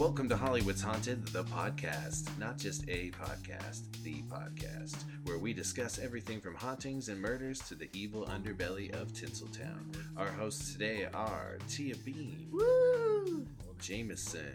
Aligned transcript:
Welcome 0.00 0.30
to 0.30 0.36
Hollywood's 0.36 0.80
Haunted, 0.80 1.26
the 1.28 1.44
podcast. 1.44 2.26
Not 2.38 2.56
just 2.56 2.88
a 2.88 3.10
podcast, 3.10 3.82
the 4.02 4.22
podcast, 4.22 5.04
where 5.24 5.36
we 5.36 5.52
discuss 5.52 5.98
everything 5.98 6.40
from 6.40 6.54
hauntings 6.54 7.10
and 7.10 7.20
murders 7.20 7.58
to 7.68 7.74
the 7.74 7.90
evil 7.92 8.24
underbelly 8.24 8.90
of 8.94 9.12
Tinseltown. 9.12 9.94
Our 10.16 10.28
hosts 10.28 10.72
today 10.72 11.06
are 11.12 11.58
Tia 11.68 11.96
Bean, 11.96 12.48
Woo! 12.50 13.46
Jameson, 13.78 14.54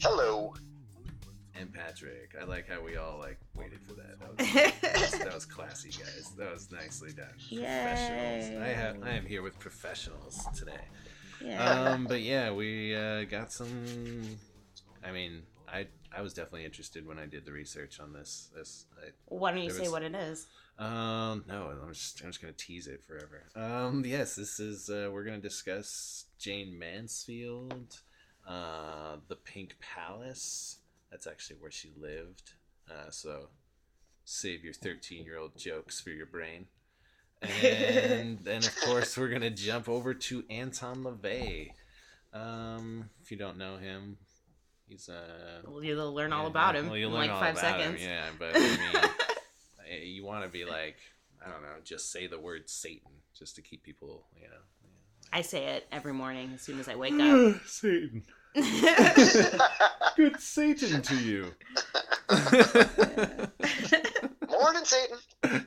Hello. 0.00 0.54
and 1.56 1.74
Patrick. 1.74 2.36
I 2.40 2.44
like 2.44 2.68
how 2.68 2.80
we 2.80 2.96
all 2.96 3.18
like 3.18 3.40
waited 3.56 3.80
for 3.82 3.94
that. 3.94 4.20
That 4.20 5.00
was, 5.00 5.10
that 5.18 5.34
was, 5.34 5.44
classy, 5.44 5.90
guys. 5.90 6.30
That 6.38 6.52
was 6.52 6.70
nicely 6.70 7.10
done. 7.12 7.26
Professionals. 7.48 8.62
I 8.62 8.68
have 8.68 9.02
I 9.02 9.10
am 9.10 9.26
here 9.26 9.42
with 9.42 9.58
professionals 9.58 10.46
today. 10.56 10.84
yeah. 11.44 11.90
um, 11.90 12.04
but 12.04 12.20
yeah, 12.20 12.52
we 12.52 12.94
uh, 12.94 13.24
got 13.24 13.50
some. 13.50 13.66
I 15.04 15.12
mean, 15.12 15.42
I 15.68 15.86
I 16.16 16.22
was 16.22 16.34
definitely 16.34 16.64
interested 16.64 17.06
when 17.06 17.18
I 17.18 17.26
did 17.26 17.44
the 17.44 17.52
research 17.52 18.00
on 18.00 18.12
this. 18.12 18.50
This 18.54 18.86
I, 19.02 19.10
Why 19.26 19.52
don't 19.52 19.62
you 19.62 19.70
say 19.70 19.82
was- 19.82 19.90
what 19.90 20.02
it 20.02 20.14
is? 20.14 20.46
um 20.78 21.44
no, 21.46 21.70
I'm 21.82 21.92
just 21.92 22.22
I'm 22.22 22.28
just 22.28 22.40
gonna 22.40 22.54
tease 22.54 22.86
it 22.86 23.02
forever. 23.04 23.44
Um, 23.54 24.04
yes, 24.06 24.36
this 24.36 24.58
is 24.58 24.88
uh, 24.88 25.10
we're 25.12 25.24
gonna 25.24 25.38
discuss 25.38 26.26
Jayne 26.38 26.78
Mansfield, 26.78 28.00
uh, 28.48 29.16
the 29.28 29.36
Pink 29.36 29.76
Palace. 29.80 30.78
That's 31.10 31.26
actually 31.26 31.56
where 31.60 31.70
she 31.70 31.92
lived. 32.00 32.52
Uh, 32.90 33.10
so 33.10 33.48
save 34.24 34.64
your 34.64 34.72
13 34.72 35.24
year 35.24 35.38
old 35.38 35.56
jokes 35.58 36.00
for 36.00 36.10
your 36.10 36.26
brain. 36.26 36.66
And 37.42 38.38
then, 38.44 38.58
of 38.58 38.76
course, 38.80 39.16
we're 39.18 39.28
going 39.28 39.42
to 39.42 39.50
jump 39.50 39.88
over 39.88 40.14
to 40.14 40.44
Anton 40.48 41.02
LaVey. 41.04 41.70
Um, 42.32 43.10
if 43.22 43.30
you 43.30 43.36
don't 43.36 43.58
know 43.58 43.76
him, 43.76 44.16
he's 44.88 45.08
uh, 45.08 45.62
Well, 45.66 45.82
you'll 45.82 46.12
learn 46.12 46.32
all 46.32 46.44
yeah, 46.44 46.50
about 46.50 46.76
him 46.76 46.86
well, 46.86 46.94
in 46.94 47.00
you'll 47.00 47.10
like 47.10 47.28
learn 47.28 47.30
all 47.30 47.40
five 47.40 47.58
about 47.58 47.80
him, 47.80 47.96
seconds. 47.96 48.02
Yeah, 48.02 48.24
but 48.38 48.56
I 48.56 48.58
mean, 48.58 49.10
eh, 49.90 50.04
you 50.04 50.24
want 50.24 50.44
to 50.44 50.48
be 50.48 50.64
like, 50.64 50.96
I 51.44 51.50
don't 51.50 51.62
know, 51.62 51.74
just 51.84 52.10
say 52.12 52.26
the 52.26 52.38
word 52.38 52.68
Satan 52.68 53.10
just 53.38 53.56
to 53.56 53.62
keep 53.62 53.82
people, 53.82 54.26
you 54.36 54.48
know. 54.48 54.56
I 55.32 55.40
say 55.40 55.64
it 55.64 55.86
every 55.90 56.12
morning 56.12 56.50
as 56.54 56.60
soon 56.60 56.78
as 56.78 56.88
I 56.88 56.94
wake 56.94 57.14
up. 57.14 57.54
Satan. 57.66 58.22
Good 60.16 60.38
Satan 60.38 61.00
to 61.00 61.16
you. 61.16 61.54
Morning, 64.50 64.84
Satan. 64.84 65.66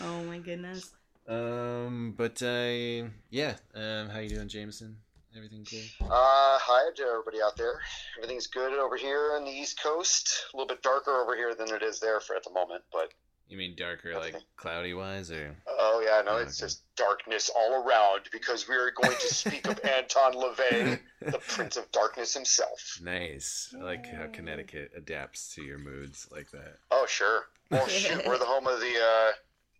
oh 0.00 0.22
my 0.22 0.38
goodness. 0.38 0.92
um, 1.26 2.14
but 2.16 2.40
uh, 2.40 3.08
yeah. 3.30 3.54
Um, 3.74 4.10
how 4.10 4.20
you 4.20 4.28
doing, 4.28 4.46
Jameson? 4.48 4.96
Everything 5.38 5.64
cool? 5.70 6.08
Uh, 6.10 6.58
hi 6.58 6.90
to 6.96 7.02
everybody 7.04 7.40
out 7.40 7.56
there. 7.56 7.78
Everything's 8.16 8.48
good 8.48 8.72
over 8.76 8.96
here 8.96 9.34
on 9.36 9.44
the 9.44 9.50
East 9.52 9.80
Coast. 9.80 10.46
A 10.52 10.56
little 10.56 10.66
bit 10.66 10.82
darker 10.82 11.12
over 11.22 11.36
here 11.36 11.54
than 11.54 11.72
it 11.72 11.80
is 11.80 12.00
there 12.00 12.18
for 12.18 12.34
at 12.34 12.42
the 12.42 12.50
moment, 12.50 12.82
but 12.92 13.12
You 13.48 13.56
mean 13.56 13.76
darker, 13.78 14.14
like 14.18 14.34
cloudy 14.56 14.94
wise, 14.94 15.30
or? 15.30 15.54
oh 15.68 16.02
yeah, 16.04 16.22
no, 16.22 16.32
Oh, 16.32 16.36
it's 16.38 16.60
okay. 16.60 16.66
just 16.66 16.82
darkness 16.96 17.50
all 17.56 17.84
around 17.84 18.22
because 18.32 18.68
we 18.68 18.74
are 18.74 18.90
going 18.90 19.16
to 19.16 19.32
speak 19.32 19.68
of 19.68 19.78
Anton 19.84 20.32
LaVey, 20.34 20.98
the 21.30 21.38
Prince 21.38 21.76
of 21.76 21.88
Darkness 21.92 22.34
himself. 22.34 22.98
Nice. 23.00 23.72
I 23.78 23.84
like 23.84 24.06
how 24.12 24.26
Connecticut 24.32 24.90
adapts 24.96 25.54
to 25.54 25.62
your 25.62 25.78
moods 25.78 26.26
like 26.32 26.50
that. 26.50 26.78
Oh 26.90 27.06
sure. 27.08 27.44
Well, 27.70 27.86
shoot, 27.86 28.26
we're 28.26 28.38
the 28.38 28.44
home 28.44 28.66
of 28.66 28.80
the 28.80 28.94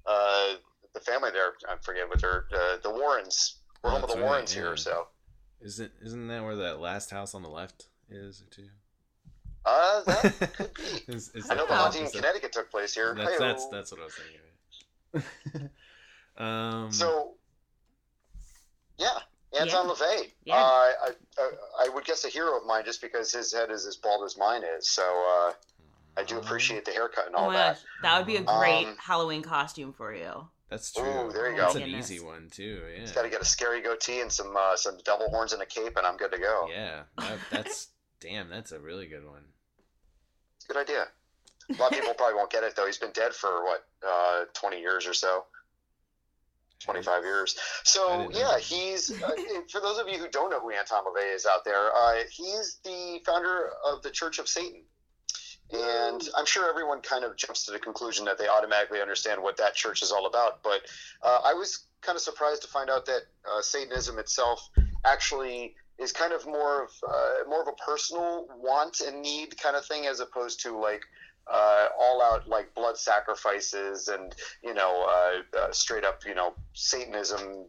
uh, 0.06 0.09
uh, 0.09 0.55
the 0.95 1.01
family 1.01 1.31
there. 1.33 1.55
I 1.69 1.75
forget 1.83 2.09
what 2.09 2.20
they're 2.20 2.45
uh, 2.55 2.77
the 2.84 2.91
Warrens. 2.91 3.57
We're 3.83 3.91
Oh, 3.91 3.95
home 3.95 4.05
of 4.05 4.11
the 4.11 4.17
right, 4.17 4.24
Warrens 4.24 4.55
yeah. 4.55 4.63
here, 4.63 4.77
so. 4.77 5.08
Isn't 5.61 5.92
isn't 6.02 6.29
that 6.29 6.42
where 6.45 6.57
that 6.57 6.80
last 6.80 7.11
house 7.11 7.35
on 7.35 7.42
the 7.42 7.48
left 7.48 7.89
is 8.08 8.42
too? 8.51 8.69
Uh, 9.64 10.02
that 10.05 10.52
could 10.57 10.74
be. 10.74 11.13
Is- 11.13 11.30
is 11.35 11.51
I 11.51 11.55
know 11.55 11.63
that 11.67 11.69
the 11.69 11.74
Oh. 11.74 11.77
haunting 11.77 12.05
in 12.07 12.11
Connecticut 12.11 12.52
took 12.52 12.70
place 12.70 12.95
here. 12.95 13.14
That's, 13.14 13.39
that's 13.39 13.63
Hi-yo. 13.64 13.70
that's 13.73 13.92
what 13.92 14.01
I 14.01 14.05
was 14.05 14.14
thinking. 15.42 15.70
um. 16.36 16.92
So, 16.92 17.35
yeah, 18.98 19.18
Anton 19.61 19.89
LaVey. 19.89 20.30
Yeah. 20.45 20.55
Uh, 20.57 20.58
I, 20.61 20.92
I 21.39 21.51
I 21.86 21.89
would 21.92 22.05
guess 22.05 22.24
a 22.24 22.29
hero 22.29 22.57
of 22.57 22.64
mine 22.67 22.85
just 22.85 23.02
because 23.02 23.33
his 23.33 23.52
head 23.52 23.70
is 23.70 23.85
as 23.86 23.97
bald 23.97 24.24
as 24.24 24.36
mine 24.39 24.63
is. 24.79 24.89
So 24.89 25.02
uh, 25.02 25.52
I 26.17 26.24
do 26.24 26.39
appreciate 26.39 26.85
the 26.85 26.92
haircut 26.92 27.27
and 27.27 27.35
Oh 27.35 27.41
all 27.41 27.47
my 27.48 27.55
that. 27.55 27.74
gosh, 27.74 27.83
that 28.02 28.18
would 28.18 28.27
be 28.27 28.36
a 28.36 28.42
great 28.42 28.86
Um, 28.86 28.97
Halloween 29.01 29.42
costume 29.42 29.92
for 29.92 30.14
you. 30.14 30.48
That's 30.70 30.92
true. 30.92 31.05
Ooh, 31.05 31.33
there 31.33 31.51
you 31.51 31.56
That's 31.56 31.74
go. 31.74 31.80
an 31.80 31.86
Goodness. 31.86 32.11
easy 32.11 32.24
one 32.24 32.48
too. 32.51 32.83
Yeah. 32.95 33.01
Just 33.01 33.14
got 33.14 33.23
to 33.23 33.30
get 33.30 33.40
a 33.40 33.45
scary 33.45 33.80
goatee 33.80 34.20
and 34.20 34.30
some 34.30 34.55
uh, 34.56 34.77
some 34.77 34.98
devil 35.05 35.29
horns 35.30 35.52
and 35.55 35.62
a 35.62 35.67
cape, 35.67 35.96
and 35.96 36.06
I'm 36.06 36.17
good 36.18 36.33
to 36.33 36.39
go. 36.39 36.68
Yeah. 36.70 37.02
that- 37.17 37.39
that's 37.51 37.89
damn. 38.20 38.48
That's 38.51 38.73
a 38.73 38.79
really 38.79 39.06
good 39.06 39.24
one. 39.27 39.45
Good 40.67 40.77
idea. 40.77 41.06
A 41.70 41.73
lot 41.80 41.92
of 41.92 41.98
people 41.98 42.14
probably 42.14 42.34
won't 42.34 42.51
get 42.51 42.64
it 42.64 42.77
though. 42.77 42.86
He's 42.86 42.98
been 42.98 43.12
dead 43.12 43.33
for 43.34 43.64
what, 43.64 43.84
uh, 44.06 44.45
20 44.55 44.80
years 44.80 45.06
or 45.06 45.14
so. 45.14 45.45
25 46.80 47.24
years. 47.24 47.56
So 47.85 48.18
didn't 48.18 48.33
know 48.35 48.39
yeah, 48.39 48.58
he's 48.58 49.11
uh, 49.23 49.30
for 49.70 49.80
those 49.80 49.98
of 49.98 50.08
you 50.08 50.17
who 50.18 50.29
don't 50.29 50.50
know 50.50 50.61
who 50.61 50.70
Anton 50.70 51.02
LaVey 51.05 51.35
is 51.35 51.45
out 51.45 51.64
there, 51.64 51.90
uh, 51.95 52.14
he's 52.30 52.79
the 52.85 53.20
founder 53.27 53.70
of 53.86 54.02
the 54.02 54.11
Church 54.11 54.39
of 54.39 54.48
Satan. 54.48 54.83
And 55.73 56.23
I'm 56.36 56.46
sure 56.46 56.68
everyone 56.68 57.01
kind 57.02 57.24
of 57.24 57.36
jumps 57.36 57.67
to 57.67 57.73
the 57.73 57.79
conclusion 57.79 58.24
that 58.24 58.39
they 58.39 58.48
automatically 58.48 59.01
understand 59.01 59.42
what 59.42 59.56
that 59.58 59.74
church 59.74 60.02
is 60.02 60.11
all 60.11 60.27
about. 60.27 60.62
But 60.62 60.83
uh, 61.23 61.40
I 61.45 61.52
was 61.52 61.84
kind 62.01 62.17
of 62.17 62.23
surprised 62.23 62.62
to 62.62 62.68
find 62.68 62.89
out 62.89 63.05
that 63.06 63.23
uh, 63.51 63.61
Satanism 63.61 64.18
itself 64.18 64.68
actually 65.05 65.74
is 65.98 66.12
kind 66.12 66.33
of 66.33 66.46
more 66.46 66.84
of 66.84 66.90
uh, 67.06 67.48
more 67.48 67.61
of 67.61 67.68
a 67.68 67.73
personal 67.73 68.46
want 68.56 69.01
and 69.01 69.20
need 69.20 69.61
kind 69.61 69.77
of 69.77 69.84
thing, 69.84 70.06
as 70.06 70.20
opposed 70.20 70.61
to 70.62 70.79
like 70.79 71.02
uh, 71.52 71.89
all 71.98 72.23
out 72.23 72.48
like 72.48 72.74
blood 72.74 72.96
sacrifices 72.96 74.08
and 74.08 74.35
you 74.62 74.74
know 74.74 75.06
uh, 75.08 75.58
uh, 75.58 75.73
straight 75.73 76.05
up 76.05 76.23
you 76.27 76.35
know 76.35 76.55
Satanism 76.74 77.67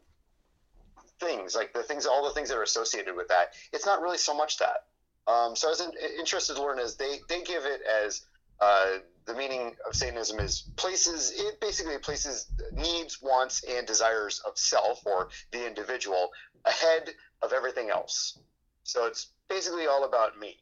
things 1.20 1.56
like 1.56 1.74
the 1.74 1.84
things 1.84 2.06
all 2.06 2.24
the 2.24 2.34
things 2.34 2.50
that 2.50 2.58
are 2.58 2.64
associated 2.64 3.16
with 3.16 3.28
that. 3.30 3.54
It's 3.74 3.86
not 3.86 4.02
really 4.02 4.18
so 4.18 4.34
much 4.34 4.58
that. 4.60 4.86
Um, 5.28 5.56
so 5.56 5.68
I 5.68 5.72
was 5.72 5.82
in, 5.82 5.92
interested 6.18 6.56
to 6.56 6.62
learn 6.62 6.80
as 6.80 6.96
they 6.96 7.20
they 7.30 7.44
give 7.44 7.66
it 7.66 7.82
as 8.06 8.26
uh, 8.60 8.98
the 9.26 9.34
meaning 9.36 9.76
of 9.88 9.96
Satanism 9.96 10.40
is 10.40 10.64
places 10.76 11.32
it 11.36 11.60
basically 11.62 11.98
places 12.00 12.48
needs, 12.74 13.22
wants, 13.22 13.64
and 13.64 13.86
desires 13.86 14.42
of 14.46 14.58
self 14.58 15.06
or 15.06 15.30
the 15.52 15.66
individual 15.68 16.30
ahead 16.66 17.12
of 17.42 17.54
everything 17.54 17.90
else. 17.90 18.40
So 18.84 19.06
it's 19.06 19.28
basically 19.50 19.86
all 19.88 20.04
about 20.06 20.40
me. 20.40 20.58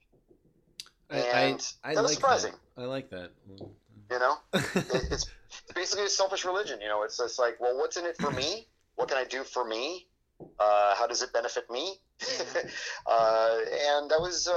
I 1.10 1.18
And 1.20 1.74
I, 1.84 1.92
I 1.92 1.96
that 1.96 2.02
was 2.02 2.12
like 2.12 2.20
surprising. 2.20 2.54
that. 2.76 2.82
I 2.82 2.86
like 2.86 3.10
that. 3.12 3.32
You 4.12 4.20
know, 4.20 4.36
It- 4.54 5.12
it's 5.12 5.26
basically 5.74 6.06
a 6.06 6.10
selfish 6.10 6.44
religion. 6.46 6.82
You 6.82 6.88
know, 6.88 7.04
it's 7.04 7.18
just 7.18 7.40
like, 7.40 7.60
well, 7.60 7.78
what's 7.78 7.96
in 7.98 8.06
it 8.06 8.18
for 8.18 8.32
me? 8.32 8.68
What 8.96 9.08
can 9.10 9.18
I 9.18 9.24
do 9.24 9.44
for 9.44 9.64
me? 9.66 10.08
Uh, 10.60 10.96
how 10.96 11.06
does 11.08 11.22
it 11.22 11.32
benefit 11.34 11.70
me? 11.70 11.96
uh, 13.06 13.58
and 13.90 14.10
that 14.10 14.20
was, 14.20 14.48
uh, 14.48 14.52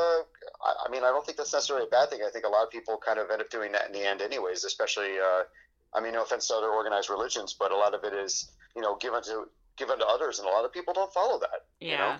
I, 0.64 0.86
I 0.86 0.90
mean, 0.90 1.02
I 1.04 1.08
don't 1.08 1.24
think 1.24 1.36
that's 1.38 1.52
necessarily 1.52 1.86
a 1.86 1.90
bad 1.90 2.10
thing. 2.10 2.20
I 2.26 2.30
think 2.30 2.44
a 2.44 2.48
lot 2.48 2.64
of 2.64 2.70
people 2.70 2.98
kind 3.04 3.18
of 3.18 3.30
end 3.30 3.40
up 3.40 3.50
doing 3.50 3.72
that 3.72 3.86
in 3.86 3.92
the 3.92 4.06
end, 4.06 4.22
anyways. 4.22 4.64
Especially, 4.64 5.18
uh, 5.18 5.42
I 5.94 6.00
mean, 6.00 6.12
no 6.14 6.22
offense 6.22 6.48
to 6.48 6.54
other 6.54 6.68
organized 6.70 7.10
religions, 7.10 7.54
but 7.58 7.70
a 7.72 7.76
lot 7.76 7.94
of 7.94 8.04
it 8.04 8.14
is, 8.14 8.50
you 8.74 8.82
know, 8.82 8.96
given 8.96 9.22
to 9.24 9.44
given 9.76 9.98
to 9.98 10.06
others, 10.06 10.38
and 10.38 10.48
a 10.48 10.50
lot 10.50 10.64
of 10.64 10.72
people 10.72 10.92
don't 10.94 11.12
follow 11.12 11.38
that. 11.40 11.64
Yeah. 11.80 11.90
You 11.90 11.96
know? 11.98 12.16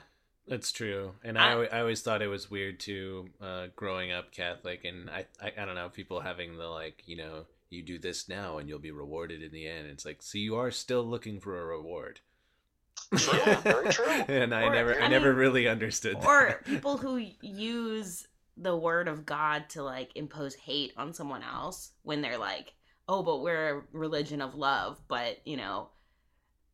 That's 0.48 0.72
true, 0.72 1.12
and 1.22 1.38
I, 1.38 1.52
I- 1.52 1.64
I 1.66 1.80
always 1.80 2.00
thought 2.02 2.22
it 2.22 2.26
was 2.26 2.50
weird 2.50 2.80
too, 2.80 3.28
uh, 3.40 3.66
growing 3.76 4.10
up 4.10 4.32
Catholic, 4.32 4.84
and 4.84 5.08
I, 5.08 5.26
I 5.40 5.52
I 5.56 5.64
don't 5.64 5.74
know 5.76 5.88
people 5.90 6.20
having 6.20 6.56
the 6.56 6.66
like 6.66 7.02
you 7.06 7.16
know 7.16 7.44
you 7.68 7.82
do 7.82 7.98
this 7.98 8.28
now 8.28 8.58
and 8.58 8.68
you'll 8.68 8.80
be 8.80 8.90
rewarded 8.90 9.42
in 9.42 9.52
the 9.52 9.68
end. 9.68 9.86
It's 9.86 10.04
like 10.04 10.22
so 10.22 10.38
you 10.38 10.56
are 10.56 10.70
still 10.72 11.04
looking 11.04 11.38
for 11.40 11.60
a 11.60 11.64
reward. 11.64 12.20
True, 13.16 13.54
very 13.62 13.88
true. 13.92 14.04
and 14.28 14.54
I 14.54 14.64
Or- 14.64 14.72
never 14.74 15.00
I, 15.00 15.04
I 15.04 15.08
never 15.08 15.30
mean- 15.30 15.38
really 15.38 15.68
understood. 15.68 16.16
Or 16.24 16.48
that. 16.48 16.64
people 16.64 16.96
who 16.96 17.16
use 17.40 18.26
the 18.56 18.76
word 18.76 19.08
of 19.08 19.24
God 19.24 19.68
to 19.70 19.82
like 19.82 20.10
impose 20.16 20.54
hate 20.54 20.92
on 20.96 21.12
someone 21.14 21.42
else 21.42 21.90
when 22.02 22.20
they're 22.20 22.38
like, 22.38 22.74
"Oh, 23.08 23.22
but 23.22 23.40
we're 23.42 23.78
a 23.78 23.82
religion 23.92 24.40
of 24.42 24.54
love," 24.54 25.00
but 25.08 25.38
you 25.44 25.56
know, 25.56 25.88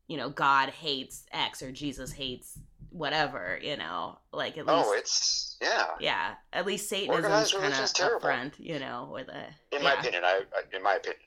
you 0.09 0.17
know, 0.17 0.29
God 0.31 0.71
hates 0.71 1.25
X 1.33 1.63
or 1.63 1.71
Jesus 1.73 2.13
hates 2.13 2.59
whatever. 2.91 3.59
You 3.63 3.77
know, 3.77 4.19
like 4.33 4.59
at 4.59 4.65
oh, 4.69 4.77
least, 4.79 4.89
Oh, 4.89 4.95
it's 4.99 5.57
yeah. 5.63 5.87
yeah, 6.01 6.35
at 6.53 6.67
least 6.67 6.89
Satanism 6.89 7.25
is 7.33 7.53
kind 7.53 7.55
of 7.55 7.63
religion's 7.63 7.93
upfront. 7.93 8.53
You 8.59 8.79
know, 8.79 9.11
with 9.13 9.29
a 9.29 9.45
In 9.77 9.83
my 9.83 9.95
opinion, 9.95 10.23
I, 10.25 10.41
I 10.55 10.77
in 10.77 10.83
my 10.83 10.95
opinion, 10.97 11.21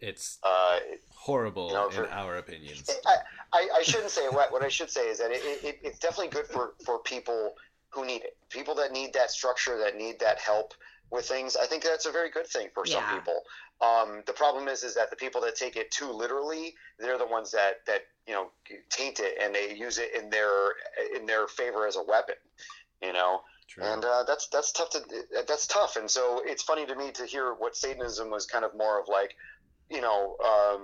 It's 0.00 0.38
uh, 0.42 0.78
horrible 1.14 1.68
You 1.68 1.74
know, 1.74 1.88
in 1.90 2.10
our 2.10 2.38
opinions. 2.38 2.88
I, 3.06 3.16
I, 3.52 3.68
I 3.78 3.82
shouldn't 3.82 4.10
say 4.10 4.28
what 4.28 4.52
what 4.52 4.62
I 4.62 4.68
should 4.68 4.90
say 4.90 5.08
is 5.08 5.18
that 5.18 5.30
it, 5.30 5.42
it, 5.64 5.78
it's 5.82 5.98
definitely 5.98 6.28
good 6.28 6.46
for, 6.46 6.74
for 6.84 6.98
people 7.00 7.54
who 7.90 8.06
need 8.06 8.22
it, 8.22 8.36
people 8.48 8.74
that 8.76 8.92
need 8.92 9.12
that 9.14 9.30
structure, 9.30 9.76
that 9.78 9.96
need 9.96 10.18
that 10.20 10.38
help 10.38 10.74
with 11.10 11.26
things. 11.26 11.56
I 11.56 11.66
think 11.66 11.82
that's 11.82 12.06
a 12.06 12.12
very 12.12 12.30
good 12.30 12.46
thing 12.46 12.68
for 12.72 12.86
some 12.86 13.02
people. 13.12 13.42
Um, 13.80 14.22
the 14.26 14.32
problem 14.32 14.68
is 14.68 14.82
is 14.82 14.94
that 14.94 15.10
the 15.10 15.16
people 15.16 15.40
that 15.42 15.56
take 15.56 15.76
it 15.76 15.90
too 15.90 16.10
literally, 16.10 16.74
they're 16.98 17.18
the 17.18 17.26
ones 17.26 17.50
that 17.50 17.84
that 17.86 18.02
you 18.26 18.34
know 18.34 18.50
taint 18.90 19.20
it 19.20 19.36
and 19.42 19.54
they 19.54 19.74
use 19.74 19.98
it 19.98 20.14
in 20.16 20.30
their 20.30 20.50
in 21.14 21.26
their 21.26 21.48
favor 21.48 21.86
as 21.86 21.96
a 21.96 22.02
weapon. 22.02 22.36
You 23.02 23.12
know, 23.12 23.40
True. 23.70 23.84
and 23.84 24.04
uh, 24.04 24.24
that's 24.26 24.48
that's 24.48 24.72
tough 24.72 24.90
to 24.90 25.02
that's 25.46 25.66
tough. 25.66 25.96
And 25.96 26.10
so 26.10 26.42
it's 26.44 26.62
funny 26.62 26.86
to 26.86 26.94
me 26.96 27.12
to 27.12 27.24
hear 27.24 27.54
what 27.54 27.76
Satanism 27.76 28.28
was 28.28 28.44
kind 28.44 28.64
of 28.64 28.76
more 28.76 29.00
of 29.00 29.06
like, 29.08 29.36
you 29.90 30.00
know, 30.00 30.36
um, 30.44 30.82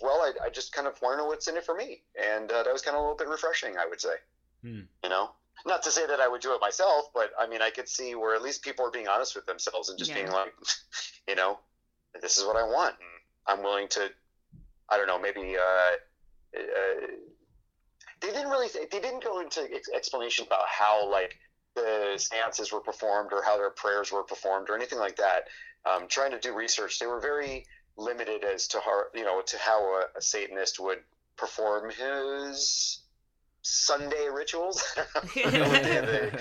well, 0.00 0.20
I, 0.22 0.32
I 0.46 0.50
just 0.50 0.72
kind 0.72 0.86
of 0.86 1.00
want 1.02 1.14
to 1.14 1.18
know 1.18 1.26
what's 1.26 1.48
in 1.48 1.56
it 1.56 1.64
for 1.64 1.74
me, 1.74 2.02
and 2.16 2.50
uh, 2.50 2.62
that 2.62 2.72
was 2.72 2.82
kind 2.82 2.96
of 2.96 3.00
a 3.00 3.02
little 3.02 3.16
bit 3.16 3.28
refreshing, 3.28 3.76
I 3.76 3.86
would 3.86 4.00
say. 4.00 4.14
Hmm. 4.62 4.80
You 5.04 5.10
know, 5.10 5.30
not 5.66 5.82
to 5.84 5.90
say 5.90 6.06
that 6.06 6.20
I 6.20 6.28
would 6.28 6.40
do 6.40 6.54
it 6.54 6.60
myself, 6.60 7.06
but 7.14 7.30
I 7.38 7.46
mean, 7.46 7.62
I 7.62 7.70
could 7.70 7.88
see 7.88 8.14
where 8.14 8.34
at 8.34 8.42
least 8.42 8.62
people 8.62 8.84
are 8.86 8.90
being 8.90 9.08
honest 9.08 9.34
with 9.36 9.46
themselves 9.46 9.88
and 9.88 9.98
just 9.98 10.10
Yeah. 10.10 10.16
being 10.22 10.30
like, 10.32 10.52
you 11.28 11.34
know, 11.34 11.58
this 12.20 12.36
is 12.38 12.44
what 12.44 12.56
I 12.56 12.62
want, 12.62 12.94
and 12.98 13.58
I'm 13.58 13.62
willing 13.62 13.88
to. 13.88 14.08
I 14.90 14.96
don't 14.96 15.06
know, 15.06 15.18
maybe. 15.20 15.56
Uh, 15.56 16.58
uh, 16.58 17.06
they 18.20 18.28
didn't 18.28 18.48
really. 18.50 18.68
They 18.90 18.98
didn't 19.00 19.22
go 19.22 19.40
into 19.40 19.62
ex- 19.74 19.90
explanation 19.94 20.46
about 20.46 20.66
how 20.66 21.08
like 21.10 21.36
the 21.74 22.14
seances 22.16 22.72
were 22.72 22.80
performed 22.80 23.32
or 23.32 23.42
how 23.42 23.56
their 23.56 23.70
prayers 23.70 24.10
were 24.10 24.22
performed 24.24 24.70
or 24.70 24.74
anything 24.76 24.98
like 24.98 25.16
that. 25.16 25.44
Um, 25.84 26.08
trying 26.08 26.32
to 26.32 26.40
do 26.40 26.54
research, 26.54 26.98
they 26.98 27.06
were 27.06 27.20
very 27.20 27.64
limited 27.98 28.44
as 28.44 28.68
to 28.68 28.80
how 28.80 29.02
you 29.14 29.24
know 29.24 29.42
to 29.42 29.58
how 29.58 29.80
a, 30.00 30.04
a 30.18 30.22
Satanist 30.22 30.80
would 30.80 31.00
perform 31.36 31.90
his 31.90 33.00
Sunday 33.62 34.28
rituals. 34.32 34.82
They- 35.34 36.32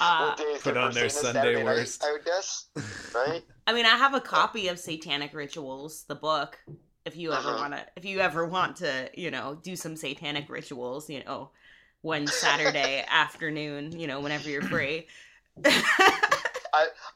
Uh, 0.00 0.24
what 0.24 0.36
day 0.36 0.44
is 0.44 0.62
Put 0.62 0.76
on 0.76 0.94
their 0.94 1.08
Sunday 1.08 1.30
Saturday 1.32 1.64
night, 1.64 1.76
worst. 1.80 2.04
I 2.04 2.12
would 2.12 2.24
guess, 2.24 2.66
right? 3.14 3.42
I 3.66 3.72
mean, 3.72 3.86
I 3.86 3.96
have 3.96 4.14
a 4.14 4.20
copy 4.20 4.68
of 4.68 4.78
Satanic 4.78 5.32
Rituals, 5.34 6.04
the 6.04 6.14
book. 6.14 6.58
If 7.04 7.16
you 7.16 7.32
ever 7.32 7.48
Uh-huh. 7.48 7.54
want 7.54 7.74
to, 7.74 7.86
if 7.96 8.04
you 8.04 8.20
ever 8.20 8.46
want 8.46 8.76
to, 8.76 9.10
you 9.14 9.30
know, 9.30 9.58
do 9.62 9.76
some 9.76 9.96
satanic 9.96 10.48
rituals, 10.48 11.08
you 11.10 11.22
know, 11.24 11.50
one 12.02 12.30
Saturday 12.30 13.04
afternoon, 13.08 13.98
you 13.98 14.06
know, 14.06 14.20
whenever 14.20 14.48
you're 14.48 14.62
free. 14.62 15.06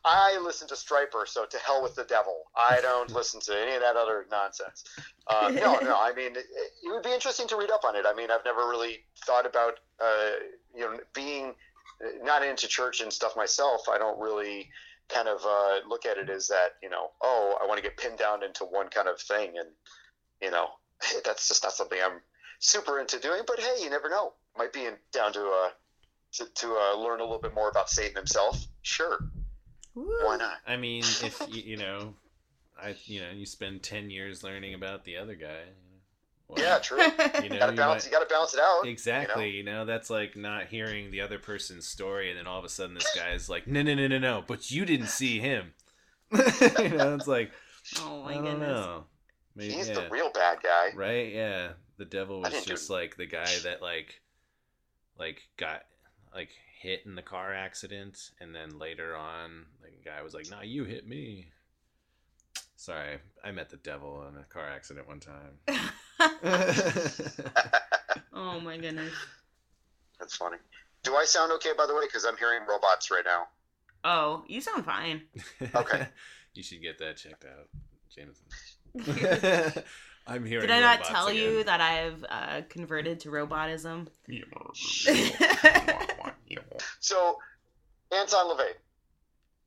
I 0.05 0.39
listen 0.43 0.69
to 0.69 0.75
Stryper, 0.75 1.27
so 1.27 1.45
to 1.45 1.59
hell 1.59 1.83
with 1.83 1.95
the 1.95 2.05
devil. 2.05 2.45
I 2.57 2.81
don't 2.83 3.11
listen 3.11 3.41
to 3.41 3.61
any 3.61 3.75
of 3.75 3.81
that 3.83 3.97
other 3.97 4.27
nonsense. 4.31 4.85
Uh, 5.27 5.51
no, 5.53 5.79
no. 5.83 5.97
I 6.01 6.13
mean, 6.17 6.33
it, 6.37 6.47
it 6.83 6.93
would 6.93 7.03
be 7.03 7.13
interesting 7.13 7.49
to 7.49 7.57
read 7.57 7.71
up 7.71 7.85
on 7.85 7.97
it. 7.97 8.05
I 8.07 8.15
mean, 8.15 8.31
I've 8.31 8.45
never 8.45 8.69
really 8.69 9.01
thought 9.27 9.47
about, 9.47 9.75
uh, 10.01 10.31
you 10.75 10.81
know, 10.81 10.99
being 11.15 11.55
not 12.23 12.45
into 12.45 12.69
church 12.69 13.01
and 13.01 13.13
stuff 13.13 13.37
myself. 13.37 13.89
I 13.89 13.99
don't 13.99 14.19
really 14.19 14.71
kind 15.09 15.29
of 15.29 15.41
uh, 15.45 15.89
look 15.89 16.07
at 16.07 16.19
it 16.19 16.31
as 16.31 16.49
that, 16.49 16.77
you 16.83 16.91
know, 16.91 17.11
oh, 17.23 17.59
I 17.61 17.67
want 17.67 17.79
to 17.79 17.83
get 17.83 17.97
pinned 17.97 18.19
down 18.19 18.43
into 18.43 18.65
one 18.65 18.89
kind 18.89 19.09
of 19.09 19.21
thing, 19.21 19.59
and 19.59 19.69
you 20.41 20.51
know, 20.51 20.69
that's 21.25 21.49
just 21.49 21.65
not 21.65 21.73
something 21.73 21.99
I'm 22.03 22.21
super 22.61 23.01
into 23.01 23.19
doing. 23.19 23.43
But 23.47 23.61
hey, 23.61 23.83
you 23.83 23.91
never 23.91 24.09
know. 24.09 24.33
Might 24.57 24.73
be 24.73 24.85
in, 24.85 24.95
down 25.13 25.33
to 25.33 25.41
uh, 25.41 25.71
to, 26.35 26.45
to 26.55 26.77
uh, 26.77 26.97
learn 26.97 27.21
a 27.21 27.25
little 27.25 27.41
bit 27.41 27.55
more 27.55 27.69
about 27.69 27.89
Satan 27.89 28.17
himself. 28.17 28.67
Sure, 28.83 29.19
why 30.25 30.37
not? 30.37 30.57
I 30.67 30.77
mean, 30.77 31.03
if 31.03 31.41
you, 31.49 31.63
you 31.63 31.77
know, 31.77 32.15
I 32.81 32.95
you 33.05 33.21
know, 33.21 33.31
you 33.35 33.47
spend 33.47 33.83
ten 33.83 34.11
years 34.11 34.43
learning 34.43 34.75
about 34.75 35.05
the 35.05 35.17
other 35.17 35.35
guy. 35.35 35.63
well, 36.49 36.63
Yeah, 36.65 36.79
true. 36.79 36.99
You 37.43 37.49
know, 37.51 37.59
gotta 37.59 37.73
you 37.73 37.77
balance. 37.77 38.05
might- 38.05 38.07
You 38.07 38.11
gotta 38.19 38.27
balance 38.29 38.55
it 38.55 38.61
out. 38.61 38.87
Exactly, 38.87 39.51
you 39.51 39.63
know? 39.65 39.85
that's 39.85 40.11
like 40.11 40.37
not 40.37 40.67
hearing 40.67 41.11
the 41.11 41.21
other 41.21 41.39
person's 41.39 41.87
story, 41.87 42.31
and 42.31 42.39
then 42.39 42.47
all 42.47 42.59
of 42.59 42.65
a 42.65 42.69
sudden 42.69 42.95
this 42.95 43.11
guy's 43.17 43.49
like, 43.49 43.67
"No, 43.67 43.83
no, 43.83 43.95
no, 43.95 44.07
no, 44.07 44.19
no!" 44.19 44.45
But 44.47 44.71
you 44.71 44.85
didn't 44.85 45.09
see 45.09 45.39
him. 45.41 45.73
you 46.33 46.89
know, 46.91 47.15
it's 47.15 47.27
like 47.27 47.51
oh 48.01 48.23
my 48.25 48.33
I 48.33 48.35
don't 48.35 48.45
goodness. 48.45 48.61
know. 48.69 49.05
Maybe, 49.57 49.73
He's 49.73 49.89
yeah. 49.89 49.95
the 49.95 50.09
real 50.11 50.31
bad 50.33 50.59
guy. 50.63 50.91
right? 50.95 51.33
Yeah, 51.33 51.69
the 51.97 52.05
devil 52.05 52.41
was 52.41 52.53
didn't 52.53 52.67
do- 52.67 52.73
just 52.75 52.91
like 52.91 53.17
the 53.17 53.27
guy 53.27 53.49
that 53.65 53.81
like, 53.83 54.21
like 55.19 55.41
got 55.57 55.83
like 56.35 56.51
hit 56.79 57.03
in 57.05 57.15
the 57.15 57.23
car 57.23 57.53
accident, 57.53 58.31
and 58.41 58.55
then 58.55 58.79
later 58.79 59.17
on, 59.17 59.67
the 59.83 59.91
guy 60.05 60.23
was 60.23 60.35
like, 60.35 60.49
"Nah, 60.51 60.63
you 60.63 60.85
hit 60.85 61.07
me." 61.07 61.49
Sorry, 62.77 63.19
I 63.43 63.51
met 63.51 63.71
the 63.71 63.77
devil 63.79 64.25
in 64.29 64.37
a 64.37 64.45
car 64.45 64.69
accident 64.69 65.09
one 65.09 65.21
time. 65.21 65.59
oh 68.33 68.61
my 68.61 68.77
goodness. 68.77 69.13
That's 70.19 70.37
funny. 70.37 70.59
Do 71.03 71.17
I 71.17 71.25
sound 71.25 71.53
okay, 71.53 71.71
by 71.77 71.87
the 71.87 71.95
way? 71.95 72.07
Because 72.07 72.25
I'm 72.25 72.37
hearing 72.37 72.61
robots 72.69 73.11
right 73.11 73.25
now. 73.25 73.49
Oh, 74.05 74.45
you 74.47 74.61
sound 74.61 74.85
fine. 74.85 75.23
Okay. 75.75 76.07
you 76.55 76.63
should 76.63 76.81
get 76.81 76.99
that 76.99 77.17
checked 77.17 77.45
out, 77.45 77.69
Jameson. 78.15 78.45
I'm 80.27 80.45
hearing. 80.45 80.63
Did 80.63 80.71
I 80.71 80.81
not 80.81 81.01
robots 81.01 81.09
tell 81.09 81.33
you 81.33 81.65
that 81.65 81.81
I've 81.81 82.25
uh, 82.29 82.63
converted 82.69 83.21
to 83.21 83.31
robotism? 83.31 84.09
So, 87.01 87.39
Anton 88.11 88.49
LaVey 88.49 88.73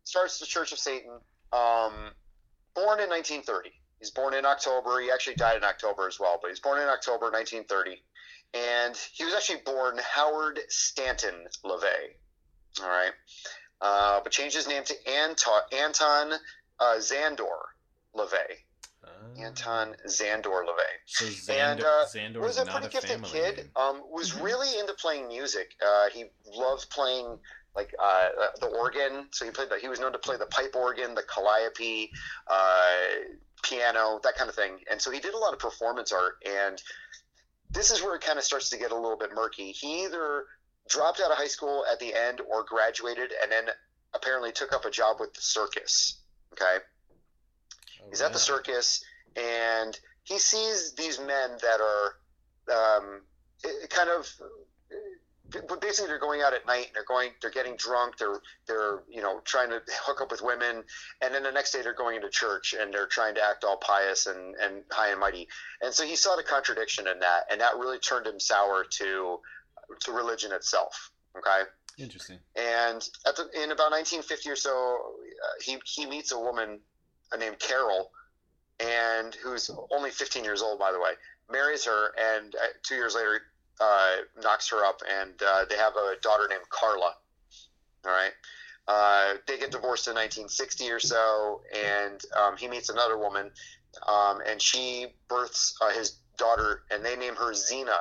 starts 0.04 0.39
the 0.39 0.45
Church 0.45 0.72
of 0.72 0.80
Satan. 0.80 1.12
Um, 1.54 1.94
born 2.74 3.00
in 3.00 3.10
1930. 3.10 3.72
He's 4.00 4.12
born 4.12 4.33
in 4.33 4.45
October. 4.45 5.00
He 5.00 5.12
actually 5.12 5.36
died 5.36 5.57
in 5.57 5.63
October 5.63 6.07
as 6.07 6.19
well, 6.19 6.39
but 6.42 6.50
he's 6.50 6.60
born 6.60 6.81
in 6.81 6.88
October 6.88 7.30
1930. 7.30 8.01
And 8.54 8.98
he 9.13 9.24
was 9.24 9.33
actually 9.33 9.62
born 9.66 10.00
Howard 10.04 10.60
Stanton 10.69 11.36
LaVey. 11.63 12.81
All 12.81 12.89
right. 12.89 13.12
Uh, 13.80 14.22
but 14.24 14.31
changed 14.31 14.56
his 14.56 14.68
name 14.68 14.84
to 14.84 15.10
Anton, 15.10 15.62
Anton 15.72 16.34
uh, 16.80 16.95
Szandor 16.98 17.60
LaVey. 18.16 18.57
Ah. 19.03 19.09
Anton 19.42 19.95
Szandor 20.07 20.65
LaVey. 20.65 20.94
So 21.06 21.53
And, 21.53 21.81
uh, 21.81 22.06
Szandor 22.06 22.42
was 22.42 22.57
a 22.57 22.65
pretty 22.65 22.88
a 22.88 22.89
gifted 22.89 23.09
family 23.12 23.30
kid. 23.30 23.71
Um, 23.75 24.03
was 24.09 24.31
Mhm. 24.31 24.44
really 24.44 24.80
into 24.80 24.94
playing 24.94 25.27
music. 25.27 25.75
Uh, 25.81 26.09
he 26.09 26.25
loved 26.45 26.89
playing 26.89 27.39
like 27.74 27.95
uh, 27.98 28.30
uh, 28.38 28.48
the 28.59 28.68
organ. 28.68 29.30
So 29.31 29.45
he 29.45 29.51
played. 29.51 29.69
The, 29.69 29.80
he 29.80 29.88
was 29.88 30.00
known 30.00 30.12
to 30.12 30.19
play 30.19 30.38
the 30.38 30.45
pipe 30.45 30.75
organ, 30.75 31.15
the 31.15 31.24
calliope, 31.24 32.12
uh, 32.48 32.98
piano, 33.63 34.19
that 34.24 34.36
kind 34.36 34.50
of 34.50 34.56
thing. 34.56 34.80
And 34.89 35.01
so 35.01 35.09
he 35.09 35.19
did 35.19 35.33
a 35.33 35.38
lot 35.38 35.53
of 35.53 35.59
performance 35.59 36.12
art. 36.12 36.36
And 36.45 36.81
this 37.69 37.89
is 37.89 38.01
where 38.01 38.15
it 38.15 38.21
kind 38.21 38.38
of 38.38 38.44
starts 38.44 38.69
to 38.71 38.77
get 38.77 38.92
a 38.92 38.95
little 38.95 39.18
bit 39.18 39.31
murky. 39.33 39.71
He 39.71 40.03
either 40.03 40.45
dropped 40.89 41.21
out 41.21 41.31
of 41.31 41.38
high 41.38 41.48
school 41.48 41.86
at 41.89 42.00
the 42.00 42.13
end 42.13 42.42
or 42.42 42.63
graduated, 42.63 43.31
and 43.42 43.50
then 43.51 43.69
apparently 44.13 44.51
took 44.51 44.74
up 44.74 44.83
a 44.83 44.92
job 44.92 45.21
with 45.21 45.33
the 45.33 45.42
circus. 45.42 46.19
Okay. 46.53 46.83
He's 48.09 48.22
at 48.22 48.34
the 48.34 48.39
circus 48.39 49.03
and 49.36 49.98
he 50.24 50.38
sees 50.39 50.93
these 50.93 51.20
men 51.20 51.58
that 51.62 51.79
are 51.81 53.00
um, 53.00 53.22
kind 53.89 54.10
of 54.10 54.29
basically 55.81 56.08
they're 56.08 56.20
going 56.20 56.41
out 56.41 56.53
at 56.53 56.65
night 56.65 56.88
and 56.88 56.96
they're 56.96 57.05
going 57.05 57.31
they're 57.41 57.51
getting 57.51 57.75
drunk 57.75 58.17
they're 58.17 58.39
they're 58.67 59.03
you 59.10 59.22
know 59.22 59.41
trying 59.43 59.70
to 59.70 59.81
hook 60.03 60.22
up 60.22 60.31
with 60.31 60.41
women 60.41 60.84
and 61.22 61.34
then 61.34 61.43
the 61.43 61.51
next 61.51 61.74
day 61.74 61.81
they're 61.81 61.93
going 61.93 62.15
into 62.15 62.29
church 62.29 62.74
and 62.79 62.93
they're 62.93 63.08
trying 63.08 63.36
to 63.36 63.41
act 63.43 63.63
all 63.63 63.77
pious 63.77 64.27
and 64.27 64.55
and 64.55 64.84
high 64.91 65.12
and 65.12 65.20
mighty. 65.20 65.48
And 65.81 65.93
so 65.93 66.05
he 66.05 66.15
saw 66.15 66.36
the 66.36 66.43
contradiction 66.43 67.08
in 67.08 67.20
that 67.20 67.43
and 67.51 67.60
that 67.62 67.77
really 67.77 68.00
turned 68.00 68.27
him 68.27 68.39
sour 68.39 68.86
to 69.00 69.39
to 70.01 70.12
religion 70.12 70.51
itself 70.53 71.12
okay? 71.38 71.70
Interesting. 71.98 72.39
and 72.55 73.08
at 73.27 73.36
the, 73.36 73.50
in 73.53 73.72
about 73.72 73.91
1950 73.91 74.50
or 74.50 74.55
so, 74.55 74.72
uh, 74.72 75.62
he 75.63 75.77
he 75.86 76.05
meets 76.05 76.31
a 76.31 76.39
woman 76.39 76.79
named 77.38 77.60
Carol, 77.60 78.12
and 78.80 79.36
who's 79.36 79.70
only 79.92 80.12
15 80.12 80.44
years 80.44 80.62
old, 80.62 80.80
by 80.80 80.92
the 80.92 81.00
way. 81.00 81.12
Marries 81.52 81.86
her, 81.86 82.14
and 82.18 82.56
uh, 82.56 82.68
two 82.84 82.96
years 82.96 83.16
later, 83.16 83.42
uh, 83.80 84.18
knocks 84.42 84.70
her 84.70 84.86
up, 84.86 85.02
and 85.22 85.34
uh, 85.42 85.66
they 85.70 85.76
have 85.76 85.96
a 85.96 86.16
daughter 86.22 86.48
named 86.50 86.68
Karla. 86.70 87.14
All 88.06 88.12
right. 88.12 88.32
Uh, 88.88 89.36
they 89.48 89.58
get 89.58 89.72
divorced 89.72 90.08
in 90.08 90.16
1960 90.16 90.92
or 90.92 91.00
so, 91.00 91.62
and 91.74 92.22
um, 92.40 92.58
he 92.58 92.68
meets 92.68 92.90
another 92.90 93.18
woman, 93.18 93.52
um, 94.08 94.40
and 94.48 94.62
she 94.62 95.08
births 95.28 95.76
uh, 95.82 95.92
his 95.92 96.18
daughter, 96.38 96.84
and 96.92 97.06
they 97.06 97.16
name 97.16 97.36
her 97.36 97.54
Zeena. 97.54 97.98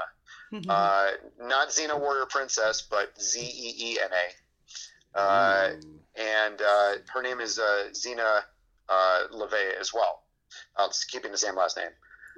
Uh, 0.68 1.10
not 1.38 1.68
Xena 1.68 1.98
Warrior 1.98 2.26
Princess, 2.26 2.82
but 2.82 3.12
Z 3.20 3.40
E 3.40 3.92
E 3.92 3.98
N 4.02 4.10
A. 4.12 5.18
Uh, 5.18 5.68
Ooh. 5.72 6.00
and 6.16 6.60
uh, 6.60 6.92
her 7.12 7.22
name 7.22 7.40
is 7.40 7.58
uh, 7.58 7.88
Zeena 7.94 8.44
uh, 8.90 9.22
LaVey 9.32 9.78
as 9.80 9.92
well. 9.94 10.22
Uh, 10.76 10.86
it's 10.88 11.04
keeping 11.04 11.30
the 11.32 11.38
same 11.38 11.56
last 11.56 11.76
name. 11.76 11.90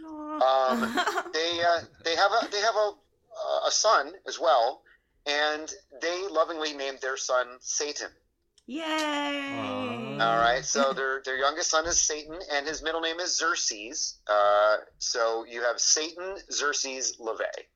Um, 0.07 0.99
They 1.33 1.61
uh, 1.63 1.81
they 2.05 2.15
have 2.17 2.31
a 2.33 2.49
they 2.51 2.61
have 2.61 2.75
a 2.77 2.93
a 3.67 3.71
son 3.71 4.13
as 4.29 4.39
well, 4.39 4.83
and 5.27 5.73
they 6.01 6.27
lovingly 6.31 6.73
named 6.75 6.99
their 7.01 7.17
son 7.17 7.47
Satan. 7.61 8.09
Yay! 8.67 8.83
Aw. 8.85 10.19
All 10.21 10.37
right, 10.39 10.65
so 10.65 10.93
their 10.97 11.23
their 11.25 11.37
youngest 11.39 11.71
son 11.71 11.87
is 11.87 12.01
Satan, 12.01 12.39
and 12.53 12.67
his 12.67 12.83
middle 12.83 13.01
name 13.01 13.19
is 13.21 13.37
Xerxes. 13.37 14.19
Uh, 14.27 14.77
so 14.99 15.45
you 15.49 15.63
have 15.63 15.81
Satan 15.81 16.37
Xerxes 16.51 17.17
LaVey. 17.19 17.67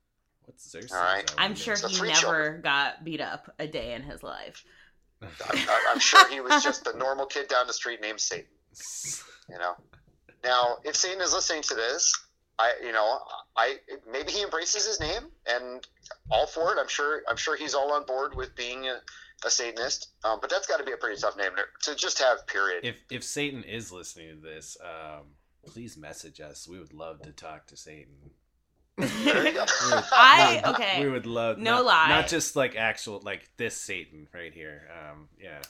What's 0.44 0.70
Xerxes? 0.70 0.92
All 0.92 1.02
right. 1.02 1.28
I 1.38 1.44
I'm 1.44 1.54
sure 1.54 1.76
So 1.76 1.88
he 1.88 2.00
never 2.00 2.14
children. 2.14 2.60
got 2.62 3.04
beat 3.04 3.20
up 3.20 3.52
a 3.58 3.66
day 3.66 3.94
in 3.94 4.02
his 4.02 4.22
life. 4.22 4.64
I'm, 5.22 5.58
I'm 5.90 5.98
sure 5.98 6.28
he 6.28 6.40
was 6.40 6.62
just 6.62 6.86
a 6.86 6.96
normal 6.96 7.26
kid 7.26 7.48
down 7.48 7.66
the 7.66 7.72
street 7.72 8.00
named 8.00 8.20
Satan. 8.20 8.46
You 9.48 9.58
know 9.58 9.74
now 10.44 10.76
if 10.84 10.94
satan 10.96 11.20
is 11.20 11.32
listening 11.32 11.62
to 11.62 11.74
this 11.74 12.14
i 12.58 12.72
you 12.82 12.92
know 12.92 13.18
i 13.56 13.76
maybe 14.10 14.32
he 14.32 14.42
embraces 14.42 14.86
his 14.86 15.00
name 15.00 15.30
and 15.46 15.86
all 16.30 16.46
for 16.46 16.72
it 16.72 16.78
i'm 16.78 16.88
sure 16.88 17.22
i'm 17.28 17.36
sure 17.36 17.56
he's 17.56 17.74
all 17.74 17.92
on 17.92 18.04
board 18.04 18.34
with 18.34 18.54
being 18.54 18.86
a 18.86 19.00
a 19.44 19.50
Satanist, 19.50 20.08
um, 20.24 20.38
but 20.40 20.50
that's 20.50 20.66
got 20.66 20.78
to 20.78 20.84
be 20.84 20.92
a 20.92 20.96
pretty 20.96 21.20
tough 21.20 21.36
name 21.36 21.50
to, 21.56 21.90
to 21.90 21.96
just 21.96 22.18
have. 22.20 22.46
Period. 22.46 22.84
If 22.84 23.02
if 23.10 23.22
Satan 23.22 23.62
is 23.64 23.92
listening 23.92 24.30
to 24.30 24.40
this, 24.40 24.76
um, 24.82 25.26
please 25.66 25.96
message 25.96 26.40
us. 26.40 26.66
We 26.66 26.78
would 26.78 26.94
love 26.94 27.20
to 27.22 27.32
talk 27.32 27.66
to 27.66 27.76
Satan. 27.76 28.30
I 28.98 30.62
okay. 30.66 31.04
We 31.04 31.10
would 31.10 31.26
love 31.26 31.58
no 31.58 31.76
not, 31.76 31.84
lie. 31.84 32.08
not 32.08 32.28
just 32.28 32.56
like 32.56 32.76
actual 32.76 33.20
like 33.24 33.48
this 33.56 33.76
Satan 33.76 34.26
right 34.32 34.52
here. 34.54 34.88
Um, 34.90 35.28
yeah, 35.38 35.60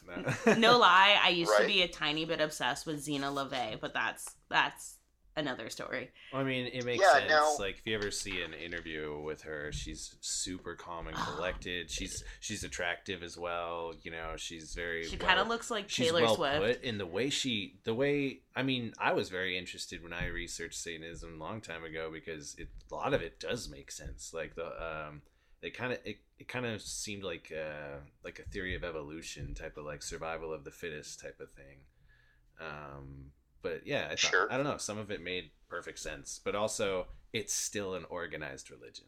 no, 0.47 0.54
no 0.54 0.78
lie. 0.78 1.18
I 1.23 1.30
used 1.30 1.50
Right. 1.50 1.62
to 1.62 1.66
be 1.66 1.83
a 1.83 1.88
tiny 1.88 2.25
bit 2.25 2.40
obsessed 2.40 2.87
with 2.87 3.04
Zeena 3.04 3.33
LaVey, 3.33 3.80
but 3.80 3.92
that's 3.95 4.37
that's 4.49 4.96
another 5.37 5.69
story. 5.71 6.11
I 6.33 6.43
mean, 6.43 6.66
it 6.73 6.85
makes 6.85 7.02
Yeah, 7.02 7.12
sense. 7.19 7.31
no. 7.31 7.57
Like, 7.59 7.78
if 7.78 7.87
you 7.87 7.95
ever 7.95 8.11
see 8.11 8.43
an 8.43 8.55
interview 8.55 9.21
with 9.21 9.43
her, 9.43 9.71
she's 9.73 10.16
super 10.21 10.75
calm 10.75 11.07
and 11.07 11.16
collected. 11.37 11.90
She's 11.90 12.25
she's 12.40 12.64
attractive 12.64 13.23
as 13.23 13.37
well. 13.37 13.95
You 14.02 14.11
know, 14.11 14.33
she's 14.37 14.75
very. 14.75 15.05
She 15.05 15.16
well- 15.16 15.26
kind 15.28 15.40
of 15.40 15.49
looks 15.49 15.71
like 15.71 15.88
she's 15.88 16.07
Taylor 16.07 16.23
well 16.23 16.37
Swift. 16.37 16.59
put 16.61 16.83
in 16.83 16.99
the 16.99 17.07
way 17.07 17.31
she 17.31 17.78
the 17.85 17.95
way 17.95 18.40
i 18.55 18.62
mean 18.62 18.93
i 18.99 19.12
was 19.12 19.28
very 19.28 19.57
interested 19.59 20.02
when 20.02 20.12
i 20.12 20.26
researched 20.26 20.78
satanism 20.78 21.40
a 21.40 21.45
long 21.45 21.61
time 21.61 21.85
ago 21.85 22.11
because 22.12 22.55
it 22.59 22.69
a 22.90 22.95
lot 22.95 23.12
of 23.12 23.21
it 23.23 23.38
does 23.38 23.69
make 23.69 23.90
sense 23.90 24.33
like 24.33 24.55
the 24.55 24.66
um 24.66 25.21
it 25.62 25.76
kind 25.76 25.93
of 25.93 25.99
it, 26.05 26.16
it 26.38 26.49
kind 26.49 26.64
of 26.66 26.81
seemed 26.81 27.23
like 27.23 27.52
uh 27.55 27.99
like 28.25 28.38
a 28.38 28.43
theory 28.50 28.75
of 28.75 28.85
evolution 28.85 29.55
type 29.55 29.76
of 29.76 29.85
like 29.85 30.02
survival 30.02 30.52
of 30.52 30.64
the 30.64 30.71
fittest 30.71 31.21
type 31.21 31.38
of 31.40 31.50
thing 31.52 31.78
um 32.61 33.26
but 33.62 33.86
yeah 33.86 34.04
I, 34.06 34.08
thought, 34.10 34.18
Sure. 34.18 34.52
I 34.52 34.56
don't 34.56 34.64
know 34.64 34.76
some 34.78 34.98
of 34.98 35.10
it 35.10 35.22
made 35.22 35.50
perfect 35.68 35.98
sense 35.98 36.40
but 36.44 36.54
also 36.54 37.06
it's 37.32 37.52
still 37.52 37.94
an 37.94 38.04
organized 38.08 38.70
religion 38.70 39.06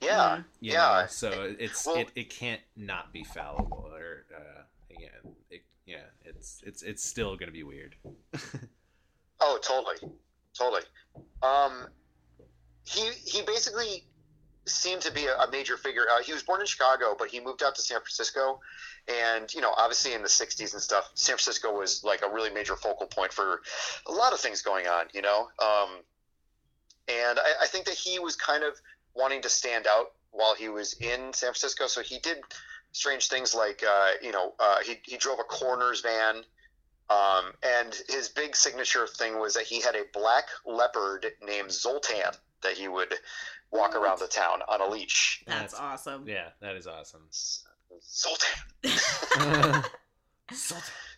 yeah, 0.00 0.36
Mhm. 0.38 0.44
you 0.60 0.72
Yeah. 0.72 1.00
know? 1.02 1.06
so 1.08 1.54
it's 1.58 1.86
Well- 1.86 1.96
it, 1.96 2.10
it 2.14 2.30
can't 2.30 2.60
not 2.76 3.12
be 3.12 3.24
fallible 3.24 3.90
or 3.92 4.26
uh 4.36 4.62
yeah 4.98 5.08
it, 5.50 5.62
yeah 5.86 6.04
it's 6.24 6.62
it's 6.66 6.82
it's 6.82 7.02
still 7.02 7.36
gonna 7.36 7.52
be 7.52 7.62
weird 7.62 7.96
Oh, 9.42 9.58
totally, 9.62 9.96
totally. 10.52 10.82
Um, 11.42 11.86
he 12.84 13.08
he 13.24 13.40
basically 13.40 14.04
seemed 14.70 15.02
to 15.02 15.12
be 15.12 15.26
a, 15.26 15.36
a 15.36 15.50
major 15.50 15.76
figure. 15.76 16.02
Uh, 16.10 16.22
he 16.22 16.32
was 16.32 16.42
born 16.42 16.60
in 16.60 16.66
Chicago, 16.66 17.14
but 17.18 17.28
he 17.28 17.40
moved 17.40 17.62
out 17.62 17.74
to 17.74 17.82
San 17.82 17.98
Francisco, 17.98 18.60
and 19.08 19.52
you 19.52 19.60
know, 19.60 19.72
obviously 19.76 20.14
in 20.14 20.22
the 20.22 20.28
'60s 20.28 20.72
and 20.72 20.82
stuff, 20.82 21.10
San 21.14 21.36
Francisco 21.36 21.76
was 21.76 22.02
like 22.04 22.22
a 22.22 22.32
really 22.32 22.50
major 22.50 22.76
focal 22.76 23.06
point 23.06 23.32
for 23.32 23.60
a 24.06 24.12
lot 24.12 24.32
of 24.32 24.40
things 24.40 24.62
going 24.62 24.86
on. 24.86 25.06
You 25.12 25.22
know, 25.22 25.48
um, 25.62 25.90
and 27.08 27.38
I, 27.38 27.64
I 27.64 27.66
think 27.66 27.86
that 27.86 27.94
he 27.94 28.18
was 28.18 28.36
kind 28.36 28.64
of 28.64 28.74
wanting 29.14 29.42
to 29.42 29.48
stand 29.48 29.86
out 29.86 30.12
while 30.30 30.54
he 30.54 30.68
was 30.68 30.94
in 30.94 31.32
San 31.32 31.48
Francisco. 31.48 31.86
So 31.86 32.02
he 32.02 32.18
did 32.18 32.38
strange 32.92 33.28
things 33.28 33.54
like 33.54 33.82
uh, 33.86 34.10
you 34.22 34.32
know 34.32 34.54
uh, 34.58 34.78
he 34.84 35.00
he 35.04 35.16
drove 35.16 35.38
a 35.38 35.44
coroner's 35.44 36.00
van. 36.00 36.42
Um, 37.10 37.52
and 37.64 37.92
his 38.08 38.28
big 38.28 38.54
signature 38.54 39.04
thing 39.04 39.40
was 39.40 39.54
that 39.54 39.64
he 39.64 39.80
had 39.80 39.96
a 39.96 40.04
black 40.12 40.44
leopard 40.64 41.26
named 41.44 41.72
Zoltan 41.72 42.32
that 42.62 42.74
he 42.74 42.86
would 42.86 43.12
walk 43.72 43.94
around 43.94 44.18
the 44.18 44.26
town 44.26 44.60
on 44.68 44.80
a 44.80 44.86
leash. 44.88 45.42
That's, 45.46 45.72
That's- 45.72 45.80
awesome. 45.80 46.24
yeah 46.26 46.48
that 46.60 46.76
is 46.76 46.86
awesome 46.86 47.22
Zoltan. 48.02 49.82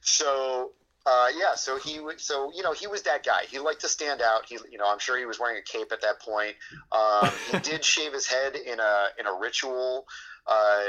So 0.00 0.72
uh, 1.04 1.26
yeah, 1.36 1.54
so 1.56 1.78
he 1.78 1.98
so 2.18 2.52
you 2.54 2.62
know, 2.62 2.72
he 2.72 2.86
was 2.86 3.02
that 3.02 3.24
guy. 3.24 3.42
He 3.50 3.58
liked 3.58 3.80
to 3.80 3.88
stand 3.88 4.22
out. 4.22 4.42
He, 4.48 4.56
you 4.70 4.78
know, 4.78 4.84
I'm 4.86 4.98
sure 5.00 5.18
he 5.18 5.26
was 5.26 5.40
wearing 5.40 5.58
a 5.58 5.62
cape 5.62 5.90
at 5.92 6.00
that 6.02 6.20
point. 6.20 6.54
Um, 6.92 7.28
he 7.50 7.58
did 7.70 7.84
shave 7.84 8.12
his 8.12 8.26
head 8.26 8.54
in 8.54 8.78
a 8.78 9.06
in 9.18 9.26
a 9.26 9.34
ritual, 9.38 10.06
uh, 10.46 10.80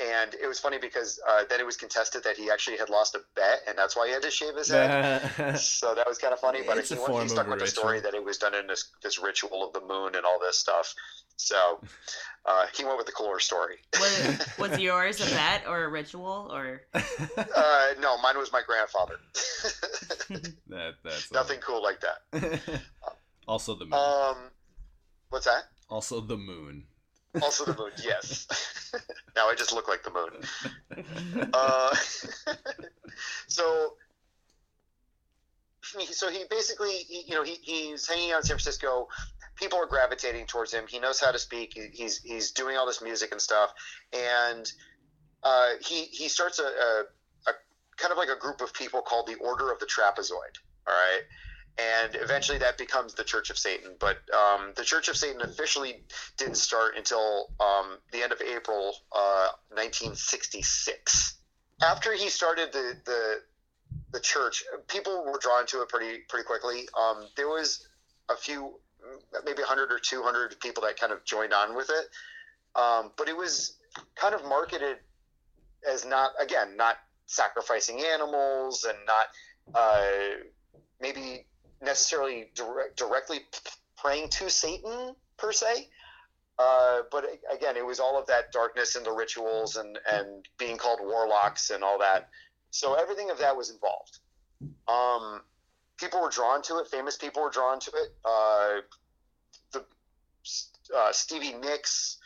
and 0.00 0.34
it 0.34 0.46
was 0.46 0.58
funny 0.58 0.78
because 0.78 1.20
uh, 1.28 1.44
then 1.48 1.60
it 1.60 1.66
was 1.66 1.76
contested 1.76 2.24
that 2.24 2.36
he 2.36 2.50
actually 2.50 2.76
had 2.76 2.90
lost 2.90 3.14
a 3.14 3.20
bet, 3.34 3.60
and 3.68 3.76
that's 3.78 3.96
why 3.96 4.06
he 4.06 4.12
had 4.12 4.22
to 4.22 4.30
shave 4.30 4.54
his 4.56 4.68
head. 4.70 5.20
so 5.58 5.94
that 5.94 6.06
was 6.06 6.18
kind 6.18 6.32
of 6.32 6.40
funny. 6.40 6.60
But 6.66 6.78
It's 6.78 6.90
he, 6.90 6.94
a 6.96 6.98
went, 6.98 7.10
form 7.10 7.22
he 7.22 7.28
stuck 7.28 7.48
with 7.48 7.58
the 7.60 7.66
story 7.66 8.00
that 8.00 8.14
it 8.14 8.24
was 8.24 8.38
done 8.38 8.54
in 8.54 8.66
this 8.66 8.90
this 9.02 9.18
ritual 9.22 9.66
of 9.66 9.72
the 9.72 9.80
moon 9.80 10.14
and 10.14 10.24
all 10.24 10.38
this 10.40 10.58
stuff. 10.58 10.94
So 11.36 11.80
uh, 12.46 12.66
he 12.76 12.84
went 12.84 12.96
with 12.96 13.06
the 13.06 13.12
cooler 13.12 13.38
story. 13.40 13.76
Was, 14.00 14.48
was 14.58 14.78
yours 14.78 15.20
a 15.20 15.34
bet 15.34 15.64
or 15.66 15.84
a 15.84 15.88
ritual 15.88 16.50
or? 16.52 16.82
Uh, 16.94 17.86
no, 18.00 18.16
mine 18.22 18.38
was 18.38 18.52
my 18.52 18.62
grandfather. 18.66 19.16
that 20.68 20.94
that's 21.04 21.32
Nothing 21.32 21.60
cool 21.60 21.82
like 21.82 22.00
that. 22.00 22.80
also 23.46 23.74
the 23.74 23.84
moon. 23.84 23.94
Um, 23.94 24.36
what's 25.30 25.46
that? 25.46 25.64
also 25.88 26.20
the 26.20 26.36
moon. 26.36 26.84
Also 27.42 27.64
the 27.64 27.76
moon. 27.76 27.90
Yes. 28.02 28.46
now 29.36 29.48
I 29.48 29.54
just 29.54 29.72
look 29.72 29.88
like 29.88 30.02
the 30.02 30.10
moon. 30.10 30.30
Uh, 31.52 31.94
so, 33.48 33.94
he- 35.98 36.06
so 36.12 36.28
he 36.30 36.44
basically, 36.50 36.90
he, 36.92 37.24
you 37.28 37.34
know, 37.34 37.42
he, 37.42 37.56
he's 37.62 38.08
hanging 38.08 38.32
out 38.32 38.38
in 38.38 38.42
San 38.44 38.56
Francisco. 38.56 39.08
People 39.56 39.78
are 39.78 39.86
gravitating 39.86 40.46
towards 40.46 40.72
him. 40.72 40.84
He 40.88 40.98
knows 40.98 41.20
how 41.20 41.30
to 41.32 41.38
speak. 41.38 41.72
He, 41.74 41.88
he's 41.92 42.18
he's 42.22 42.50
doing 42.52 42.76
all 42.76 42.86
this 42.86 43.02
music 43.02 43.32
and 43.32 43.40
stuff, 43.40 43.72
and 44.12 44.70
uh, 45.42 45.70
he 45.84 46.04
he 46.04 46.28
starts 46.28 46.58
a, 46.58 46.64
a, 46.64 47.02
a 47.48 47.52
kind 47.96 48.12
of 48.12 48.18
like 48.18 48.28
a 48.28 48.38
group 48.38 48.60
of 48.60 48.74
people 48.74 49.00
called 49.00 49.26
the 49.26 49.34
Order 49.36 49.72
of 49.72 49.78
the 49.78 49.86
Trapezoid. 49.86 50.32
All 50.86 50.94
right. 50.94 51.22
And 51.78 52.16
eventually 52.16 52.58
that 52.58 52.78
becomes 52.78 53.14
the 53.14 53.24
Church 53.24 53.50
of 53.50 53.58
Satan. 53.58 53.92
But 53.98 54.18
um, 54.34 54.72
the 54.76 54.84
Church 54.84 55.08
of 55.08 55.16
Satan 55.16 55.42
officially 55.42 56.02
didn't 56.38 56.56
start 56.56 56.96
until 56.96 57.52
um, 57.60 57.98
the 58.12 58.22
end 58.22 58.32
of 58.32 58.40
April 58.40 58.94
uh, 59.12 59.48
1966. 59.68 61.34
After 61.82 62.14
he 62.14 62.30
started 62.30 62.72
the, 62.72 62.96
the 63.04 63.40
the 64.12 64.20
church, 64.20 64.64
people 64.88 65.24
were 65.24 65.38
drawn 65.38 65.66
to 65.66 65.82
it 65.82 65.88
pretty 65.88 66.20
pretty 66.28 66.46
quickly. 66.46 66.88
Um, 66.98 67.26
there 67.36 67.48
was 67.48 67.86
a 68.30 68.36
few, 68.36 68.78
maybe 69.44 69.60
100 69.60 69.92
or 69.92 69.98
200 69.98 70.58
people 70.60 70.82
that 70.84 70.98
kind 70.98 71.12
of 71.12 71.24
joined 71.24 71.52
on 71.52 71.76
with 71.76 71.90
it, 71.90 72.80
um, 72.80 73.12
but 73.16 73.28
it 73.28 73.36
was 73.36 73.76
kind 74.14 74.34
of 74.34 74.44
marketed 74.44 74.96
as 75.88 76.04
not 76.06 76.30
again 76.40 76.76
not 76.76 76.96
sacrificing 77.26 78.02
animals 78.02 78.84
and 78.84 78.98
not 79.06 79.26
uh, 79.74 80.04
maybe 81.00 81.44
necessarily 81.82 82.50
direct, 82.54 82.96
directly 82.96 83.40
praying 83.96 84.28
to 84.30 84.50
Satan 84.50 85.14
per 85.36 85.52
se. 85.52 85.88
Uh, 86.58 87.02
but 87.10 87.26
again, 87.52 87.76
it 87.76 87.84
was 87.84 88.00
all 88.00 88.18
of 88.18 88.26
that 88.26 88.50
darkness 88.50 88.96
and 88.96 89.04
the 89.04 89.12
rituals 89.12 89.76
and, 89.76 89.98
and 90.10 90.46
being 90.58 90.76
called 90.76 91.00
warlocks 91.02 91.70
and 91.70 91.84
all 91.84 91.98
that. 91.98 92.30
So 92.70 92.94
everything 92.94 93.30
of 93.30 93.38
that 93.38 93.56
was 93.56 93.70
involved. 93.70 94.18
Um, 94.88 95.42
people 95.98 96.20
were 96.20 96.30
drawn 96.30 96.62
to 96.62 96.78
it. 96.78 96.88
Famous 96.88 97.16
people 97.16 97.42
were 97.42 97.50
drawn 97.50 97.78
to 97.80 97.90
it. 97.90 98.14
Uh, 98.24 98.80
the 99.72 99.84
uh, 100.96 101.12
Stevie 101.12 101.54
Nicks, 101.54 102.18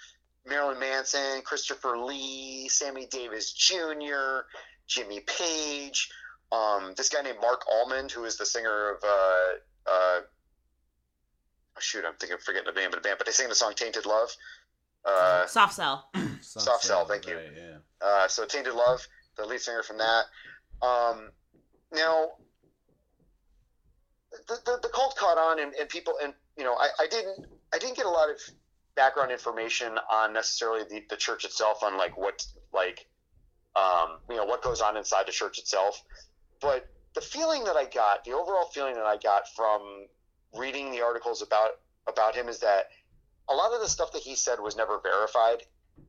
Marilyn 0.46 0.78
Manson, 0.78 1.42
Christopher 1.42 1.98
Lee, 1.98 2.68
Sammy 2.68 3.06
Davis 3.06 3.52
Jr., 3.52 4.46
Jimmy 4.86 5.20
Page. 5.20 6.10
Um, 6.52 6.94
this 6.96 7.08
guy 7.08 7.22
named 7.22 7.38
Marc 7.40 7.62
Almond, 7.72 8.10
who 8.10 8.24
is 8.24 8.36
the 8.36 8.46
singer 8.46 8.90
of 8.92 9.04
uh, 9.04 9.52
uh, 9.86 10.20
oh, 10.20 11.80
shoot, 11.80 12.04
I'm 12.06 12.14
thinking 12.14 12.38
forgetting 12.44 12.72
the 12.72 12.80
name 12.80 12.88
of 12.88 12.94
the 12.94 13.00
band, 13.00 13.16
but 13.18 13.26
they 13.26 13.32
sing 13.32 13.48
the 13.48 13.54
song 13.54 13.74
"Tainted 13.76 14.06
Love." 14.06 14.30
Uh, 15.04 15.46
Soft 15.46 15.74
Cell. 15.74 16.10
Soft 16.40 16.84
Cell, 16.84 17.06
thank 17.06 17.26
you. 17.26 17.38
Yeah. 17.56 17.78
uh, 18.06 18.28
so 18.28 18.44
Tainted 18.44 18.74
Love, 18.74 19.06
the 19.36 19.46
lead 19.46 19.60
singer 19.60 19.82
from 19.82 19.98
that. 19.98 20.24
Um, 20.82 21.30
now, 21.92 22.28
the, 24.48 24.58
the, 24.64 24.78
the 24.82 24.88
cult 24.88 25.16
caught 25.16 25.38
on, 25.38 25.60
and, 25.60 25.72
and 25.74 25.88
people, 25.88 26.14
and 26.22 26.32
you 26.56 26.64
know, 26.64 26.74
I, 26.74 26.88
I 27.00 27.06
didn't, 27.06 27.46
I 27.72 27.78
didn't 27.78 27.96
get 27.96 28.06
a 28.06 28.10
lot 28.10 28.28
of 28.30 28.36
background 28.96 29.30
information 29.30 29.98
on 30.10 30.32
necessarily 30.32 30.82
the, 30.88 31.04
the 31.08 31.16
church 31.16 31.44
itself, 31.44 31.82
on 31.82 31.96
like 31.96 32.16
what, 32.18 32.44
like, 32.72 33.06
um, 33.76 34.18
you 34.28 34.36
know, 34.36 34.44
what 34.44 34.62
goes 34.62 34.80
on 34.80 34.96
inside 34.96 35.26
the 35.26 35.32
church 35.32 35.58
itself. 35.58 36.02
But 36.60 36.88
the 37.14 37.20
feeling 37.20 37.64
that 37.64 37.76
I 37.76 37.84
got, 37.84 38.24
the 38.24 38.32
overall 38.32 38.66
feeling 38.66 38.94
that 38.94 39.06
I 39.06 39.16
got 39.16 39.48
from 39.54 40.06
reading 40.56 40.90
the 40.90 41.02
articles 41.02 41.42
about 41.42 41.70
about 42.06 42.34
him 42.34 42.48
is 42.48 42.58
that 42.60 42.86
a 43.48 43.54
lot 43.54 43.72
of 43.72 43.80
the 43.80 43.88
stuff 43.88 44.12
that 44.12 44.22
he 44.22 44.34
said 44.34 44.60
was 44.60 44.76
never 44.76 45.00
verified. 45.02 45.62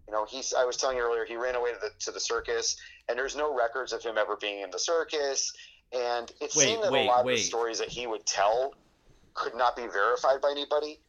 You 0.07 0.13
know, 0.13 0.25
he's. 0.25 0.53
I 0.53 0.65
was 0.65 0.77
telling 0.77 0.97
you 0.97 1.03
earlier, 1.03 1.25
he 1.25 1.35
ran 1.35 1.55
away 1.55 1.71
to 1.71 1.79
the 1.79 1.89
to 2.05 2.11
the 2.11 2.19
circus, 2.19 2.77
and 3.09 3.17
there's 3.17 3.35
no 3.35 3.55
records 3.55 3.93
of 3.93 4.03
him 4.03 4.17
ever 4.17 4.37
being 4.37 4.61
in 4.61 4.71
the 4.71 4.79
circus. 4.79 5.53
And 5.93 6.29
it 6.39 6.53
Wait, 6.55 6.65
seemed 6.65 6.83
that 6.83 6.91
wait, 6.91 7.05
a 7.05 7.09
lot 7.09 7.21
of 7.21 7.27
the 7.27 7.37
stories 7.37 7.79
that 7.79 7.89
he 7.89 8.07
would 8.07 8.25
tell 8.25 8.73
could 9.33 9.55
not 9.55 9.75
be 9.75 9.87
verified 9.87 10.41
by 10.41 10.51
anybody. 10.51 10.99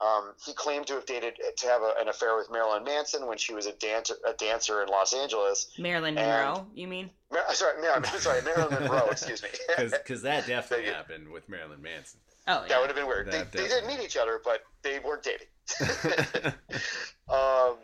Um, 0.00 0.32
he 0.46 0.52
claimed 0.52 0.86
to 0.86 0.94
have 0.94 1.06
dated 1.06 1.34
to 1.56 1.66
have 1.66 1.82
a, 1.82 1.92
an 2.00 2.06
affair 2.08 2.36
with 2.36 2.50
Marilyn 2.52 2.84
Manson 2.84 3.26
when 3.26 3.36
she 3.36 3.52
was 3.52 3.66
a 3.66 3.72
dancer 3.72 4.14
a 4.26 4.32
dancer 4.32 4.80
in 4.82 4.88
Los 4.88 5.12
Angeles. 5.12 5.70
Marilyn 5.78 6.16
And- 6.16 6.26
Monroe, 6.28 6.66
you 6.74 6.86
mean? 6.86 7.10
Mar- 7.32 7.52
sorry, 7.54 7.80
Mar- 7.82 8.04
sorry, 8.18 8.42
Marilyn 8.42 8.80
Monroe. 8.82 9.08
Excuse 9.10 9.42
me. 9.42 9.48
Because 9.90 10.22
that 10.22 10.46
definitely 10.46 10.86
Thank 10.86 10.96
happened 10.96 11.28
with 11.30 11.48
Marilyn 11.48 11.82
Manson. 11.82 12.20
Oh 12.46 12.64
That 12.68 12.80
would 12.80 12.86
have 12.86 12.96
been 12.96 13.06
weird. 13.08 13.26
They, 13.26 13.38
they 13.38 13.44
did 13.44 13.68
definitely- 13.70 13.96
meet 13.96 14.04
each 14.04 14.16
other, 14.16 14.40
but 14.44 14.62
they 14.82 15.00
weren't 15.00 15.22
dating. 15.24 15.48
um, 17.28 17.76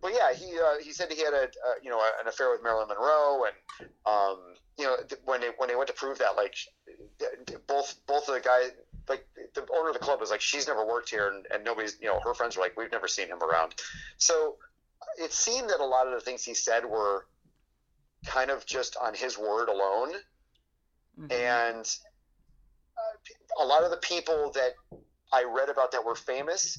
but 0.00 0.12
yeah, 0.14 0.32
he 0.34 0.58
uh, 0.58 0.78
he 0.82 0.92
said 0.92 1.12
he 1.12 1.22
had 1.22 1.34
a 1.34 1.42
uh, 1.44 1.74
you 1.82 1.90
know 1.90 2.00
an 2.20 2.26
affair 2.28 2.50
with 2.50 2.62
Marilyn 2.62 2.88
Monroe, 2.88 3.44
and 3.44 3.88
um, 4.06 4.38
you 4.78 4.84
know 4.84 4.96
when 5.24 5.40
they 5.40 5.48
when 5.56 5.68
they 5.68 5.76
went 5.76 5.88
to 5.88 5.94
prove 5.94 6.18
that, 6.18 6.36
like 6.36 6.54
both 7.66 7.94
both 8.06 8.28
of 8.28 8.34
the 8.34 8.40
guys, 8.40 8.70
like 9.08 9.26
the 9.54 9.66
owner 9.76 9.88
of 9.88 9.94
the 9.94 10.00
club 10.00 10.20
was 10.20 10.30
like, 10.30 10.40
she's 10.40 10.66
never 10.66 10.84
worked 10.86 11.10
here, 11.10 11.28
and, 11.28 11.46
and 11.52 11.64
nobody's 11.64 11.96
you 12.00 12.08
know 12.08 12.20
her 12.24 12.34
friends 12.34 12.56
were 12.56 12.62
like, 12.62 12.76
we've 12.76 12.92
never 12.92 13.08
seen 13.08 13.28
him 13.28 13.42
around. 13.42 13.74
So 14.18 14.56
it 15.18 15.32
seemed 15.32 15.70
that 15.70 15.80
a 15.80 15.84
lot 15.84 16.06
of 16.06 16.14
the 16.14 16.20
things 16.20 16.44
he 16.44 16.54
said 16.54 16.84
were 16.84 17.26
kind 18.26 18.50
of 18.50 18.66
just 18.66 18.96
on 18.96 19.14
his 19.14 19.38
word 19.38 19.68
alone, 19.68 20.12
Mhm. 21.18 21.32
and 21.32 21.96
uh, 22.96 23.62
a 23.62 23.66
lot 23.66 23.84
of 23.84 23.90
the 23.90 23.96
people 23.98 24.50
that 24.52 24.72
I 25.32 25.44
read 25.44 25.68
about 25.68 25.92
that 25.92 26.04
were 26.04 26.14
famous 26.14 26.78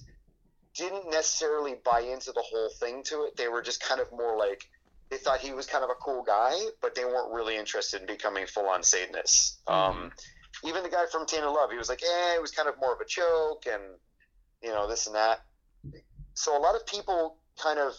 didn't 0.76 1.10
necessarily 1.10 1.76
buy 1.84 2.02
into 2.02 2.32
the 2.32 2.42
whole 2.42 2.70
thing 2.70 3.04
to 3.04 3.24
it. 3.24 3.36
They 3.36 3.48
were 3.48 3.62
just 3.62 3.82
kind 3.82 4.00
of 4.00 4.12
more 4.12 4.38
like 4.38 4.70
they 5.10 5.18
thought 5.18 5.40
he 5.40 5.54
was 5.54 5.66
kind 5.66 5.84
of 5.84 5.90
a 5.90 5.96
cool 5.96 6.24
guy, 6.24 6.54
but 6.82 6.94
they 6.94 7.04
weren't 7.04 7.32
really 7.34 7.58
interested 7.58 8.02
in 8.02 8.08
becoming 8.08 8.46
full 8.46 8.68
on 8.68 8.84
Satanists. 8.84 9.58
Um, 9.68 10.12
even 10.66 10.84
the 10.84 10.90
guy 10.90 11.06
from 11.12 11.26
Tainted 11.26 11.50
Love, 11.50 11.72
he 11.72 11.78
was 11.78 11.90
like, 11.90 12.02
eh, 12.04 12.36
it 12.36 12.42
was 12.42 12.52
kind 12.52 12.68
of 12.70 12.80
more 12.80 12.94
of 12.94 13.00
a 13.02 13.06
joke, 13.06 13.66
and 13.72 13.84
you 14.62 14.70
know 14.70 14.88
this 14.88 15.08
and 15.08 15.16
that. 15.16 15.46
So 16.34 16.58
a 16.58 16.62
lot 16.62 16.76
of 16.76 16.86
people 16.86 17.38
kind 17.62 17.80
of 17.80 17.94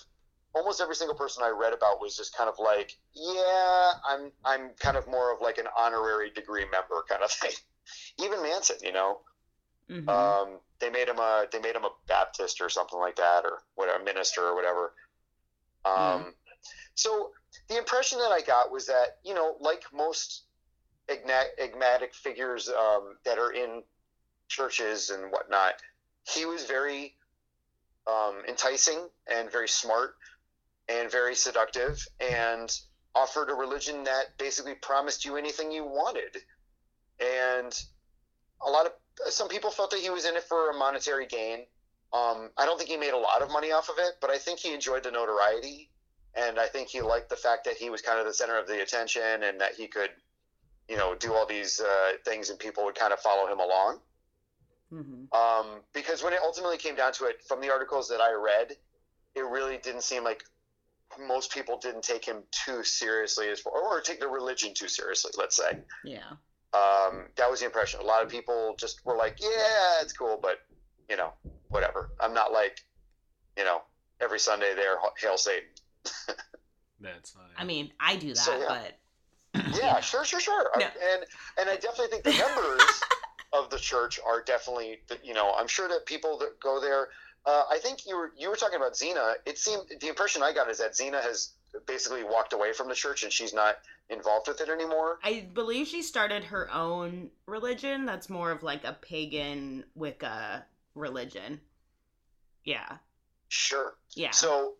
almost 0.54 0.80
every 0.80 0.96
single 0.96 1.16
person 1.16 1.42
I 1.44 1.50
read 1.50 1.72
about 1.72 2.00
was 2.00 2.16
just 2.16 2.36
kind 2.36 2.48
of 2.48 2.56
like, 2.58 2.96
yeah, 3.14 3.92
I'm 4.08 4.32
I'm 4.44 4.70
kind 4.78 4.96
of 4.96 5.06
more 5.08 5.32
of 5.34 5.40
like 5.40 5.58
an 5.58 5.66
honorary 5.78 6.30
degree 6.30 6.64
member 6.70 7.04
kind 7.08 7.22
of 7.22 7.30
thing. 7.30 7.52
Even 8.18 8.42
Manson, 8.42 8.76
you 8.82 8.92
know, 8.92 9.20
Mhm. 9.88 10.08
um, 10.08 10.60
they 10.80 10.90
made 10.90 11.08
him 11.08 11.18
a 11.18 11.46
they 11.52 11.60
made 11.60 11.76
him 11.76 11.84
a 11.84 11.90
Baptist 12.08 12.60
or 12.60 12.68
something 12.68 12.98
like 12.98 13.16
that, 13.16 13.44
or 13.44 13.58
whatever, 13.74 14.02
minister 14.04 14.42
or 14.42 14.54
whatever. 14.54 14.94
Um, 15.84 16.34
So 16.94 17.32
the 17.68 17.78
impression 17.78 18.18
that 18.18 18.32
I 18.32 18.42
got 18.42 18.70
was 18.72 18.86
that 18.86 19.18
you 19.24 19.34
know, 19.34 19.56
like 19.60 19.84
most 19.92 20.44
enigmatic 21.10 22.14
figures 22.14 22.68
um, 22.68 23.16
that 23.24 23.38
are 23.38 23.52
in 23.52 23.82
churches 24.48 25.10
and 25.10 25.30
whatnot, 25.32 25.74
he 26.34 26.46
was 26.46 26.64
very 26.64 27.14
um, 28.06 28.42
enticing 28.48 29.08
and 29.32 29.50
very 29.50 29.68
smart 29.68 30.14
and 30.88 31.10
very 31.10 31.34
seductive 31.34 32.04
and 32.20 32.76
offered 33.14 33.50
a 33.50 33.54
religion 33.54 34.04
that 34.04 34.36
basically 34.38 34.74
promised 34.74 35.24
you 35.24 35.36
anything 35.36 35.70
you 35.70 35.84
wanted. 35.84 36.36
And 37.20 37.72
a 38.64 38.70
lot 38.70 38.86
of 38.86 38.92
some 39.28 39.48
people 39.48 39.70
felt 39.70 39.90
that 39.90 40.00
he 40.00 40.10
was 40.10 40.24
in 40.24 40.36
it 40.36 40.44
for 40.44 40.70
a 40.70 40.74
monetary 40.74 41.26
gain. 41.26 41.60
Um, 42.12 42.50
I 42.56 42.64
don't 42.64 42.78
think 42.78 42.90
he 42.90 42.96
made 42.96 43.12
a 43.12 43.18
lot 43.18 43.42
of 43.42 43.50
money 43.50 43.72
off 43.72 43.88
of 43.88 43.96
it, 43.98 44.14
but 44.20 44.30
I 44.30 44.38
think 44.38 44.58
he 44.58 44.74
enjoyed 44.74 45.04
the 45.04 45.10
notoriety, 45.10 45.90
and 46.34 46.58
I 46.58 46.66
think 46.66 46.88
he 46.88 47.00
liked 47.02 47.28
the 47.28 47.36
fact 47.36 47.64
that 47.66 47.76
he 47.76 47.90
was 47.90 48.00
kind 48.00 48.18
of 48.18 48.26
the 48.26 48.34
center 48.34 48.58
of 48.58 48.66
the 48.66 48.82
attention 48.82 49.42
and 49.42 49.60
that 49.60 49.74
he 49.74 49.86
could, 49.86 50.10
you 50.90 50.96
know, 50.96 51.14
do 51.14 51.32
all 51.32 51.46
these 51.46 51.80
uh, 51.80 52.12
things 52.24 52.50
and 52.50 52.58
people 52.58 52.84
would 52.84 52.96
kind 52.96 53.12
of 53.12 53.20
follow 53.20 53.46
him 53.50 53.60
along. 53.60 54.00
Mhm. 54.92 55.32
Um, 55.32 55.82
because 55.92 56.22
when 56.24 56.32
it 56.32 56.40
ultimately 56.42 56.76
came 56.78 56.96
down 56.96 57.12
to 57.14 57.26
it, 57.26 57.36
from 57.46 57.60
the 57.60 57.70
articles 57.70 58.08
that 58.08 58.20
I 58.20 58.32
read, 58.32 58.76
it 59.36 59.42
really 59.42 59.78
didn't 59.78 60.02
seem 60.02 60.24
like 60.24 60.42
most 61.18 61.52
people 61.52 61.78
didn't 61.78 62.02
take 62.02 62.24
him 62.24 62.42
too 62.64 62.82
seriously, 62.82 63.48
as 63.50 63.60
far, 63.60 63.72
or 63.72 64.00
take 64.00 64.18
the 64.18 64.26
religion 64.28 64.74
too 64.74 64.88
seriously. 64.88 65.30
Let's 65.38 65.56
say 65.56 65.78
Yeah. 66.04 66.28
um, 66.72 67.28
that 67.36 67.48
was 67.50 67.60
the 67.60 67.66
impression. 67.66 68.00
A 68.00 68.04
lot 68.04 68.24
of 68.24 68.28
people 68.28 68.74
just 68.76 69.04
were 69.04 69.16
like, 69.16 69.36
"Yeah, 69.40 70.00
it's 70.02 70.12
cool," 70.12 70.38
but 70.42 70.58
you 71.08 71.16
know, 71.16 71.32
whatever. 71.68 72.10
I'm 72.20 72.34
not 72.34 72.52
like, 72.52 72.84
you 73.56 73.64
know, 73.64 73.82
every 74.20 74.38
Sunday 74.38 74.74
there, 74.74 74.98
hail 75.18 75.36
Satan. 75.36 75.68
That's 77.00 77.30
fine. 77.30 77.50
I 77.56 77.64
mean, 77.64 77.92
I 77.98 78.16
do 78.16 78.28
that, 78.28 78.36
So, 78.38 78.58
yeah. 78.58 78.66
but 78.68 78.99
Yeah, 79.54 80.00
sure, 80.00 80.24
sure, 80.24 80.40
sure. 80.40 80.70
No. 80.78 80.84
And 80.84 81.24
and 81.58 81.68
I 81.70 81.74
definitely 81.76 82.08
think 82.08 82.24
the 82.24 82.30
members 82.32 83.00
of 83.52 83.70
the 83.70 83.78
church 83.78 84.20
are 84.24 84.42
definitely, 84.42 85.00
the- 85.08 85.18
you 85.24 85.34
know, 85.34 85.52
I'm 85.58 85.66
sure 85.68 85.88
that 85.88 86.06
people 86.06 86.38
that 86.38 86.60
go 86.60 86.80
there. 86.80 87.08
Uh, 87.46 87.64
I 87.70 87.78
think 87.78 88.06
you 88.06 88.16
were 88.16 88.32
you 88.36 88.48
were 88.50 88.56
talking 88.56 88.76
about 88.76 88.96
Zeena. 88.96 89.34
It 89.46 89.58
seemed 89.58 89.82
the 90.00 90.08
impression 90.08 90.42
I 90.42 90.52
got 90.52 90.68
is 90.70 90.78
that 90.78 90.94
Zeena 90.94 91.20
has 91.22 91.50
basically 91.86 92.22
walked 92.24 92.52
away 92.52 92.72
from 92.72 92.88
the 92.88 92.94
church 92.94 93.22
and 93.22 93.32
she's 93.32 93.54
not 93.54 93.76
involved 94.08 94.48
with 94.48 94.60
it 94.60 94.68
anymore. 94.68 95.18
I 95.22 95.46
believe 95.54 95.86
she 95.86 96.02
started 96.02 96.44
her 96.44 96.72
own 96.72 97.30
religion 97.46 98.04
that's 98.06 98.28
more 98.28 98.50
of 98.50 98.62
like 98.62 98.84
a 98.84 98.92
pagan 98.92 99.84
Wicca 99.94 100.66
religion. 100.94 101.60
Yeah. 102.64 102.96
Sure. 103.48 103.94
Yeah. 104.14 104.32
So, 104.32 104.74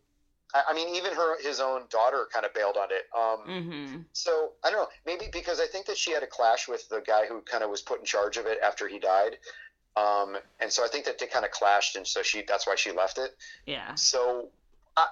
I, 0.54 0.62
I 0.70 0.74
mean, 0.74 0.94
even 0.94 1.12
her 1.14 1.40
his 1.42 1.60
own 1.60 1.82
daughter 1.90 2.26
kind 2.32 2.44
of 2.44 2.54
bailed 2.54 2.76
on 2.76 2.88
it. 2.90 3.06
Um, 3.16 3.46
mhm. 3.48 4.04
So 4.12 4.52
I 4.64 4.70
don't 4.70 4.80
know, 4.80 4.88
maybe 5.06 5.26
because 5.32 5.60
I 5.60 5.66
think 5.66 5.86
that 5.86 5.96
she 5.96 6.12
had 6.12 6.22
a 6.22 6.26
clash 6.26 6.68
with 6.68 6.88
the 6.88 7.00
guy 7.00 7.26
who 7.26 7.40
kind 7.42 7.64
of 7.64 7.70
was 7.70 7.82
put 7.82 8.00
in 8.00 8.04
charge 8.04 8.36
of 8.36 8.46
it 8.46 8.58
after 8.62 8.88
he 8.88 8.98
died, 8.98 9.38
um, 9.96 10.36
and 10.60 10.70
so 10.72 10.84
I 10.84 10.88
think 10.88 11.04
that 11.06 11.18
they 11.18 11.26
kind 11.26 11.44
of 11.44 11.50
clashed, 11.50 11.96
and 11.96 12.06
so 12.06 12.22
she 12.22 12.42
that's 12.46 12.66
why 12.66 12.76
she 12.76 12.92
left 12.92 13.18
it. 13.18 13.36
Yeah. 13.66 13.94
So 13.94 14.48
I, 14.96 15.06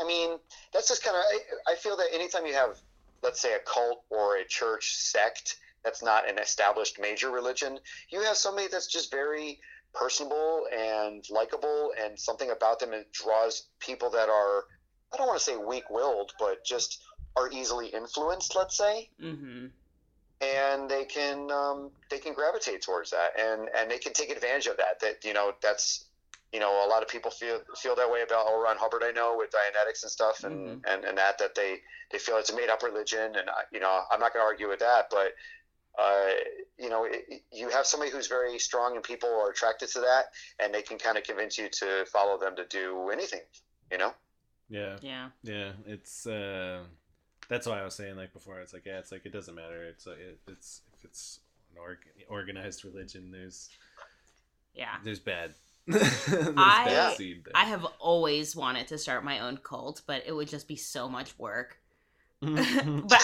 I 0.00 0.04
mean, 0.06 0.38
that's 0.72 0.88
just 0.88 1.04
kind 1.04 1.16
of 1.16 1.22
I, 1.22 1.72
I 1.72 1.74
feel 1.76 1.96
that 1.96 2.06
anytime 2.12 2.46
you 2.46 2.54
have, 2.54 2.78
let's 3.22 3.40
say, 3.40 3.54
a 3.54 3.58
cult 3.60 4.02
or 4.10 4.36
a 4.36 4.44
church 4.44 4.94
sect 4.96 5.56
that's 5.84 6.02
not 6.02 6.28
an 6.28 6.38
established 6.38 7.00
major 7.00 7.30
religion, 7.30 7.78
you 8.10 8.20
have 8.22 8.36
somebody 8.36 8.68
that's 8.68 8.86
just 8.86 9.10
very 9.10 9.58
personable 9.92 10.66
and 10.76 11.24
likable, 11.30 11.92
and 12.02 12.18
something 12.18 12.50
about 12.50 12.78
them 12.78 12.90
that 12.90 13.10
draws 13.12 13.66
people 13.80 14.10
that 14.10 14.28
are 14.28 14.64
I 15.12 15.16
don't 15.16 15.26
want 15.26 15.38
to 15.38 15.44
say 15.44 15.56
weak-willed, 15.56 16.32
but 16.38 16.64
just 16.64 17.02
are 17.36 17.50
easily 17.50 17.88
influenced, 17.88 18.54
let's 18.56 18.76
say, 18.76 19.10
Mhm. 19.20 19.70
and 20.40 20.90
they 20.90 21.04
can 21.04 21.50
um, 21.50 21.90
they 22.08 22.18
can 22.18 22.32
gravitate 22.34 22.82
towards 22.82 23.10
that, 23.10 23.38
and 23.38 23.68
and 23.76 23.90
they 23.90 23.98
can 23.98 24.12
take 24.12 24.30
advantage 24.30 24.66
of 24.66 24.76
that. 24.78 25.00
That 25.00 25.24
you 25.24 25.32
know 25.32 25.54
that's 25.60 26.04
you 26.52 26.60
know 26.60 26.84
a 26.84 26.88
lot 26.88 27.02
of 27.02 27.08
people 27.08 27.30
feel 27.30 27.60
feel 27.76 27.94
that 27.96 28.10
way 28.10 28.22
about 28.22 28.46
L. 28.46 28.58
Ron 28.60 28.76
Hubbard. 28.76 29.02
I 29.04 29.10
know 29.12 29.36
with 29.36 29.50
Dianetics 29.50 30.02
and 30.02 30.10
stuff, 30.10 30.44
and 30.44 30.84
and, 30.86 31.04
and 31.04 31.18
that 31.18 31.38
that 31.38 31.54
they 31.54 31.80
they 32.10 32.18
feel 32.18 32.36
it's 32.38 32.50
a 32.50 32.56
made 32.56 32.68
up 32.70 32.82
religion, 32.82 33.36
and 33.36 33.48
I- 33.50 33.64
you 33.72 33.80
know 33.80 34.04
I'm 34.10 34.20
not 34.20 34.32
going 34.32 34.42
to 34.42 34.46
argue 34.48 34.68
with 34.68 34.80
that, 34.80 35.08
but. 35.10 35.34
Uh, 35.98 36.30
you 36.78 36.88
know, 36.88 37.04
it- 37.04 37.42
you 37.50 37.68
have 37.68 37.84
somebody 37.84 38.10
who's 38.12 38.28
very 38.28 38.58
strong, 38.60 38.94
and 38.94 39.04
people 39.04 39.28
are 39.28 39.50
attracted 39.50 39.88
to 39.90 40.00
that, 40.00 40.26
and 40.60 40.72
they 40.72 40.82
can 40.82 40.96
kind 40.98 41.18
of 41.18 41.24
convince 41.24 41.58
you 41.58 41.68
to 41.68 42.06
follow 42.06 42.38
them 42.38 42.54
to 42.56 42.64
do 42.64 43.10
anything. 43.10 43.40
You 43.90 43.98
know, 43.98 44.14
yeah, 44.70 44.96
Yeah. 45.02 45.28
yeah. 45.42 45.72
It's 45.86 46.26
uh, 46.26 46.84
that's 47.48 47.66
why 47.66 47.80
I 47.80 47.84
was 47.84 47.94
saying 47.94 48.16
like 48.16 48.32
before. 48.32 48.60
It's 48.60 48.72
like 48.72 48.86
yeah, 48.86 48.98
it's 48.98 49.12
like 49.12 49.26
it 49.26 49.32
doesn't 49.32 49.54
matter. 49.54 49.84
It's 49.84 50.06
like 50.06 50.18
it, 50.18 50.38
it's 50.48 50.82
if 50.96 51.04
it's 51.04 51.40
an 51.72 51.78
org- 51.80 52.24
organized 52.28 52.84
religion. 52.84 53.30
There's 53.30 53.68
Yeah. 54.74 54.96
there's 55.04 55.20
bad. 55.20 55.54
there's 55.86 56.28
I- 56.56 56.84
bad 56.84 57.16
seed 57.16 57.44
there. 57.44 57.52
I 57.56 57.64
have 57.64 57.84
always 57.98 58.54
wanted 58.54 58.86
to 58.88 58.98
start 58.98 59.24
my 59.24 59.40
own 59.40 59.56
cult, 59.58 60.02
but 60.06 60.22
it 60.26 60.32
would 60.32 60.48
just 60.48 60.68
be 60.68 60.76
so 60.76 61.08
much 61.08 61.38
work. 61.38 61.78
But 62.40 62.50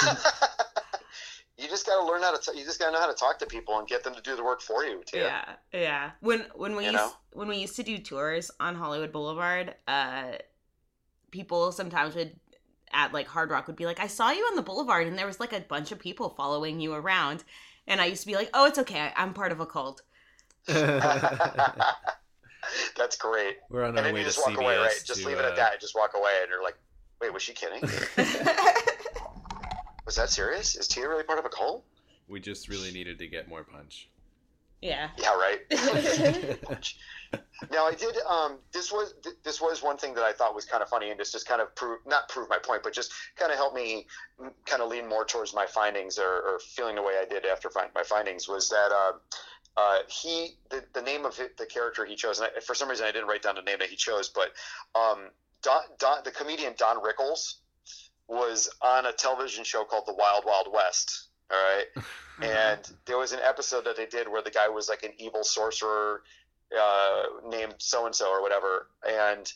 you 1.59 1.69
just 1.69 1.87
got 1.87 2.01
to 2.01 2.07
learn 2.07 2.23
how 2.23 2.37
to. 2.37 2.53
T- 2.53 2.59
you 2.59 2.65
just 2.65 2.79
got 2.79 2.87
to 2.87 2.93
know 2.93 3.01
how 3.01 3.07
to 3.07 3.15
talk 3.15 3.39
to 3.39 3.47
people 3.47 3.79
and 3.79 3.89
get 3.89 4.05
them 4.05 4.15
to 4.15 4.21
do 4.21 4.37
the 4.37 4.45
work 4.45 4.61
for 4.61 4.85
you. 4.85 5.03
Too. 5.07 5.19
yeah, 5.19 5.45
yeah. 5.73 6.11
When 6.21 6.45
when 6.55 6.77
we 6.77 6.85
You 6.85 6.91
used, 6.93 7.03
know? 7.03 7.13
when 7.33 7.49
we 7.49 7.57
used 7.57 7.77
to 7.77 7.83
do 7.83 7.99
tours 7.99 8.51
on 8.61 8.75
Hollywood 8.75 9.13
Boulevard, 9.13 9.75
uh, 9.89 10.33
people 11.31 11.73
sometimes 11.73 12.15
would 12.15 12.37
at 12.93 13.12
like 13.12 13.27
Hard 13.27 13.51
Rock 13.51 13.67
would 13.67 13.77
be 13.77 13.87
like, 13.87 14.01
"I 14.01 14.07
saw 14.07 14.31
you 14.31 14.43
on 14.45 14.57
the 14.57 14.62
Boulevard, 14.62 15.07
and 15.07 15.19
there 15.19 15.27
was 15.27 15.41
like 15.41 15.53
a 15.53 15.61
bunch 15.61 15.93
of 15.93 15.99
people 15.99 16.31
following 16.31 16.81
you 16.81 16.95
around." 16.95 17.45
And 17.87 18.01
I 18.01 18.07
used 18.07 18.23
to 18.23 18.27
be 18.27 18.35
like, 18.35 18.51
"Oh, 18.55 18.67
it's 18.67 18.79
okay. 18.79 19.12
I'm 19.17 19.33
part 19.35 19.53
of 19.53 19.61
a 19.61 19.67
cult." 19.67 20.03
That's 22.97 23.17
great. 23.17 23.59
We're 23.71 23.83
on 23.85 23.91
And 23.91 23.99
our 23.99 24.05
then 24.05 24.15
way 24.15 24.21
you 24.21 24.25
to 24.27 24.31
just 24.33 24.45
walk 24.45 24.57
CBS. 24.57 24.62
away, 24.62 24.77
right? 24.79 25.03
Just 25.05 25.21
to, 25.23 25.27
leave 25.29 25.39
it 25.39 25.45
uh, 25.45 25.49
at 25.51 25.57
that. 25.57 25.81
Just 25.81 25.95
walk 25.95 26.12
away, 26.17 26.33
and 26.43 26.51
you're 26.51 26.62
like, 26.62 26.77
"Wait, 27.21 27.33
was 27.33 27.43
she 27.43 27.53
kidding? 27.53 27.81
was 30.07 30.17
that 30.17 30.31
serious? 30.31 30.75
Is 30.77 30.89
Tia 30.89 31.09
really 31.09 31.23
part 31.25 31.39
of 31.39 31.45
a 31.45 31.49
cult?" 31.49 31.85
We 32.29 32.41
just 32.41 32.69
really 32.69 32.91
needed 32.93 33.19
to 33.21 33.29
get 33.29 33.49
more 33.49 33.62
punch. 33.62 34.09
yeah. 34.83 35.11
Yeah, 35.17 35.35
right. 35.37 35.61
now 37.70 37.87
I 37.87 37.94
did. 37.94 38.16
Um, 38.29 38.59
this 38.72 38.92
was 38.92 39.14
th- 39.22 39.37
this 39.44 39.61
was 39.61 39.83
one 39.83 39.96
thing 39.96 40.14
that 40.14 40.25
I 40.25 40.33
thought 40.33 40.55
was 40.55 40.64
kind 40.64 40.83
of 40.83 40.88
funny, 40.88 41.11
and 41.11 41.18
this 41.18 41.33
just 41.33 41.46
kind 41.46 41.61
of 41.61 41.75
prove 41.75 42.01
not 42.07 42.29
prove 42.29 42.49
my 42.49 42.59
point, 42.59 42.83
but 42.83 42.92
just 42.92 43.12
kind 43.37 43.51
of 43.51 43.59
help 43.59 43.75
me 43.75 44.07
mm, 44.40 44.53
kind 44.64 44.83
of 44.83 44.88
lean 44.88 45.09
more 45.09 45.25
towards 45.25 45.55
my 45.55 45.66
findings 45.66 46.18
or, 46.18 46.29
or 46.29 46.59
feeling 46.61 46.96
the 46.96 47.03
way 47.03 47.14
I 47.20 47.25
did 47.25 47.44
after 47.46 47.70
find 47.70 47.88
my 47.94 48.03
findings 48.03 48.49
was 48.49 48.68
that. 48.70 48.90
Uh, 48.92 49.12
uh, 49.79 49.99
he 50.09 50.57
the, 50.70 50.83
the 50.94 51.03
name 51.03 51.27
of 51.27 51.38
it, 51.38 51.59
the 51.59 51.66
character 51.66 52.07
he 52.07 52.16
chose, 52.16 52.38
and 52.38 52.49
I, 52.57 52.61
for 52.61 52.75
some 52.75 52.88
reason 52.88 53.07
I 53.07 53.12
didn't 53.12 53.29
write 53.29 53.42
down 53.42 53.57
the 53.57 53.62
name 53.62 53.79
that 53.81 53.90
he 53.90 53.96
chose, 53.96 54.31
but 54.31 54.53
um, 54.99 55.29
Don, 55.61 55.83
Don, 55.99 56.18
the 56.25 56.31
comedian 56.31 56.72
Don 56.79 56.96
Rickles 57.03 57.57
was 58.27 58.70
on 58.81 59.05
a 59.05 59.12
television 59.12 59.64
show 59.64 59.85
called 59.85 60.05
The 60.07 60.14
Wild 60.14 60.44
Wild 60.46 60.68
West. 60.72 61.29
All 61.51 61.59
right, 61.59 62.05
and 62.42 62.81
there 63.05 63.18
was 63.18 63.33
an 63.33 63.40
episode 63.44 63.85
that 63.85 63.99
they 63.99 64.07
did 64.07 64.29
where 64.29 64.40
the 64.40 64.51
guy 64.51 64.68
was 64.68 64.88
like 64.88 65.03
an 65.03 65.12
evil 65.18 65.44
sorcerer 65.44 66.22
uh, 66.79 67.22
named 67.48 67.74
so 67.79 68.07
and 68.07 68.14
so 68.14 68.29
or 68.29 68.42
whatever, 68.42 68.88
and 69.07 69.52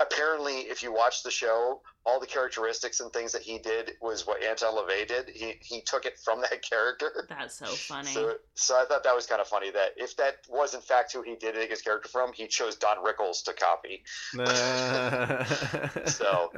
apparently, 0.00 0.60
if 0.60 0.82
you 0.82 0.92
watch 0.92 1.22
the 1.22 1.30
show, 1.30 1.80
all 2.06 2.20
the 2.20 2.26
characteristics 2.26 3.00
and 3.00 3.12
things 3.12 3.32
that 3.32 3.42
he 3.42 3.58
did 3.58 3.92
was 4.00 4.26
what 4.26 4.42
Anton 4.42 4.74
LaVey 4.74 5.06
did. 5.08 5.28
He 5.30 5.54
he 5.60 5.80
took 5.82 6.04
it 6.04 6.18
from 6.18 6.40
that 6.42 6.62
character. 6.68 7.26
That's 7.28 7.58
so 7.58 7.66
funny. 7.66 8.12
So, 8.12 8.34
so 8.54 8.74
I 8.74 8.84
thought 8.84 9.04
that 9.04 9.14
was 9.14 9.26
kind 9.26 9.40
of 9.40 9.46
funny 9.46 9.70
that 9.70 9.90
if 9.96 10.16
that 10.16 10.36
was 10.48 10.74
in 10.74 10.80
fact 10.80 11.12
who 11.12 11.22
he 11.22 11.36
did 11.36 11.54
take 11.54 11.70
his 11.70 11.82
character 11.82 12.08
from, 12.08 12.32
he 12.32 12.46
chose 12.46 12.76
Don 12.76 12.98
Rickles 13.04 13.42
to 13.44 13.52
copy. 13.52 14.04
So 16.06 16.52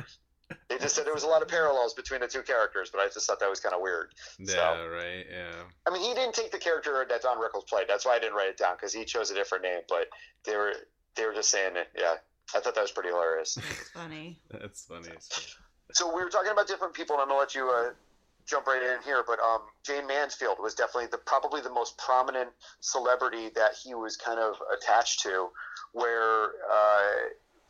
they 0.68 0.78
just 0.78 0.94
said 0.94 1.04
there 1.06 1.14
was 1.14 1.24
a 1.24 1.28
lot 1.28 1.42
of 1.42 1.48
parallels 1.48 1.94
between 1.94 2.20
the 2.20 2.28
two 2.28 2.42
characters, 2.42 2.90
but 2.92 3.00
I 3.00 3.09
just 3.09 3.26
thought 3.26 3.40
that 3.40 3.50
was 3.50 3.61
kind 3.61 3.74
of 3.74 3.80
weird. 3.80 4.12
yeah, 4.38 4.46
So- 4.76 4.88
right. 4.88 5.26
Yeah. 5.30 5.62
I 5.87 5.90
mean, 5.90 6.02
he 6.02 6.14
didn't 6.14 6.35
take 6.35 6.52
the 6.52 6.59
character 6.59 7.04
that 7.09 7.22
Don 7.22 7.38
Rickles 7.38 7.66
played. 7.68 7.87
That's 7.88 8.04
why 8.06 8.16
I 8.16 8.18
didn't 8.18 8.35
write 8.35 8.48
it 8.48 8.56
down 8.59 8.76
because 8.76 8.92
he 8.92 9.04
chose 9.04 9.30
a 9.30 9.35
different 9.35 9.64
name. 9.64 9.80
But 9.88 10.09
they 10.44 10.56
were 10.56 10.72
they 11.16 11.26
were 11.26 11.35
just 11.35 11.48
saying 11.50 11.76
it. 11.76 11.88
Yeah, 11.98 12.14
I 12.54 12.61
thought 12.61 12.74
that 12.74 12.82
was 12.82 12.92
pretty 12.92 13.09
hilarious. 13.09 13.54
That's 13.54 13.90
funny. 13.90 14.40
That's 14.50 14.85
funny. 14.85 15.11
So 15.92 16.14
we 16.14 16.22
were 16.22 16.30
talking 16.30 16.50
about 16.52 16.66
different 16.68 16.94
people, 16.94 17.14
and 17.16 17.22
I'm 17.22 17.28
gonna 17.28 17.38
let 17.40 17.54
you 17.54 17.70
uh, 17.70 17.90
jump 18.44 18.66
right 18.66 18.82
in 18.82 19.02
here. 19.04 19.24
But 19.26 19.38
um, 19.40 19.61
Jayne 19.85 20.06
Mansfield 20.06 20.59
was 20.61 20.74
definitely 20.74 21.06
the 21.11 21.18
probably 21.18 21.61
the 21.61 21.70
most 21.72 21.96
prominent 21.98 22.50
celebrity 22.80 23.50
that 23.54 23.72
he 23.82 23.94
was 23.94 24.16
kind 24.16 24.38
of 24.40 24.56
attached 24.76 25.20
to, 25.20 25.48
where 25.92 26.44
uh, 26.70 27.11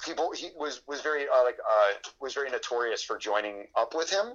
people 0.04 0.32
he 0.32 0.50
was 0.56 0.82
was 0.86 1.00
very 1.00 1.24
uh, 1.24 1.44
like 1.44 1.58
uh, 1.58 2.08
was 2.20 2.34
very 2.34 2.50
notorious 2.50 3.02
for 3.02 3.18
joining 3.18 3.66
up 3.76 3.94
with 3.94 4.10
him, 4.10 4.26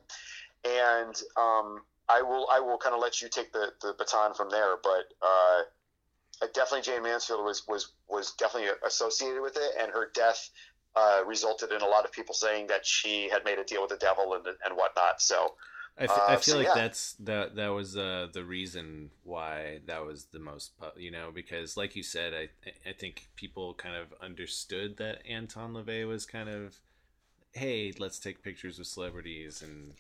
and 0.66 1.16
um, 1.38 1.82
I 2.10 2.22
will 2.22 2.48
I 2.52 2.60
will 2.60 2.78
kind 2.78 2.96
of 2.96 3.02
let 3.02 3.22
you 3.22 3.30
take 3.30 3.52
the, 3.54 3.72
the 3.82 3.94
baton 3.98 4.34
from 4.34 4.50
there. 4.50 4.76
But 4.82 5.14
uh, 5.22 6.48
definitely 6.54 6.82
Jayne 6.82 7.04
Mansfield 7.04 7.44
was 7.44 7.68
was 7.68 7.92
was 8.10 8.34
definitely 8.34 8.70
associated 8.86 9.42
with 9.42 9.56
it, 9.56 9.72
and 9.80 9.92
her 9.92 10.12
death 10.14 10.50
uh, 10.96 11.22
resulted 11.26 11.72
in 11.72 11.82
a 11.82 11.88
lot 11.88 12.06
of 12.06 12.12
people 12.12 12.36
saying 12.36 12.68
that 12.68 12.86
she 12.86 13.30
had 13.30 13.46
made 13.46 13.60
a 13.60 13.64
deal 13.64 13.82
with 13.82 13.92
the 13.92 13.98
devil 13.98 14.34
and 14.34 14.46
and 14.46 14.76
whatnot. 14.76 15.22
So 15.22 15.56
I, 16.00 16.04
f- 16.06 16.12
I 16.12 16.34
Uh, 16.34 16.38
feel 16.38 16.54
so 16.54 16.58
like 16.58 16.68
yeah. 16.68 16.74
that's 16.76 17.14
that 17.20 17.56
that 17.56 17.68
was 17.70 17.96
uh, 17.98 18.28
the 18.34 18.44
reason 18.44 19.12
why 19.24 19.80
that 19.88 20.06
was 20.06 20.26
the 20.32 20.40
most 20.40 20.72
you 20.98 21.12
know 21.12 21.32
because 21.34 21.78
like 21.78 21.96
you 21.96 22.04
said 22.04 22.34
I 22.34 22.50
I 22.90 22.94
think 22.94 23.30
people 23.36 23.74
kind 23.74 23.96
of 23.96 24.14
understood 24.22 24.98
that 24.98 25.20
Anton 25.30 25.74
LaVey 25.74 26.08
was 26.08 26.26
kind 26.26 26.50
of 26.50 26.76
hey 27.54 27.94
let's 28.00 28.20
take 28.20 28.42
pictures 28.44 28.78
with 28.80 28.88
celebrities 28.88 29.62
and 29.62 29.94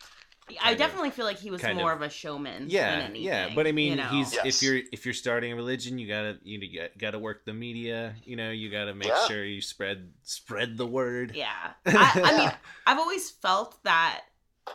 I 0.49 0.53
Kind 0.55 0.73
of- 0.73 0.77
definitely 0.79 1.09
feel 1.11 1.25
like 1.25 1.37
he 1.39 1.51
was 1.51 1.61
more 1.63 1.91
of- 1.93 2.01
of, 2.01 2.07
a 2.07 2.09
showman. 2.09 2.65
yeah 2.69 2.91
than 2.95 3.01
anything, 3.11 3.23
yeah 3.23 3.51
but 3.53 3.67
I 3.67 3.71
mean 3.73 3.91
you 3.91 3.95
know? 3.97 4.07
he's 4.07 4.33
Yes. 4.33 4.45
if 4.45 4.63
you're 4.63 4.81
if 4.91 5.05
you're 5.05 5.13
starting 5.13 5.51
a 5.51 5.55
religion 5.55 5.99
you 5.99 6.07
gotta 6.07 6.39
you 6.43 6.57
got 6.79 6.97
gotta 6.97 7.19
work 7.19 7.45
the 7.45 7.53
media 7.53 8.15
you 8.23 8.35
know 8.37 8.49
you 8.49 8.69
gotta 8.71 8.93
make 8.95 9.09
Yeah. 9.09 9.27
sure 9.27 9.43
you 9.45 9.61
spread 9.61 10.11
spread 10.23 10.77
the 10.77 10.87
word 10.87 11.35
Yeah. 11.35 11.47
I, 11.85 12.21
I 12.23 12.37
mean, 12.37 12.51
I've 12.87 12.97
always 12.97 13.29
felt 13.29 13.81
that, 13.83 14.21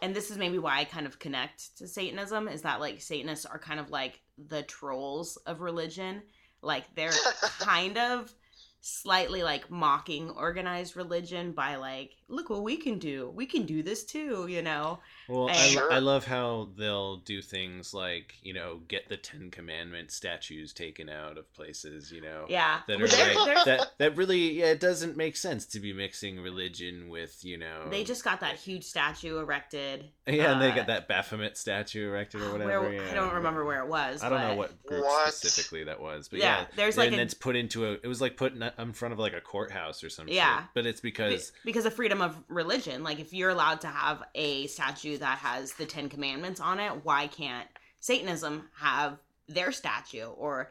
and 0.02 0.14
this 0.14 0.30
is 0.30 0.38
maybe 0.38 0.58
why 0.58 0.78
I 0.78 0.84
kind 0.84 1.06
of 1.06 1.18
connect 1.18 1.78
to 1.78 1.88
Satanism, 1.88 2.48
is 2.48 2.62
that 2.62 2.80
like 2.80 3.00
Satanists 3.00 3.46
are 3.46 3.58
kind 3.58 3.80
of 3.80 3.90
like 3.90 4.20
the 4.36 4.62
trolls 4.62 5.36
of 5.46 5.60
religion. 5.60 6.22
Like 6.62 6.84
they're 6.94 7.12
kind 7.58 7.96
of 7.98 8.32
slightly 8.80 9.42
like 9.42 9.70
mocking 9.70 10.30
organized 10.30 10.96
religion 10.96 11.52
by 11.52 11.76
like, 11.76 12.12
look 12.28 12.50
what 12.50 12.62
we 12.62 12.76
can 12.76 12.98
do. 12.98 13.30
We 13.34 13.46
can 13.46 13.66
do 13.66 13.82
this 13.82 14.04
too, 14.04 14.46
you 14.48 14.62
know? 14.62 14.98
Well, 15.28 15.48
I, 15.48 15.52
And- 15.52 15.74
lo- 15.76 15.80
Sure. 15.82 15.92
I 15.92 15.98
love 15.98 16.26
how 16.26 16.68
they'll 16.76 17.16
do 17.18 17.40
things 17.42 17.92
like 17.94 18.34
you 18.42 18.52
know 18.54 18.80
get 18.88 19.08
the 19.08 19.16
Ten 19.16 19.50
Commandment 19.50 20.10
statues 20.12 20.72
taken 20.72 21.08
out 21.08 21.36
of 21.38 21.52
places, 21.52 22.10
you 22.12 22.20
know. 22.20 22.46
Yeah. 22.48 22.80
That 22.88 23.00
are 23.00 23.06
like, 23.06 23.64
that 23.64 23.92
that 23.98 24.16
really 24.16 24.52
yeah 24.52 24.66
it 24.66 24.80
doesn't 24.80 25.16
make 25.16 25.36
sense 25.36 25.66
to 25.66 25.80
be 25.80 25.92
mixing 25.92 26.40
religion 26.40 27.08
with 27.08 27.44
you 27.44 27.58
know 27.58 27.88
they 27.90 28.04
just 28.04 28.24
got 28.24 28.40
that 28.40 28.56
huge 28.56 28.84
statue 28.84 29.38
erected. 29.38 30.06
yeah 30.26 30.52
and 30.52 30.60
they 30.62 30.70
uh, 30.72 30.74
got 30.74 30.86
that 30.88 31.08
Baphomet 31.08 31.56
statue 31.56 32.08
erected 32.08 32.42
or 32.42 32.52
whatever 32.52 32.80
Where, 32.82 32.92
yeah. 32.92 33.10
I 33.10 33.14
don't 33.14 33.34
remember 33.34 33.64
where 33.64 33.80
it 33.82 33.88
was. 33.88 34.22
I 34.22 34.28
don't 34.28 34.40
know 34.40 34.54
what 34.54 34.84
group 34.86 35.04
What? 35.04 35.32
specifically 35.34 35.84
that 35.84 36.00
was 36.00 36.28
but 36.28 36.38
Yeah, 36.40 36.60
yeah, 36.60 36.66
there's 36.76 36.96
like 36.96 37.10
and 37.12 37.20
a- 37.20 37.22
it's 37.22 37.34
put 37.34 37.56
into 37.56 37.86
a 37.86 37.92
it 37.92 38.06
was 38.06 38.20
like 38.20 38.36
put 38.36 38.52
in, 38.54 38.62
in 38.78 38.92
front 38.92 39.12
of 39.12 39.18
like 39.18 39.32
a 39.34 39.40
courthouse 39.40 40.02
or 40.04 40.10
something 40.10 40.34
Yeah. 40.34 40.64
but 40.74 40.86
it's 40.86 41.00
because 41.00 41.50
Be- 41.50 41.70
because 41.70 41.84
of 41.86 41.94
freedom 41.94 42.15
of 42.20 42.42
religion. 42.48 43.02
Like 43.02 43.20
if 43.20 43.32
you're 43.32 43.50
allowed 43.50 43.80
to 43.82 43.88
have 43.88 44.22
a 44.34 44.66
statue 44.66 45.18
that 45.18 45.38
has 45.38 45.72
the 45.74 45.86
10 45.86 46.08
commandments 46.08 46.60
on 46.60 46.80
it 46.80 47.04
why 47.04 47.26
can't 47.26 47.68
satanism 48.00 48.68
have 48.78 49.18
their 49.48 49.72
statue 49.72 50.26
or 50.26 50.70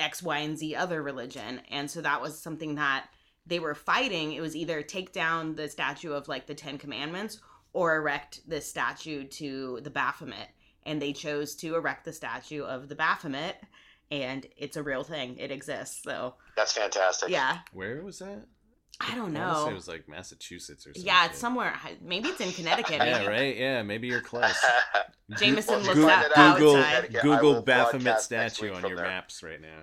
x 0.00 0.22
y 0.22 0.38
and 0.38 0.58
z 0.58 0.74
other 0.74 1.02
religion? 1.02 1.60
And 1.70 1.90
so 1.90 2.00
that 2.00 2.20
was 2.20 2.38
something 2.38 2.76
that 2.76 3.06
they 3.46 3.58
were 3.58 3.74
fighting. 3.74 4.32
It 4.32 4.40
was 4.40 4.54
either 4.54 4.82
take 4.82 5.12
down 5.12 5.54
the 5.54 5.68
statue 5.68 6.12
of 6.12 6.28
like 6.28 6.46
the 6.46 6.54
10 6.54 6.78
commandments 6.78 7.40
or 7.72 7.96
erect 7.96 8.40
the 8.46 8.60
statue 8.60 9.24
to 9.24 9.80
the 9.82 9.90
baphomet. 9.90 10.48
And 10.84 11.00
they 11.00 11.12
chose 11.12 11.54
to 11.56 11.76
erect 11.76 12.04
the 12.04 12.12
statue 12.12 12.64
of 12.64 12.88
the 12.88 12.96
baphomet 12.96 13.56
and 14.12 14.46
it's 14.58 14.76
a 14.76 14.82
real 14.82 15.04
thing. 15.04 15.38
It 15.38 15.50
exists 15.50 16.02
so 16.02 16.34
that's 16.54 16.74
fantastic. 16.74 17.30
yeah. 17.30 17.60
Where 17.72 18.02
was 18.02 18.18
that 18.18 18.44
i 19.00 19.14
don't 19.14 19.36
I 19.36 19.40
know 19.40 19.68
it 19.68 19.74
was 19.74 19.88
like 19.88 20.08
Massachusetts 20.08 20.86
or 20.86 20.90
something 20.94 21.04
yeah, 21.06 21.26
it's 21.26 21.38
somewhere. 21.38 21.74
Maybe 22.02 22.28
it's 22.28 22.40
in 22.40 22.52
Connecticut. 22.58 22.98
yeah 22.98 23.26
right 23.26 23.56
yeah 23.56 23.82
maybe 23.82 24.06
you're 24.08 24.20
close 24.32 24.54
Jameson 25.38 25.74
Well, 25.76 25.82
looks 25.82 25.94
Google- 25.94 26.10
out 26.10 26.56
Google 26.58 26.76
outside. 26.76 27.18
Google 27.22 27.62
Baphomet 27.62 28.20
statue 28.20 28.72
on 28.74 28.82
your 28.86 28.96
there. 28.96 29.06
maps 29.06 29.42
right 29.42 29.60
now. 29.60 29.78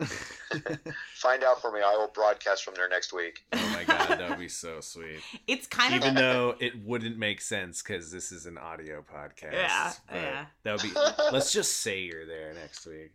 Find 1.14 1.44
out 1.44 1.60
for 1.60 1.70
me. 1.70 1.80
I 1.80 1.94
will 1.96 2.08
broadcast 2.08 2.64
from 2.64 2.74
there 2.74 2.88
next 2.88 3.12
week. 3.12 3.44
Oh 3.52 3.72
my 3.76 3.84
god, 3.84 4.18
that 4.18 4.30
would 4.30 4.38
be 4.38 4.48
so 4.48 4.80
sweet. 4.80 5.20
It's 5.46 5.66
kind 5.68 5.94
of 5.94 6.00
Even 6.00 6.14
though 6.16 6.56
it 6.58 6.72
wouldn't 6.84 7.18
make 7.18 7.40
sense 7.40 7.82
because 7.82 8.10
this 8.10 8.32
is 8.32 8.46
an 8.46 8.58
audio 8.58 9.02
podcast. 9.02 9.52
Yeah, 9.52 9.92
yeah. 10.12 10.46
That 10.64 10.72
would 10.72 10.82
be. 10.82 10.98
Let's 11.30 11.52
just 11.52 11.82
say 11.82 12.00
you're 12.00 12.26
there 12.26 12.54
next 12.54 12.86
week. 12.86 13.12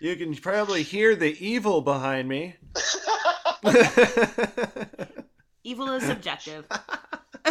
You 0.00 0.16
can 0.16 0.34
probably 0.36 0.82
hear 0.82 1.14
the 1.16 1.36
evil 1.44 1.80
behind 1.80 2.28
me. 2.28 2.56
evil 5.64 5.88
is 5.92 6.04
subjective. 6.04 6.66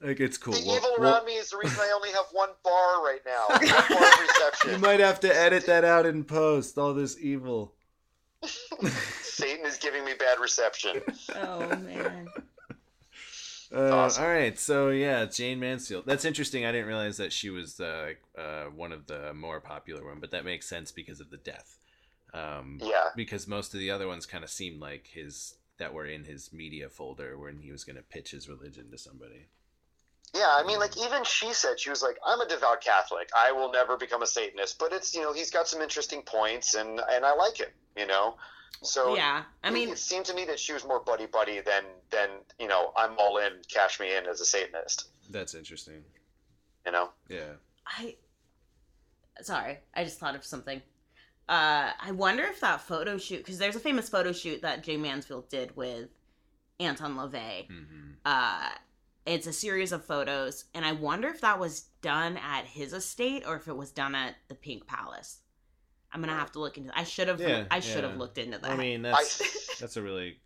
like 0.00 0.20
it's 0.20 0.38
cool. 0.38 0.54
The 0.54 0.62
We'll- 0.66 0.76
evil 0.76 0.94
we'll- 0.98 1.12
around 1.14 1.26
me 1.26 1.32
is 1.34 1.50
the 1.50 1.58
reason 1.58 1.78
I 1.80 1.92
only 1.94 2.10
have 2.10 2.26
one 2.32 2.50
bar 2.64 3.02
right 3.04 3.20
now. 3.24 3.46
Bar 3.48 4.22
reception. 4.22 4.70
you 4.72 4.78
might 4.78 5.00
have 5.00 5.20
to 5.20 5.34
edit 5.36 5.66
that 5.66 5.84
out 5.84 6.06
in 6.06 6.24
post. 6.24 6.78
All 6.78 6.94
this 6.94 7.16
evil. 7.20 7.74
Satan 9.22 9.66
is 9.66 9.76
giving 9.78 10.04
me 10.04 10.12
bad 10.18 10.38
reception. 10.40 11.00
oh 11.34 11.68
man. 11.78 12.28
Uh, 13.74 13.94
Awesome. 13.96 14.24
All 14.24 14.30
right, 14.30 14.58
so 14.58 14.90
yeah, 14.90 15.24
Jayne 15.26 15.60
Mansfield. 15.60 16.04
That's 16.06 16.24
interesting. 16.24 16.64
I 16.64 16.72
didn't 16.72 16.86
realize 16.86 17.16
that 17.16 17.32
she 17.32 17.50
was 17.50 17.80
uh, 17.80 18.12
uh, 18.38 18.64
one 18.64 18.92
of 18.92 19.06
the 19.06 19.34
more 19.34 19.60
popular 19.60 20.04
one, 20.04 20.20
but 20.20 20.30
that 20.30 20.44
makes 20.44 20.68
sense 20.68 20.92
because 20.92 21.20
of 21.20 21.30
the 21.30 21.36
death. 21.36 21.78
Um, 22.34 22.78
Yeah. 22.82 23.08
Because 23.16 23.46
most 23.48 23.74
of 23.74 23.80
the 23.80 23.90
other 23.90 24.06
ones 24.06 24.26
kind 24.26 24.44
of 24.44 24.50
seemed 24.50 24.80
like 24.80 25.08
his 25.08 25.54
that 25.78 25.92
were 25.92 26.06
in 26.06 26.24
his 26.24 26.52
media 26.52 26.88
folder 26.88 27.36
when 27.38 27.58
he 27.58 27.70
was 27.70 27.84
going 27.84 27.96
to 27.96 28.02
pitch 28.02 28.30
his 28.30 28.48
religion 28.48 28.90
to 28.90 28.96
somebody. 28.98 29.46
Yeah, 30.34 30.48
I 30.48 30.64
mean, 30.64 30.78
like 30.78 30.96
even 30.96 31.22
she 31.24 31.52
said 31.52 31.78
she 31.78 31.90
was 31.90 32.02
like, 32.02 32.18
"I'm 32.26 32.40
a 32.40 32.48
devout 32.48 32.80
Catholic. 32.82 33.30
I 33.36 33.52
will 33.52 33.70
never 33.70 33.96
become 33.96 34.22
a 34.22 34.26
Satanist." 34.26 34.78
But 34.78 34.92
it's 34.92 35.14
you 35.14 35.22
know 35.22 35.32
he's 35.32 35.50
got 35.50 35.68
some 35.68 35.80
interesting 35.80 36.22
points, 36.22 36.74
and 36.74 37.00
and 37.10 37.24
I 37.24 37.34
like 37.34 37.58
him. 37.58 37.68
You 37.96 38.06
know, 38.06 38.36
so 38.82 39.14
Yeah, 39.16 39.44
I 39.62 39.70
mean, 39.70 39.88
it 39.90 39.98
seemed 39.98 40.24
to 40.26 40.34
me 40.34 40.44
that 40.46 40.58
she 40.60 40.72
was 40.72 40.84
more 40.84 41.00
buddy 41.00 41.26
buddy 41.26 41.60
than 41.60 41.84
than 42.10 42.28
you 42.58 42.68
know 42.68 42.92
I'm 42.96 43.16
all 43.18 43.38
in, 43.38 43.52
cash 43.72 43.98
me 44.00 44.14
in 44.16 44.26
as 44.26 44.40
a 44.40 44.44
Satanist. 44.44 45.08
That's 45.30 45.54
interesting. 45.54 46.04
You 46.84 46.92
know, 46.92 47.10
Yeah. 47.28 47.54
I. 47.86 48.16
Sorry, 49.42 49.78
I 49.94 50.04
just 50.04 50.18
thought 50.18 50.34
of 50.34 50.44
something. 50.44 50.80
Uh, 51.48 51.90
I 52.00 52.10
wonder 52.12 52.42
if 52.44 52.60
that 52.60 52.80
photo 52.80 53.18
shoot, 53.18 53.38
because 53.38 53.58
there's 53.58 53.76
a 53.76 53.80
famous 53.80 54.08
photo 54.08 54.32
shoot 54.32 54.62
that 54.62 54.82
Jay 54.82 54.96
Mansfield 54.96 55.48
did 55.48 55.76
with 55.76 56.08
Anton 56.80 57.16
LaVey. 57.16 57.66
hmm 57.68 58.12
Uh, 58.24 58.70
it's 59.26 59.46
a 59.46 59.52
series 59.52 59.90
of 59.92 60.04
photos, 60.04 60.64
and 60.72 60.84
I 60.84 60.92
wonder 60.92 61.28
if 61.28 61.40
that 61.40 61.58
was 61.58 61.82
done 62.00 62.36
at 62.36 62.64
his 62.64 62.92
estate 62.92 63.42
or 63.46 63.56
if 63.56 63.66
it 63.68 63.76
was 63.76 63.90
done 63.90 64.14
at 64.14 64.36
the 64.48 64.54
Pink 64.54 64.86
Palace. 64.86 65.40
I'm 66.16 66.22
gonna 66.22 66.32
have 66.32 66.52
to 66.52 66.60
look 66.60 66.78
into. 66.78 66.98
I 66.98 67.04
should 67.04 67.28
have. 67.28 67.38
Yeah, 67.38 67.64
I 67.70 67.80
should 67.80 68.02
have 68.02 68.14
yeah. 68.14 68.18
looked 68.18 68.38
into 68.38 68.56
that. 68.56 68.70
I 68.70 68.76
mean, 68.76 69.02
that's 69.02 69.78
that's 69.78 69.98
a 69.98 70.02
really 70.02 70.40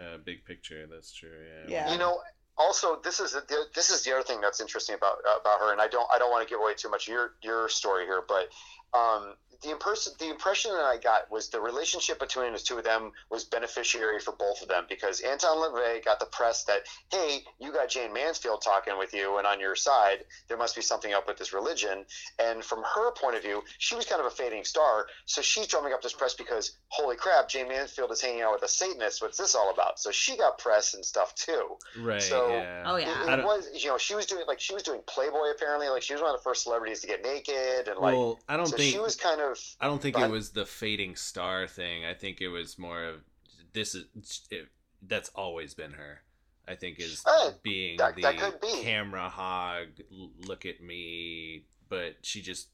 uh, 0.00 0.18
big 0.24 0.44
picture. 0.44 0.88
That's 0.90 1.12
true. 1.12 1.30
Yeah. 1.68 1.70
Yeah. 1.70 1.92
you 1.92 1.98
know. 1.98 2.20
Also, 2.58 3.00
this 3.04 3.20
is 3.20 3.36
this 3.72 3.90
is 3.90 4.02
the 4.02 4.12
other 4.12 4.24
thing 4.24 4.40
that's 4.40 4.60
interesting 4.60 4.96
about 4.96 5.18
about 5.40 5.60
her, 5.60 5.70
and 5.70 5.80
I 5.80 5.86
don't 5.86 6.08
I 6.12 6.18
don't 6.18 6.32
want 6.32 6.42
to 6.46 6.50
give 6.50 6.60
away 6.60 6.72
too 6.74 6.90
much 6.90 7.06
of 7.06 7.12
your 7.12 7.34
your 7.40 7.68
story 7.68 8.04
here, 8.04 8.24
but 8.26 8.48
Um, 8.94 9.34
the 9.62 9.70
impression 9.70 10.12
the 10.18 10.28
impression 10.28 10.70
that 10.72 10.84
I 10.84 10.98
got 10.98 11.30
was 11.30 11.48
the 11.48 11.58
relationship 11.60 12.20
between 12.20 12.52
the 12.52 12.58
two 12.58 12.76
of 12.76 12.84
them 12.84 13.12
was 13.30 13.44
beneficiary 13.44 14.20
for 14.20 14.32
both 14.32 14.60
of 14.60 14.68
them 14.68 14.84
because 14.86 15.20
Anton 15.22 15.56
LaVey 15.56 16.04
got 16.04 16.20
the 16.20 16.26
press 16.26 16.64
that 16.64 16.82
hey 17.10 17.42
you 17.58 17.72
got 17.72 17.88
Jayne 17.88 18.12
Mansfield 18.12 18.60
talking 18.60 18.98
with 18.98 19.14
you 19.14 19.38
and 19.38 19.46
on 19.46 19.58
your 19.58 19.74
side 19.74 20.24
there 20.48 20.58
must 20.58 20.76
be 20.76 20.82
something 20.82 21.14
up 21.14 21.26
with 21.26 21.38
this 21.38 21.54
religion 21.54 22.04
and 22.38 22.62
from 22.62 22.82
her 22.84 23.12
point 23.12 23.34
of 23.34 23.42
view 23.42 23.62
she 23.78 23.94
was 23.96 24.04
kind 24.04 24.20
of 24.20 24.26
a 24.26 24.30
fading 24.30 24.62
star 24.62 25.06
so 25.24 25.40
she's 25.40 25.66
drumming 25.66 25.94
up 25.94 26.02
this 26.02 26.12
press 26.12 26.34
because 26.34 26.76
holy 26.88 27.16
crap 27.16 27.48
Jayne 27.48 27.68
Mansfield 27.68 28.12
is 28.12 28.20
hanging 28.20 28.42
out 28.42 28.52
with 28.52 28.62
a 28.62 28.68
Satanist 28.68 29.22
what's 29.22 29.38
this 29.38 29.54
all 29.54 29.72
about 29.72 29.98
so 29.98 30.10
she 30.10 30.36
got 30.36 30.58
press 30.58 30.92
and 30.92 31.02
stuff 31.04 31.34
too 31.34 31.76
Right. 31.98 32.22
So- 32.22 32.48
yeah. 32.50 32.82
Oh, 32.86 32.96
yeah. 32.96 33.32
it, 33.32 33.38
it 33.40 33.44
was 33.44 33.68
you 33.74 33.88
know 33.88 33.96
she 33.96 34.14
was 34.14 34.26
doing 34.26 34.44
like 34.46 34.60
she 34.60 34.74
was 34.74 34.82
doing 34.82 35.00
Playboy 35.06 35.50
apparently 35.54 35.88
like 35.88 36.02
she 36.02 36.12
was 36.12 36.20
one 36.20 36.30
of 36.32 36.36
the 36.38 36.42
first 36.44 36.62
celebrities 36.64 37.00
to 37.00 37.06
get 37.06 37.22
naked 37.24 37.88
and 37.88 37.98
like 37.98 38.14
well, 38.14 38.38
I 38.50 38.58
don't 38.58 38.66
so 38.76 38.82
think 38.82 38.92
she 38.94 38.98
was 39.00 39.16
kind 39.16 39.40
of 39.40 39.58
I 39.80 39.86
don't 39.86 40.00
think 40.00 40.16
Go 40.16 40.24
it 40.24 40.30
was 40.30 40.50
the 40.50 40.66
fading 40.66 41.16
star 41.16 41.66
thing. 41.66 42.04
I 42.04 42.14
think 42.14 42.40
it 42.40 42.48
was 42.48 42.78
more 42.78 43.04
of 43.04 43.20
this 43.72 43.94
is 43.94 44.04
it, 44.50 44.68
that's 45.02 45.28
always 45.34 45.74
been 45.74 45.92
her. 45.92 46.22
I 46.68 46.74
think 46.74 46.98
is 46.98 47.22
Uh, 47.26 47.52
being 47.62 47.96
that- 47.98 48.16
the 48.16 48.22
that 48.22 48.38
could 48.38 48.60
be. 48.60 48.82
camera 48.82 49.28
hog. 49.28 49.88
Look 50.10 50.66
at 50.66 50.80
me, 50.82 51.64
but 51.88 52.16
she 52.22 52.42
just 52.42 52.68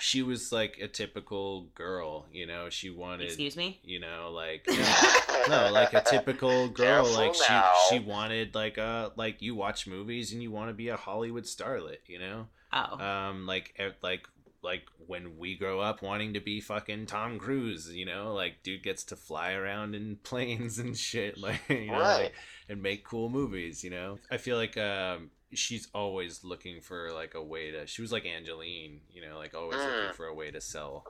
she 0.00 0.22
was 0.22 0.52
like 0.52 0.78
a 0.80 0.88
typical 0.88 1.64
girl. 1.74 2.26
You 2.32 2.46
know, 2.46 2.70
she 2.70 2.88
wanted 2.90 3.26
Excuse 3.26 3.56
me. 3.56 3.80
you 3.84 4.00
know 4.00 4.30
like 4.32 4.66
no 5.48 5.70
like 5.72 5.92
a 5.92 6.02
typical 6.02 6.68
girl 6.82 7.04
Careful 7.04 7.12
like 7.14 7.34
she 7.34 7.52
now. 7.52 7.72
she 7.90 7.98
wanted 7.98 8.54
like 8.54 8.78
uh 8.78 9.10
like 9.16 9.42
you 9.42 9.54
watch 9.54 9.86
movies 9.86 10.32
and 10.32 10.42
you 10.42 10.50
want 10.50 10.70
to 10.70 10.74
be 10.74 10.88
a 10.88 10.96
hollywood 10.96 11.44
starlet 11.44 11.98
you 12.06 12.18
know 12.18 12.46
Oh. 12.72 12.98
um 12.98 13.46
like 13.46 13.78
like 14.02 14.26
like 14.62 14.84
when 15.06 15.36
we 15.38 15.56
grow 15.56 15.80
up 15.80 16.02
wanting 16.02 16.34
to 16.34 16.40
be 16.40 16.60
fucking 16.60 17.04
tom 17.06 17.38
cruise 17.38 17.90
you 17.92 18.04
know 18.06 18.32
like 18.32 18.62
dude 18.62 18.82
gets 18.82 19.02
to 19.04 19.16
fly 19.16 19.52
around 19.52 19.94
in 19.94 20.16
planes 20.22 20.78
and 20.78 20.96
shit 20.96 21.36
like 21.36 21.60
you 21.68 21.86
know 21.90 21.98
Right. 21.98 22.22
like, 22.24 22.34
and 22.68 22.80
make 22.82 23.04
cool 23.04 23.28
movies 23.28 23.82
you 23.82 23.90
know 23.90 24.18
i 24.30 24.36
feel 24.36 24.56
like 24.56 24.76
um 24.78 25.30
she's 25.52 25.88
always 25.94 26.44
looking 26.44 26.80
for 26.80 27.12
like 27.12 27.34
a 27.34 27.42
way 27.42 27.70
to 27.72 27.86
she 27.86 28.00
was 28.02 28.12
like 28.12 28.24
angeline 28.24 29.00
you 29.10 29.20
know 29.26 29.36
like 29.36 29.54
always 29.54 29.78
Mm. 29.80 29.86
looking 29.86 30.14
for 30.14 30.26
a 30.26 30.34
way 30.34 30.50
to 30.50 30.60
sell 30.60 31.04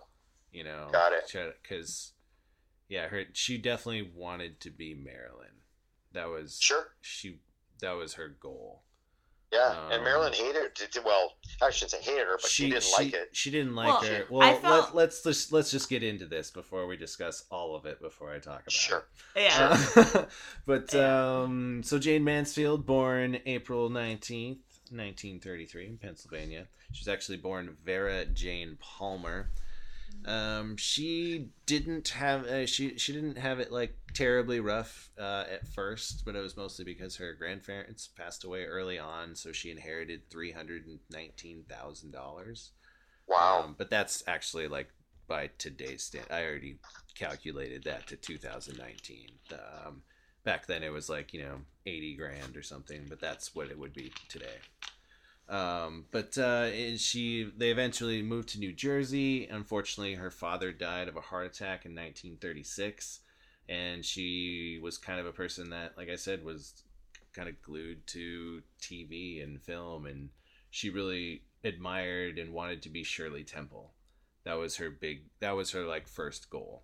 you 0.51 0.65
know 0.65 0.89
Got 0.91 1.13
it. 1.13 1.33
because 1.63 2.13
yeah 2.89 3.09
her 3.09 3.25
she 3.33 3.59
definitely 3.59 4.11
wanted 4.15 4.61
to 4.61 4.71
be 4.71 4.95
marilyn 4.95 5.61
that 6.13 6.29
was 6.29 6.59
sure 6.61 6.89
she 7.01 7.39
that 7.81 7.93
was 7.93 8.15
her 8.15 8.29
goal 8.29 8.83
yeah 9.53 9.85
and 9.87 9.95
Um, 9.99 10.05
Marilyn 10.05 10.33
hated 10.33 10.75
did, 10.75 10.91
did- 10.91 11.05
well 11.05 11.35
I 11.61 11.71
shouldn't 11.71 11.91
say 11.93 12.11
hated 12.11 12.27
her 12.27 12.39
but 12.41 12.51
she, 12.51 12.71
didn't 12.71 12.91
like 12.99 13.13
it 13.15 13.29
She 13.33 13.51
didn't 13.51 13.75
like 13.75 13.89
Well, 14.03 14.11
her. 14.11 14.25
Well, 14.31 14.57
felt- 14.59 14.87
let, 14.87 14.95
let's 14.95 15.23
just 15.23 15.53
let's 15.53 15.71
just 15.71 15.89
get 15.89 16.03
into 16.03 16.27
this 16.27 16.51
before 16.51 16.87
we 16.87 16.97
discuss 16.97 17.45
all 17.51 17.75
of 17.77 17.87
it 17.87 18.01
before 18.01 18.31
I 18.33 18.39
talk 18.39 18.61
about 18.63 18.73
Sure. 18.73 19.05
it. 19.37 19.43
yeah. 19.43 19.79
Uh, 19.97 20.25
but 20.67 20.93
Yeah. 20.93 21.43
um, 21.43 21.83
so 21.85 21.99
Jayne 21.99 22.25
Mansfield, 22.25 22.87
born 22.87 23.39
April 23.47 23.89
nineteenth, 23.91 24.59
nineteen 24.91 25.39
thirty-three, 25.41 25.87
in 25.87 25.99
Pennsylvania. 25.99 26.67
She 26.93 27.01
was 27.03 27.09
actually 27.09 27.39
born 27.39 27.77
Vera 27.85 28.25
Jayne 28.27 28.77
Palmer. 28.81 29.51
Um, 30.27 30.77
she 30.77 31.49
didn't 31.67 32.09
have 32.09 32.45
uh, 32.47 32.67
she 32.67 32.99
she 32.99 33.13
didn't 33.13 33.39
have 33.39 33.61
it 33.61 33.73
like 33.73 33.97
terribly 34.15 34.61
rough 34.61 35.11
uh, 35.19 35.45
at 35.51 35.69
first, 35.69 36.25
but 36.25 36.37
it 36.37 36.41
was 36.41 36.57
mostly 36.57 36.85
because 36.85 37.17
her 37.17 37.35
grandparents 37.35 38.09
passed 38.09 38.45
away 38.45 38.65
early 38.65 38.99
on, 38.99 39.35
so 39.35 39.53
she 39.53 39.71
inherited 39.71 40.31
three 40.31 40.53
hundred 40.53 40.87
and 40.87 41.01
nineteen 41.11 41.65
thousand 41.69 42.13
dollars. 42.13 42.73
wow 43.27 43.65
Um, 43.65 43.75
but 43.79 43.91
that's 43.91 44.23
actually 44.27 44.69
like 44.69 44.89
by 45.27 45.51
today's 45.59 46.05
stand. 46.05 46.27
I 46.31 46.45
already 46.45 46.79
calculated 47.15 47.85
that 47.85 48.07
to 48.09 48.17
2019. 48.17 49.29
Um, 49.53 50.03
back 50.45 50.67
then 50.67 50.83
it 50.83 50.93
was 50.93 51.09
like 51.09 51.33
you 51.33 51.43
know 51.43 51.61
80 51.87 52.17
grand 52.17 52.57
or 52.57 52.63
something, 52.63 53.07
but 53.09 53.21
that's 53.21 53.55
what 53.55 53.71
it 53.71 53.79
would 53.79 53.93
be 53.95 54.13
today. 54.29 54.59
Um, 55.49 56.07
but 56.11 56.37
uh, 56.39 56.71
she 56.97 57.51
they 57.57 57.71
eventually 57.71 58.23
moved 58.23 58.51
to 58.51 58.59
New 58.59 58.73
Jersey. 58.73 59.47
Unfortunately, 59.47 60.15
her 60.15 60.31
father 60.31 60.73
died 60.73 61.09
of 61.09 61.17
a 61.17 61.21
heart 61.21 61.47
attack 61.47 61.85
in 61.85 61.93
1936, 61.93 63.21
and 63.69 64.05
she 64.05 64.79
was 64.83 64.99
kind 64.99 65.21
of 65.21 65.27
a 65.27 65.33
person 65.33 65.71
that, 65.71 65.97
like 65.97 66.09
I 66.11 66.17
said, 66.17 66.45
was 66.45 66.83
kind 67.33 67.49
of 67.49 67.61
glued 67.63 68.07
to 68.09 68.63
TV 68.81 69.43
and 69.43 69.61
film, 69.61 70.07
and 70.07 70.31
she 70.71 70.91
really 70.91 71.43
admired 71.65 72.39
and 72.39 72.53
wanted 72.53 72.83
to 72.83 72.89
be 72.89 73.05
Shirley 73.05 73.45
Temple. 73.45 73.93
That 74.45 74.55
was 74.55 74.77
her 74.77 74.91
big. 74.91 75.25
That 75.41 75.57
was 75.57 75.71
her 75.73 75.85
like 75.85 76.09
first 76.09 76.51
goal. 76.51 76.83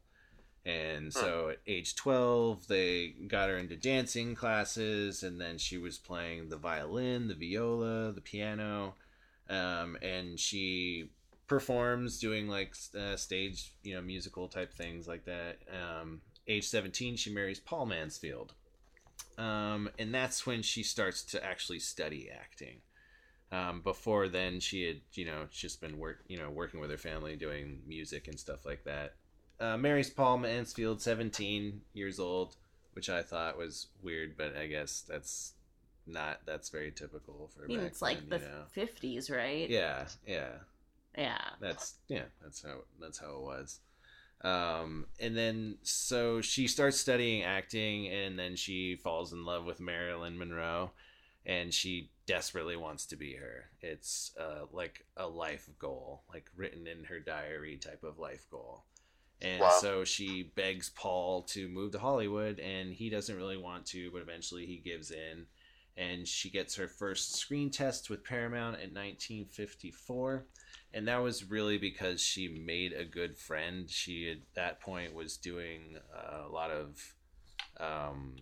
And 0.64 1.14
so 1.14 1.48
at 1.50 1.60
age 1.66 1.94
12, 1.94 2.66
they 2.66 3.14
got 3.26 3.48
her 3.48 3.56
into 3.56 3.74
dancing 3.74 4.34
classes, 4.34 5.22
and 5.22 5.40
then 5.40 5.56
she 5.56 5.78
was 5.78 5.96
playing 5.96 6.50
the 6.50 6.58
violin, 6.58 7.28
the 7.28 7.34
viola, 7.34 8.12
the 8.12 8.20
piano, 8.20 8.94
um, 9.48 9.96
and 10.02 10.38
she 10.38 11.10
performs 11.46 12.18
doing 12.18 12.48
like 12.48 12.74
uh, 12.98 13.16
stage, 13.16 13.72
you 13.82 13.94
know, 13.94 14.02
musical 14.02 14.46
type 14.46 14.74
things 14.74 15.08
like 15.08 15.24
that. 15.24 15.58
Um, 15.72 16.20
age 16.48 16.66
17, 16.66 17.16
she 17.16 17.30
marries 17.32 17.60
Paul 17.60 17.86
Mansfield. 17.86 18.54
Um, 19.36 19.88
and 19.98 20.12
that's 20.12 20.46
when 20.46 20.62
she 20.62 20.82
starts 20.82 21.22
to 21.24 21.44
actually 21.44 21.78
study 21.78 22.28
acting. 22.34 22.80
Um, 23.52 23.80
before 23.82 24.28
then, 24.28 24.60
she 24.60 24.86
had, 24.86 25.00
you 25.12 25.24
know, 25.24 25.46
just 25.50 25.80
been 25.80 25.98
work, 25.98 26.24
you 26.28 26.38
know, 26.38 26.50
working 26.50 26.80
with 26.80 26.90
her 26.90 26.98
family, 26.98 27.36
doing 27.36 27.80
music 27.86 28.28
and 28.28 28.38
stuff 28.38 28.66
like 28.66 28.84
that. 28.84 29.14
Uh, 29.60 29.76
marries 29.76 30.10
Paul 30.10 30.38
Mansfield, 30.38 31.00
17 31.00 31.80
years 31.94 32.18
old, 32.18 32.56
which 32.92 33.08
I 33.08 33.22
thought 33.22 33.56
was 33.58 33.88
weird, 34.02 34.36
but 34.36 34.56
I 34.56 34.66
guess 34.66 35.02
that's 35.08 35.54
not, 36.06 36.40
that's 36.46 36.68
very 36.68 36.90
typical 36.90 37.50
for 37.54 37.64
I 37.64 37.68
mean, 37.68 37.80
it's 37.80 38.02
like 38.02 38.28
then, 38.28 38.40
the 38.40 38.66
fifties, 38.70 39.30
right? 39.30 39.68
Yeah, 39.68 40.06
yeah 40.26 40.50
Yeah. 41.16 41.38
that's 41.60 41.94
yeah 42.08 42.24
that's 42.42 42.62
how 42.62 42.78
that's 43.00 43.18
how 43.18 43.30
it 43.36 43.42
was 43.42 43.80
um 44.42 45.06
and 45.18 45.36
then 45.36 45.76
so 45.82 46.40
she 46.40 46.68
starts 46.68 46.96
studying 46.98 47.42
acting 47.42 48.06
and 48.08 48.38
then 48.38 48.54
she 48.54 48.94
falls 48.96 49.32
in 49.32 49.44
love 49.44 49.64
with 49.64 49.80
marilyn 49.80 50.38
monroe 50.38 50.90
and 51.46 51.72
she 51.72 52.10
desperately 52.26 52.76
wants 52.76 53.06
to 53.06 53.16
be 53.16 53.34
her. 53.34 53.70
It's 53.80 54.32
uh 54.38 54.66
like 54.72 55.06
a 55.16 55.26
life 55.26 55.68
goal 55.78 56.22
like 56.32 56.50
written 56.56 56.86
in 56.86 57.04
her 57.04 57.20
diary 57.20 57.76
type 57.78 58.04
of 58.04 58.18
life 58.18 58.46
goal. 58.50 58.84
And 59.40 59.60
Wow. 59.60 59.70
so 59.80 60.04
she 60.04 60.52
begs 60.54 60.90
paul 60.90 61.42
to 61.44 61.68
move 61.68 61.92
to 61.92 61.98
hollywood 61.98 62.58
and 62.60 62.92
he 62.92 63.08
doesn't 63.08 63.36
really 63.36 63.56
want 63.56 63.86
to 63.86 64.10
but 64.10 64.22
eventually 64.22 64.66
he 64.66 64.76
gives 64.78 65.10
in. 65.10 65.46
And 65.96 66.28
she 66.28 66.48
gets 66.50 66.76
her 66.76 66.86
first 66.86 67.34
screen 67.36 67.70
test 67.70 68.08
with 68.08 68.22
paramount 68.24 68.76
in 68.76 68.94
1954 68.94 70.46
and 70.92 71.08
that 71.08 71.22
was 71.22 71.44
really 71.44 71.78
because 71.78 72.20
she 72.20 72.48
made 72.48 72.92
a 72.92 73.04
good 73.04 73.38
friend. 73.38 73.90
She 73.90 74.30
at 74.30 74.38
that 74.54 74.80
point 74.80 75.14
was 75.14 75.36
doing 75.36 75.98
uh, 76.14 76.46
a 76.48 76.50
lot 76.50 76.70
of 76.70 77.14
um, 77.78 78.36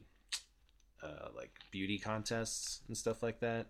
uh, 1.02 1.28
like 1.35 1.52
beauty 1.70 1.98
contests 1.98 2.80
and 2.88 2.96
stuff 2.96 3.22
like 3.22 3.40
that, 3.40 3.66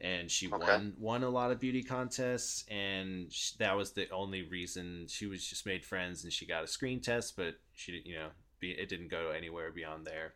and 0.00 0.30
she 0.30 0.48
Okay. 0.52 0.56
won 0.68 0.94
won 0.98 1.22
a 1.22 1.28
lot 1.30 1.50
of 1.52 1.60
beauty 1.60 1.82
contests, 1.82 2.64
and 2.68 3.32
sh 3.32 3.52
that 3.52 3.76
was 3.76 3.92
the 3.92 4.08
only 4.10 4.42
reason 4.42 5.06
she 5.08 5.26
was 5.26 5.44
just 5.46 5.66
made 5.66 5.84
friends, 5.84 6.24
and 6.24 6.32
she 6.32 6.46
got 6.46 6.64
a 6.64 6.68
screen 6.68 7.00
test, 7.00 7.36
but 7.36 7.54
she 7.74 7.92
didn't, 7.92 8.06
you 8.06 8.16
know, 8.16 8.28
be, 8.60 8.70
it 8.72 8.88
didn't 8.88 9.08
go 9.08 9.30
anywhere 9.30 9.70
beyond 9.70 10.06
there. 10.06 10.34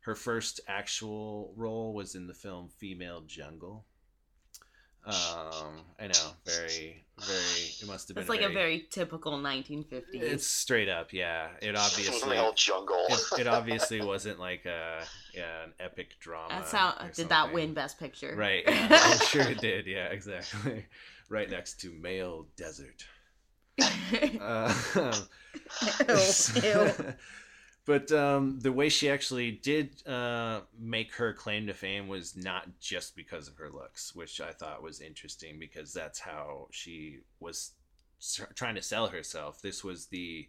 Her 0.00 0.14
first 0.14 0.60
actual 0.68 1.52
role 1.56 1.92
was 1.94 2.14
in 2.14 2.26
the 2.26 2.34
film 2.34 2.68
Female 2.68 3.22
Jungle. 3.22 3.84
Um, 5.04 5.80
I 5.98 6.06
know, 6.08 6.32
very, 6.44 7.02
very. 7.18 7.64
It 7.80 7.86
must 7.86 8.08
have 8.08 8.14
been. 8.14 8.22
It's 8.22 8.28
like 8.28 8.42
a 8.42 8.48
very 8.48 8.86
typical 8.90 9.32
1950s. 9.38 10.04
It's 10.12 10.46
straight 10.46 10.88
up, 10.88 11.12
yeah. 11.12 11.48
It 11.62 11.76
obviously. 11.76 12.20
Female 12.20 12.52
jungle. 12.52 13.06
It, 13.08 13.40
it 13.40 13.46
obviously 13.46 14.02
wasn't 14.02 14.38
like 14.38 14.66
a 14.66 15.02
yeah 15.34 15.64
an 15.64 15.72
epic 15.80 16.18
drama. 16.20 16.48
That's 16.50 16.72
how 16.72 16.94
or 17.00 17.10
did 17.10 17.30
that 17.30 17.52
win 17.52 17.72
Best 17.74 17.98
Picture? 17.98 18.34
Right. 18.36 18.64
Yeah, 18.68 19.00
I'm 19.02 19.18
sure 19.18 19.42
it 19.42 19.60
did. 19.60 19.86
Yeah, 19.86 20.06
exactly. 20.06 20.86
Right 21.30 21.50
next 21.50 21.78
to 21.80 21.92
Male 21.92 22.46
Desert. 22.56 23.04
Uh, 24.40 24.72
Ew. 26.62 26.90
But 27.88 28.12
um, 28.12 28.60
the 28.60 28.70
way 28.70 28.90
she 28.90 29.08
actually 29.08 29.50
did 29.50 30.06
uh, 30.06 30.60
make 30.78 31.14
her 31.14 31.32
claim 31.32 31.66
to 31.68 31.72
fame 31.72 32.06
was 32.06 32.36
not 32.36 32.66
just 32.78 33.16
because 33.16 33.48
of 33.48 33.56
her 33.56 33.70
looks, 33.70 34.14
which 34.14 34.42
I 34.42 34.52
thought 34.52 34.82
was 34.82 35.00
interesting 35.00 35.58
because 35.58 35.94
that's 35.94 36.18
how 36.18 36.68
she 36.70 37.20
was 37.40 37.70
trying 38.54 38.74
to 38.74 38.82
sell 38.82 39.06
herself. 39.06 39.62
This 39.62 39.82
was 39.82 40.08
the, 40.08 40.46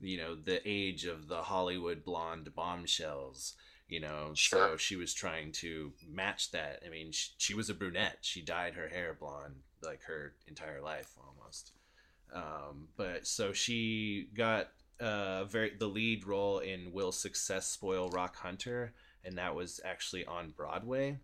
you 0.00 0.18
know, 0.18 0.34
the 0.34 0.60
age 0.68 1.04
of 1.04 1.28
the 1.28 1.42
Hollywood 1.42 2.04
blonde 2.04 2.52
bombshells. 2.56 3.54
You 3.88 4.00
know, 4.00 4.32
sure. 4.34 4.70
so 4.70 4.76
she 4.76 4.96
was 4.96 5.14
trying 5.14 5.52
to 5.52 5.92
match 6.08 6.50
that. 6.50 6.82
I 6.84 6.90
mean, 6.90 7.12
she, 7.12 7.30
she 7.38 7.54
was 7.54 7.70
a 7.70 7.74
brunette. 7.74 8.18
She 8.22 8.42
dyed 8.42 8.74
her 8.74 8.88
hair 8.88 9.16
blonde 9.18 9.54
like 9.80 10.02
her 10.08 10.32
entire 10.48 10.80
life 10.80 11.12
almost. 11.24 11.70
Um, 12.34 12.88
but 12.96 13.28
so 13.28 13.52
she 13.52 14.28
got 14.34 14.70
uh 15.00 15.44
very 15.44 15.72
the 15.78 15.86
lead 15.86 16.26
role 16.26 16.58
in 16.58 16.92
Will 16.92 17.12
Success 17.12 17.66
Spoil 17.66 18.10
Rock 18.10 18.36
Hunter, 18.36 18.92
and 19.24 19.36
that 19.38 19.54
was 19.54 19.80
actually 19.84 20.24
on 20.26 20.50
Broadway. 20.50 21.18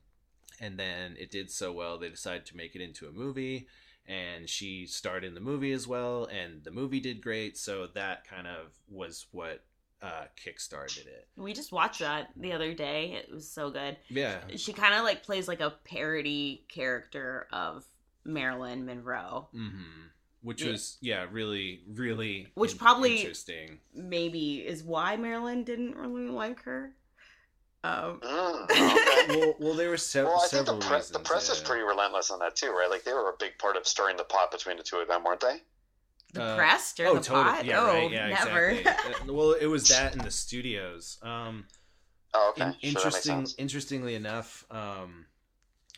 And 0.60 0.78
then 0.78 1.16
it 1.18 1.30
did 1.30 1.50
so 1.50 1.72
well 1.72 1.98
they 1.98 2.08
decided 2.08 2.46
to 2.46 2.56
make 2.56 2.74
it 2.74 2.80
into 2.80 3.06
a 3.06 3.12
movie, 3.12 3.66
and 4.06 4.48
she 4.48 4.86
starred 4.86 5.24
in 5.24 5.34
the 5.34 5.40
movie 5.40 5.72
as 5.72 5.86
well, 5.86 6.24
and 6.26 6.64
the 6.64 6.70
movie 6.70 7.00
did 7.00 7.22
great. 7.22 7.58
So 7.58 7.86
that 7.94 8.26
kind 8.26 8.46
of 8.46 8.72
was 8.88 9.26
what 9.32 9.64
uh 10.02 10.24
kickstarted 10.42 11.06
it. 11.06 11.26
We 11.36 11.52
just 11.52 11.72
watched 11.72 12.00
that 12.00 12.28
the 12.36 12.52
other 12.52 12.74
day. 12.74 13.12
It 13.12 13.32
was 13.32 13.48
so 13.50 13.70
good. 13.70 13.96
Yeah, 14.08 14.40
She 14.56 14.72
kind 14.72 14.94
of 14.94 15.04
like 15.04 15.22
plays 15.22 15.48
like 15.48 15.60
a 15.60 15.74
parody 15.84 16.64
character 16.68 17.48
of 17.52 17.84
Marilyn 18.24 18.84
Monroe. 18.86 19.48
hmm 19.52 20.06
which 20.46 20.62
Yeah. 20.62 20.70
was 20.72 20.96
yeah 21.00 21.26
really 21.30 21.82
really 21.88 22.46
Which 22.54 22.72
in- 22.72 22.78
probably- 22.78 23.18
interesting. 23.18 23.80
Maybe 23.94 24.58
is 24.66 24.82
why 24.82 25.16
Marilyn 25.16 25.64
didn't 25.64 25.96
really 25.96 26.28
like 26.28 26.62
her. 26.62 26.94
Um, 27.84 28.20
Mm, 28.24 28.64
okay. 28.64 29.36
well, 29.40 29.54
well, 29.60 29.74
there 29.74 29.90
were 29.90 29.96
several. 29.96 30.34
Well, 30.34 30.44
I 30.44 30.48
think 30.48 30.66
the, 30.66 30.72
several 30.72 30.80
pre- 30.80 30.88
the 30.88 30.94
reasons, 30.96 31.28
press 31.28 31.50
is 31.50 31.60
pretty 31.60 31.82
relentless 31.82 32.30
on 32.30 32.38
that 32.40 32.56
too, 32.56 32.70
right? 32.70 32.88
Like 32.90 33.04
they 33.04 33.12
were 33.12 33.28
a 33.30 33.36
big 33.38 33.58
part 33.58 33.76
of 33.76 33.86
stirring 33.86 34.16
the 34.16 34.24
pot 34.24 34.50
between 34.50 34.76
the 34.76 34.82
two 34.82 34.96
of 34.96 35.08
them, 35.08 35.22
weren't 35.24 35.40
they? 35.40 35.58
the 36.32 36.42
Uh, 36.42 36.56
press 36.56 36.92
during 36.94 37.12
oh, 37.12 37.14
the 37.14 37.20
totally. 37.20 37.44
pot. 37.44 37.64
Yeah, 37.64 37.80
oh, 37.80 37.86
right. 37.86 38.10
Yeah, 38.10 38.28
never. 38.28 38.68
exactly. 38.70 39.14
Uh, 39.28 39.32
well, 39.32 39.52
it 39.52 39.66
was 39.66 39.88
that 39.88 40.12
in 40.14 40.18
the 40.20 40.30
studios. 40.30 41.18
Um, 41.22 41.66
Oh, 42.34 42.50
okay. 42.50 42.66
in- 42.66 42.72
sure, 42.72 42.88
interesting. 43.06 43.46
sense. 43.46 43.54
Interestingly 43.58 44.14
enough, 44.16 44.64
um, 44.70 45.26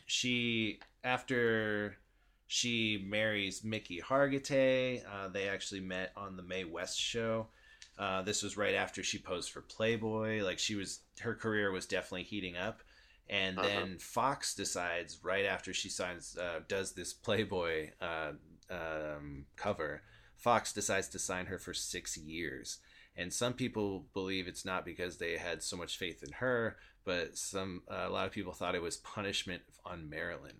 she 0.06 0.78
after 1.02 1.96
she 2.48 3.04
marries 3.06 3.62
Mickey 3.64 4.00
Hargitay, 4.00 5.04
uh, 5.06 5.28
they 5.28 5.48
actually 5.48 5.80
met 5.82 6.12
on 6.16 6.36
the 6.36 6.42
Mae 6.42 6.64
West 6.64 6.98
show. 7.00 7.48
Uh, 7.98 8.22
this 8.22 8.42
was 8.42 8.56
right 8.56 8.74
after 8.74 9.02
she 9.04 9.18
posed 9.18 9.50
for 9.52 9.62
Playboy. 9.62 10.42
Like 10.44 10.58
she 10.58 10.74
was, 10.76 11.00
her 11.20 11.34
career 11.34 11.70
was 11.72 11.86
definitely 11.86 12.24
heating 12.24 12.56
up. 12.56 12.82
And 13.28 13.58
Uh-huh. 13.58 13.68
then 13.68 13.98
Fox 13.98 14.54
decides 14.54 15.22
right 15.22 15.44
after 15.44 15.74
she 15.74 15.90
signs, 15.90 16.36
uh, 16.38 16.60
does 16.68 16.92
this 16.94 17.12
Playboy 17.12 17.90
uh, 18.00 18.32
um, 18.70 19.46
cover, 19.56 20.02
Fox 20.36 20.72
decides 20.72 21.08
to 21.10 21.18
sign 21.18 21.46
her 21.46 21.58
for 21.58 21.74
six 21.74 22.16
years. 22.16 22.78
And 23.16 23.32
some 23.32 23.54
people 23.54 24.06
believe 24.14 24.46
it's 24.48 24.64
not 24.64 24.84
because 24.84 25.18
they 25.18 25.36
had 25.36 25.62
so 25.62 25.76
much 25.76 25.98
faith 25.98 26.22
in 26.22 26.32
her, 26.34 26.78
but 27.04 27.36
some 27.36 27.82
uh, 27.90 28.04
a 28.06 28.10
lot 28.10 28.26
of 28.26 28.32
people 28.32 28.52
thought 28.52 28.76
it 28.76 28.82
was 28.82 28.96
punishment 28.98 29.62
on 29.84 30.08
Marilyn, 30.08 30.58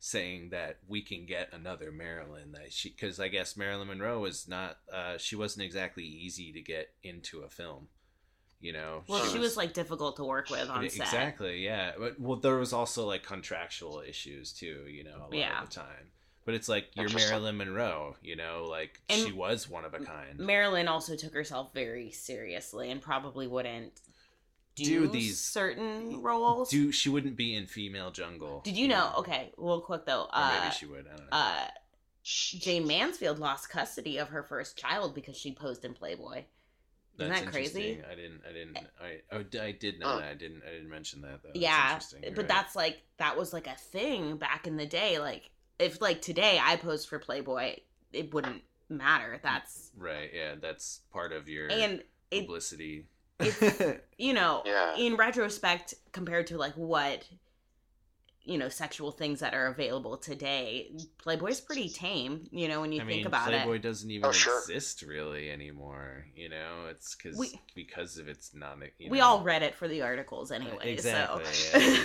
saying 0.00 0.50
that 0.50 0.78
we 0.86 1.02
can 1.02 1.26
get 1.26 1.48
another 1.52 1.90
Marilyn. 1.90 2.52
That 2.52 2.72
she 2.72 2.90
because 2.90 3.18
I 3.20 3.28
guess 3.28 3.56
Marilyn 3.56 3.88
Monroe 3.88 4.20
was 4.20 4.46
not 4.48 4.78
uh, 4.92 5.18
she 5.18 5.36
wasn't 5.36 5.64
exactly 5.64 6.04
easy 6.04 6.52
to 6.52 6.60
get 6.60 6.90
into 7.02 7.40
a 7.40 7.48
film, 7.48 7.88
you 8.60 8.72
know. 8.72 9.02
well, 9.08 9.24
she 9.26 9.38
was 9.38 9.56
like 9.56 9.72
difficult 9.74 10.16
to 10.16 10.24
work 10.24 10.50
with 10.50 10.68
on 10.70 10.88
set. 10.88 11.00
Exactly, 11.06 11.64
yeah. 11.64 11.92
But 11.98 12.20
well, 12.20 12.36
there 12.38 12.56
was 12.56 12.72
also 12.72 13.06
like 13.06 13.22
contractual 13.22 14.02
issues 14.06 14.52
too, 14.52 14.84
you 14.88 15.04
know, 15.04 15.16
a 15.16 15.22
lot 15.24 15.34
Yeah. 15.34 15.62
of 15.62 15.68
the 15.70 15.74
time. 15.74 16.12
But 16.44 16.54
it's 16.54 16.68
like 16.68 16.86
you're 16.94 17.10
Marilyn 17.10 17.58
Monroe, 17.58 18.16
you 18.22 18.34
know, 18.34 18.66
like 18.70 19.00
And- 19.10 19.20
she 19.26 19.32
was 19.32 19.68
one 19.68 19.84
of 19.84 19.92
a 19.92 19.98
kind. 19.98 20.38
Marilyn 20.38 20.88
also 20.88 21.14
took 21.14 21.34
herself 21.34 21.74
very 21.74 22.10
seriously 22.10 22.90
and 22.90 23.02
probably 23.02 23.46
wouldn't 23.46 24.00
do, 24.84 25.00
Do 25.06 25.08
these- 25.08 25.40
certain 25.40 26.22
roles. 26.22 26.70
Do 26.70 26.90
she 26.92 27.08
wouldn't 27.08 27.36
be 27.36 27.54
in 27.54 27.66
Female 27.66 28.10
Jungle? 28.10 28.60
Did 28.64 28.76
you 28.76 28.88
know? 28.88 29.12
Okay, 29.18 29.52
real 29.56 29.80
quick 29.80 30.04
though. 30.06 30.22
Or 30.24 30.28
Uh, 30.32 30.60
maybe 30.60 30.74
she 30.74 30.86
would. 30.86 31.06
I 31.06 31.16
don't 31.16 31.30
know. 31.30 31.36
uh, 31.36 31.68
Jayne 32.24 32.86
Mansfield 32.86 33.38
lost 33.38 33.70
custody 33.70 34.18
of 34.18 34.28
her 34.28 34.42
first 34.42 34.76
child 34.76 35.14
because 35.14 35.36
she 35.36 35.52
posed 35.52 35.84
in 35.84 35.94
Playboy. 35.94 36.44
isn't 37.16 37.30
That's 37.30 37.40
that 37.46 37.50
crazy? 37.52 38.00
I 38.08 38.14
didn't. 38.14 38.42
I 38.48 38.52
didn't. 38.52 38.78
I. 39.00 39.20
Oh, 39.32 39.42
d- 39.42 39.58
I 39.58 39.72
did 39.72 39.98
know 39.98 40.06
Huh. 40.08 40.18
that. 40.20 40.28
I 40.30 40.34
didn't. 40.34 40.62
I 40.64 40.70
didn't 40.70 40.88
mention 40.90 41.22
that 41.22 41.42
though. 41.42 41.50
Yeah, 41.54 41.88
interesting. 41.94 42.20
But 42.22 42.36
right. 42.36 42.48
that's 42.48 42.76
like 42.76 43.02
that 43.16 43.36
was 43.36 43.52
like 43.52 43.66
a 43.66 43.74
thing 43.74 44.36
back 44.36 44.66
in 44.68 44.76
the 44.76 44.86
day. 44.86 45.18
Like 45.18 45.50
if 45.80 46.00
like 46.00 46.20
today 46.22 46.60
I 46.62 46.76
posed 46.76 47.08
for 47.08 47.18
Playboy, 47.18 47.76
it 48.12 48.32
wouldn't 48.32 48.62
matter. 48.88 49.40
That's 49.42 49.90
right. 49.96 50.30
Yeah, 50.32 50.54
that's 50.60 51.00
part 51.12 51.32
of 51.32 51.48
your 51.48 51.68
and 51.70 52.04
it 52.30 52.42
publicity. 52.42 53.06
It's- 53.40 53.96
you 54.18 54.32
know 54.34 54.62
Yeah. 54.66 54.96
in 54.96 55.16
retrospect 55.16 55.94
compared 56.12 56.46
to 56.48 56.58
like 56.58 56.74
what 56.74 57.24
you 58.44 58.56
know 58.56 58.68
sexual 58.70 59.10
things 59.12 59.40
that 59.40 59.52
are 59.52 59.66
available 59.66 60.16
today 60.16 60.90
playboy's 61.18 61.60
pretty 61.60 61.88
tame 61.90 62.48
you 62.50 62.66
know 62.66 62.80
when 62.80 62.92
you 62.92 63.02
I 63.02 63.04
think 63.04 63.18
mean, 63.18 63.26
about 63.26 63.44
Playboy 63.44 63.58
it 63.58 63.62
Playboy 63.64 63.78
doesn't 63.78 64.10
even 64.10 64.26
Oh, 64.26 64.32
sure. 64.32 64.58
exist 64.60 65.02
really 65.02 65.50
anymore. 65.50 66.24
You 66.34 66.48
know, 66.48 66.86
it's 66.90 67.14
because 67.14 67.36
We- 67.36 67.60
because 67.74 68.16
of 68.18 68.26
its 68.28 68.54
non. 68.54 68.82
You 68.98 69.10
we 69.10 69.18
know, 69.18 69.24
all 69.26 69.40
read 69.42 69.62
it 69.62 69.74
for 69.74 69.86
the 69.86 70.00
articles 70.02 70.50
anyway 70.50 70.92
Exactly, 70.94 71.44
so 71.44 71.78
yeah. 71.78 72.04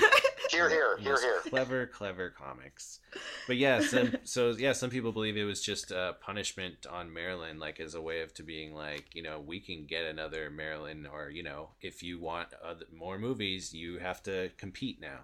Here, 0.52 0.70
here, 0.70 0.98
here, 0.98 1.20
here. 1.20 1.40
Clever, 1.48 1.88
clever 1.88 2.30
comics. 2.30 3.00
But 3.48 3.58
yeah, 3.58 3.82
some, 3.82 4.16
so 4.24 4.52
yeah, 4.52 4.74
some 4.74 4.90
people 4.90 5.12
believe 5.12 5.38
it 5.38 5.44
was 5.44 5.62
just 5.62 5.92
a 5.92 6.16
punishment 6.22 6.86
on 6.90 7.14
Marilyn, 7.14 7.60
like 7.60 7.80
as 7.80 7.96
a 7.96 8.02
way 8.02 8.22
of 8.22 8.34
to 8.36 8.44
being 8.44 8.74
like, 8.74 9.06
you 9.14 9.24
know, 9.24 9.40
we 9.40 9.60
can 9.60 9.86
get 9.86 10.06
another 10.06 10.50
Marilyn, 10.50 11.08
or 11.12 11.30
you 11.30 11.44
know, 11.44 11.70
if 11.82 12.04
you 12.04 12.20
want 12.20 12.50
other, 12.64 12.86
more 12.94 13.18
movies, 13.18 13.74
you 13.74 14.00
have 14.00 14.22
to 14.24 14.50
compete 14.58 15.00
now. 15.02 15.22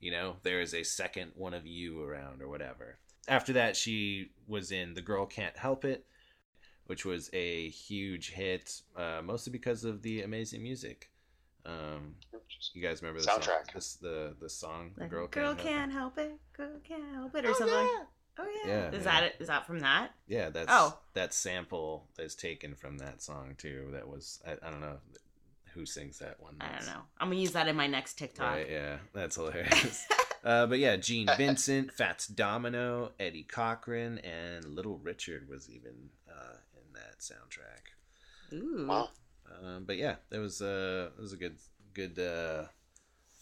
You 0.00 0.10
know, 0.10 0.36
there 0.42 0.60
is 0.60 0.74
a 0.74 0.82
second 0.82 1.32
one 1.36 1.54
of 1.54 1.66
you 1.66 2.02
around, 2.02 2.42
or 2.42 2.48
whatever. 2.48 2.98
After 3.28 3.52
that, 3.52 3.76
she 3.76 4.32
was 4.48 4.72
in 4.72 4.94
The 4.94 5.02
Girl 5.02 5.26
Can't 5.26 5.56
Help 5.56 5.84
It, 5.84 6.06
which 6.86 7.04
was 7.04 7.30
a 7.32 7.68
huge 7.68 8.30
hit, 8.30 8.82
uh, 8.96 9.20
mostly 9.22 9.52
because 9.52 9.84
of 9.84 10.02
the 10.02 10.22
amazing 10.22 10.62
music. 10.62 11.10
Um, 11.64 12.16
you 12.74 12.82
guys 12.82 13.02
remember 13.02 13.20
the 13.20 13.26
Soundtrack. 13.28 13.44
Song, 13.44 13.64
this, 13.74 13.94
the 13.96 14.34
the 14.40 14.48
song 14.48 14.92
"The 14.96 15.02
Like, 15.02 15.10
Girl 15.10 15.26
girl 15.28 15.54
Can't, 15.54 15.68
can't, 15.68 15.92
Help 15.92 16.16
help 16.16 16.26
it 16.30 16.38
girl 16.56 16.70
can't 16.86 17.14
help 17.14 17.34
it 17.34 17.44
or 17.44 17.54
something 17.54 17.76
oh 17.76 18.06
yeah, 18.64 18.70
Yeah, 18.70 18.88
is 18.90 18.94
yeah. 18.94 18.98
that 19.12 19.22
it 19.24 19.34
is 19.40 19.48
that 19.48 19.66
from 19.66 19.80
that 19.80 20.10
Yeah, 20.26 20.48
that's 20.50 20.68
Oh. 20.70 20.98
that 21.14 21.32
sample 21.34 22.08
is 22.18 22.34
taken 22.34 22.74
from 22.74 22.98
that 22.98 23.22
song 23.22 23.54
too. 23.58 23.88
That 23.92 24.08
was 24.08 24.40
I, 24.46 24.52
I 24.66 24.70
don't 24.70 24.80
know 24.80 24.98
who 25.74 25.86
sings 25.86 26.18
that 26.18 26.38
one. 26.38 26.54
i 26.60 26.68
don't 26.76 26.84
know 26.86 27.00
i'm 27.18 27.28
gonna 27.28 27.40
use 27.40 27.52
that 27.52 27.66
in 27.66 27.74
my 27.76 27.86
next 27.86 28.18
tiktok 28.18 28.46
Right? 28.56 28.68
Yeah, 28.70 28.96
that's 29.14 29.36
hilarious. 29.36 30.06
uh, 30.44 30.66
but 30.66 30.78
yeah, 30.78 30.96
Gene 30.96 31.28
Vincent, 31.38 31.92
Fats 31.92 32.26
Domino, 32.26 33.12
Eddie 33.18 33.44
Cochran, 33.44 34.18
and 34.18 34.64
Little 34.66 34.98
Richard 34.98 35.48
was 35.48 35.70
even 35.70 36.10
uh, 36.28 36.56
in 36.74 36.92
that 36.94 37.20
soundtrack. 37.20 38.52
Ooh. 38.54 38.90
Um, 38.90 39.84
but 39.86 39.96
yeah, 39.96 40.16
that 40.30 40.40
was 40.40 40.60
uh, 40.60 41.10
it 41.16 41.20
was 41.20 41.32
a 41.32 41.36
good 41.36 41.56
good 41.94 42.18
uh, 42.18 42.64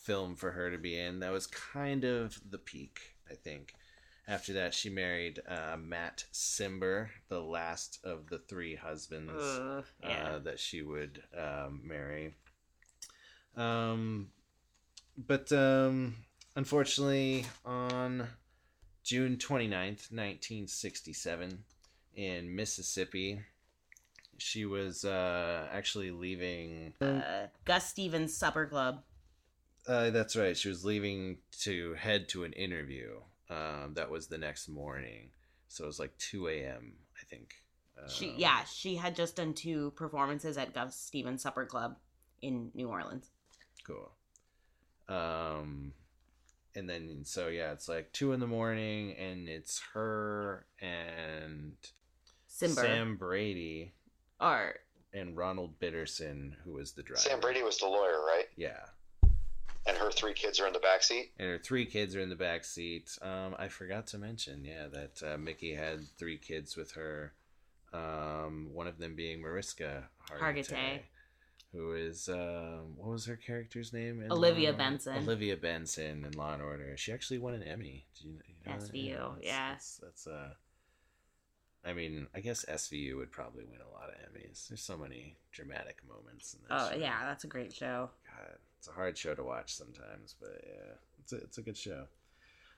film 0.03 0.37
for 0.37 0.51
her 0.53 0.71
to 0.71 0.79
be 0.79 0.99
in. 0.99 1.21
That 1.21 1.33
was 1.33 1.47
kind 1.47 2.05
of 2.05 2.41
the 2.49 2.59
peak, 2.59 3.01
I 3.31 3.35
think. 3.35 3.75
After 4.29 4.53
that, 4.55 4.75
she 4.75 4.91
married 4.91 5.41
uh, 5.49 5.77
Matt 5.77 6.25
Cimber, 6.33 7.09
the 7.29 7.41
last 7.41 7.99
of 8.05 8.29
the 8.29 8.39
three 8.39 8.77
husbands 8.77 9.33
Ugh, 9.37 9.85
yeah 10.05 10.29
uh, 10.35 10.39
that 10.41 10.61
she 10.61 10.83
would 10.83 11.23
um, 11.37 11.81
marry. 11.85 12.35
Um, 13.57 14.29
but 15.17 15.51
um, 15.53 16.15
unfortunately, 16.55 17.47
on 17.65 18.29
June 19.03 19.37
29th, 19.37 20.13
1967, 20.13 21.65
in 22.15 22.55
Mississippi, 22.55 23.41
she 24.41 24.65
was 24.65 25.05
uh, 25.05 25.69
actually 25.73 26.11
leaving. 26.11 26.95
uh, 27.01 27.47
gus 27.65 27.89
stevens 27.89 28.37
supper 28.37 28.67
club 28.67 29.03
Uh, 29.87 30.11
that's 30.11 30.37
right. 30.37 30.57
She 30.57 30.69
was 30.69 30.85
leaving 30.85 31.39
to 31.63 31.95
head 31.95 32.29
to 32.31 32.45
an 32.45 32.53
interview. 32.53 33.21
Um, 33.49 33.95
that 33.95 34.11
was 34.11 34.29
the 34.29 34.39
next 34.39 34.69
morning. 34.69 35.31
So 35.69 35.85
it 35.85 35.87
was 35.87 35.99
like 35.99 36.17
2 36.19 36.49
a.m., 36.49 36.95
I 37.17 37.25
think. 37.29 37.55
she 38.09 38.29
Um, 38.31 38.35
yeah 38.37 38.65
she 38.65 38.97
had 38.97 39.15
just 39.15 39.37
done 39.37 39.53
two 39.53 39.91
performances 39.91 40.57
at 40.57 40.73
gus 40.73 40.97
stevens 40.97 41.43
supper 41.43 41.67
club 41.67 41.97
in 42.41 42.71
new 42.75 42.89
orleans 42.89 43.31
Cool. 43.87 44.11
Um, 45.09 45.93
and 46.75 46.89
then 46.89 47.21
so 47.25 47.49
yeah, 47.49 47.73
it's 47.73 47.89
like 47.89 48.13
two 48.13 48.33
in 48.33 48.41
the 48.41 48.47
morning, 48.47 49.15
and 49.17 49.49
it's 49.49 49.81
her 49.95 50.67
and 50.81 51.73
Cimber 52.49 52.75
Sam 52.75 53.17
Brody 53.17 53.93
or 54.41 54.75
and 55.13 55.37
Ronald 55.37 55.79
Bitterson, 55.81 56.57
who 56.65 56.73
was 56.75 56.93
the 56.93 57.03
driver. 57.03 57.21
Sam 57.21 57.41
Brody 57.41 57.63
was 57.63 57.79
the 57.79 57.87
lawyer, 57.87 58.21
right? 58.25 58.47
Yeah, 58.57 58.79
And 59.87 59.97
her 59.99 60.11
three 60.13 60.35
kids 60.35 60.61
are 60.61 60.67
in 60.69 60.73
the 60.73 60.79
back 60.79 61.03
seat. 61.03 61.33
and 61.39 61.49
her 61.49 61.59
three 61.59 61.85
kids 61.85 62.15
are 62.15 62.21
in 62.21 62.29
the 62.29 62.37
back 62.37 62.65
seat. 62.65 63.19
Um, 63.23 63.57
I 63.59 63.67
forgot 63.69 64.07
to 64.09 64.19
mention, 64.19 64.65
yeah, 64.65 64.87
that 64.93 65.23
uh, 65.35 65.37
Mickey 65.39 65.75
had 65.75 66.07
three 66.17 66.39
kids 66.39 66.77
with 66.77 66.93
her. 66.93 67.33
Um, 67.93 68.69
one 68.73 68.87
of 68.87 68.99
them 68.99 69.17
being 69.17 69.43
Mariska 69.43 70.05
Hargitay, 70.31 70.41
Hargitay. 70.69 71.01
who 71.73 71.93
is 71.95 72.29
um, 72.29 72.95
what 72.97 73.11
was 73.11 73.27
her 73.27 73.35
character's 73.37 73.93
name? 73.93 74.23
in 74.23 74.31
Olivia 74.31 74.71
Law 74.71 74.75
and 74.79 74.81
Order? 74.81 74.91
Benson. 74.91 75.17
Olivia 75.17 75.57
Benson 75.57 76.25
in 76.25 76.33
Law 76.39 76.53
and 76.55 76.63
Order. 76.63 76.97
She 76.97 77.13
actually 77.13 77.39
won 77.39 77.55
an 77.55 77.65
Emmy. 77.65 78.07
Did 78.17 78.25
you, 78.27 78.31
you 78.47 78.55
know 78.65 78.79
that? 78.79 78.93
SVU, 78.93 79.35
that's, 79.35 79.45
yeah. 79.45 79.71
That's, 79.73 79.97
that's 80.05 80.27
uh, 80.29 80.51
I 81.85 81.93
mean, 81.95 82.27
I 82.35 82.41
guess 82.41 82.65
SVU 82.69 83.17
would 83.17 83.33
probably 83.33 83.65
win 83.65 83.81
a 83.81 83.91
lot 83.93 84.11
of 84.11 84.15
Emmys. 84.17 84.69
There's 84.69 84.83
so 84.83 84.99
many 84.99 85.37
dramatic 85.51 85.99
moments 86.07 86.55
in 86.55 86.61
that 86.69 86.79
Oh 86.79 86.91
show. 86.93 86.99
yeah, 86.99 87.25
that's 87.25 87.45
a 87.45 87.49
great 87.49 87.73
show. 87.73 88.11
God, 88.27 88.57
it's 88.79 88.89
a 88.89 88.93
hard 88.93 89.17
show 89.17 89.35
to 89.35 89.43
watch 89.43 89.75
sometimes, 89.75 90.35
but 90.39 90.63
yeah, 90.67 90.93
it's 91.23 91.33
a, 91.33 91.37
it's 91.37 91.59
a 91.59 91.63
good 91.63 91.77
show. 91.77 92.05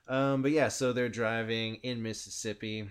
Um, 0.07 0.41
but 0.41 0.51
yeah, 0.51 0.67
so 0.69 0.93
they're 0.93 1.09
driving 1.09 1.75
in 1.83 2.01
Mississippi, 2.01 2.89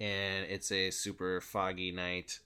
and 0.00 0.46
it's 0.48 0.70
a 0.72 0.90
super 0.90 1.40
foggy 1.40 1.92
night, 1.92 2.38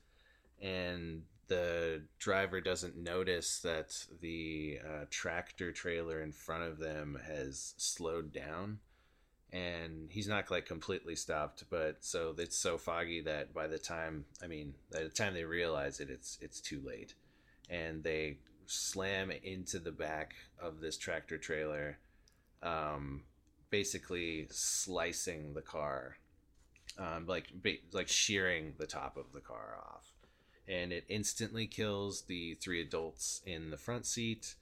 and 0.60 1.22
the 1.48 2.02
driver 2.18 2.60
doesn't 2.60 2.96
notice 2.96 3.60
that 3.60 3.94
the 4.20 4.78
uh, 4.84 5.04
tractor 5.10 5.70
trailer 5.72 6.22
in 6.22 6.32
front 6.32 6.64
of 6.64 6.78
them 6.78 7.18
has 7.26 7.74
slowed 7.76 8.32
down 8.32 8.78
and 9.54 10.10
he's 10.10 10.26
not 10.26 10.50
like 10.50 10.66
completely 10.66 11.14
stopped 11.14 11.62
but 11.70 11.96
so 12.00 12.34
it's 12.38 12.58
so 12.58 12.76
foggy 12.76 13.20
that 13.20 13.54
by 13.54 13.68
the 13.68 13.78
time 13.78 14.24
i 14.42 14.46
mean 14.46 14.74
by 14.92 15.02
the 15.02 15.08
time 15.08 15.32
they 15.32 15.44
realize 15.44 16.00
it 16.00 16.10
it's 16.10 16.38
it's 16.40 16.60
too 16.60 16.80
late. 16.84 17.14
And 17.70 18.02
they 18.02 18.38
slam 18.66 19.30
into 19.30 19.78
the 19.78 19.92
back 19.92 20.34
of 20.58 20.80
this 20.80 20.96
tractor 20.96 21.36
trailer 21.36 21.98
um 22.62 23.22
basically 23.70 24.46
slicing 24.50 25.52
the 25.52 25.60
car 25.60 26.16
um 26.98 27.26
like 27.26 27.52
like 27.92 28.08
shearing 28.08 28.74
the 28.78 28.86
top 28.86 29.16
of 29.16 29.32
the 29.32 29.40
car 29.40 29.76
off. 29.86 30.10
And 30.66 30.92
it 30.92 31.04
instantly 31.08 31.66
kills 31.66 32.22
the 32.22 32.54
three 32.54 32.80
adults 32.80 33.42
in 33.44 33.70
the 33.70 33.76
front 33.76 34.06
seat 34.06 34.54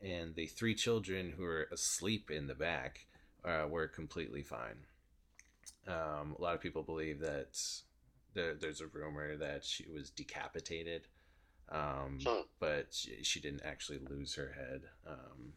and 0.00 0.36
the 0.36 0.46
three 0.46 0.76
children 0.76 1.34
who 1.36 1.44
are 1.44 1.68
asleep 1.72 2.30
in 2.30 2.46
the 2.46 2.54
back 2.54 3.06
uh, 3.44 3.66
were 3.68 3.88
completely 3.88 4.42
fine. 4.42 4.86
Um, 5.86 6.36
a 6.38 6.42
lot 6.42 6.54
of 6.54 6.60
people 6.60 6.82
believe 6.82 7.20
that 7.20 7.58
there, 8.34 8.54
there's 8.54 8.80
a 8.80 8.86
rumor 8.86 9.36
that 9.36 9.64
she 9.64 9.86
was 9.88 10.10
decapitated, 10.10 11.08
um, 11.70 12.18
Hmm. 12.26 12.42
but 12.60 12.88
she, 12.92 13.22
she 13.22 13.40
didn't 13.40 13.62
actually 13.64 13.98
lose 13.98 14.34
her 14.34 14.52
head. 14.52 14.82
Um, 15.06 15.52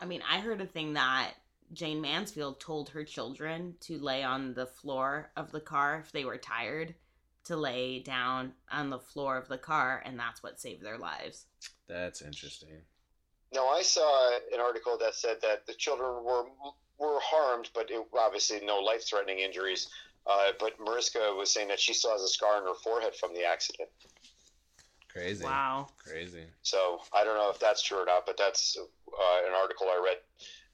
I 0.00 0.04
mean, 0.04 0.22
I 0.28 0.40
heard 0.40 0.60
a 0.60 0.66
thing 0.66 0.94
that 0.94 1.32
Jayne 1.72 2.00
Mansfield 2.00 2.60
told 2.60 2.90
her 2.90 3.04
children 3.04 3.76
to 3.80 3.98
lay 3.98 4.22
on 4.22 4.54
the 4.54 4.66
floor 4.66 5.30
of 5.36 5.52
the 5.52 5.60
car 5.60 6.00
if 6.04 6.12
they 6.12 6.24
were 6.24 6.38
tired, 6.38 6.94
to 7.44 7.56
lay 7.56 8.00
down 8.00 8.52
on 8.70 8.90
the 8.90 8.98
floor 8.98 9.36
of 9.36 9.48
the 9.48 9.58
car, 9.58 10.02
and 10.04 10.18
that's 10.18 10.42
what 10.42 10.60
saved 10.60 10.82
their 10.84 10.98
lives. 10.98 11.46
that's 11.88 12.22
interesting. 12.22 12.82
Now, 13.54 13.68
I 13.68 13.82
saw 13.82 14.30
an 14.52 14.60
article 14.60 14.96
that 14.98 15.14
said 15.14 15.36
that 15.42 15.66
the 15.66 15.74
children 15.74 16.24
were 16.24 16.44
were 16.98 17.18
harmed, 17.20 17.70
but 17.74 17.90
it, 17.90 18.06
obviously 18.18 18.60
no 18.64 18.78
life 18.78 19.04
threatening 19.06 19.40
injuries. 19.40 19.88
Uh, 20.26 20.52
but 20.60 20.72
Mariska 20.78 21.34
was 21.36 21.50
saying 21.50 21.68
that 21.68 21.80
she 21.80 21.92
still 21.92 22.12
has 22.12 22.22
a 22.22 22.28
scar 22.28 22.56
on 22.56 22.62
her 22.62 22.74
forehead 22.74 23.14
from 23.14 23.34
the 23.34 23.44
accident. 23.44 23.88
Crazy. 25.08 25.44
Wow. 25.44 25.88
Crazy. 25.98 26.44
So 26.62 27.00
I 27.12 27.24
don't 27.24 27.36
know 27.36 27.50
if 27.50 27.58
that's 27.58 27.82
true 27.82 27.98
or 27.98 28.06
not, 28.06 28.24
but 28.24 28.36
that's 28.38 28.78
uh, 28.78 29.46
an 29.46 29.52
article 29.60 29.88
I 29.88 30.00
read. 30.02 30.18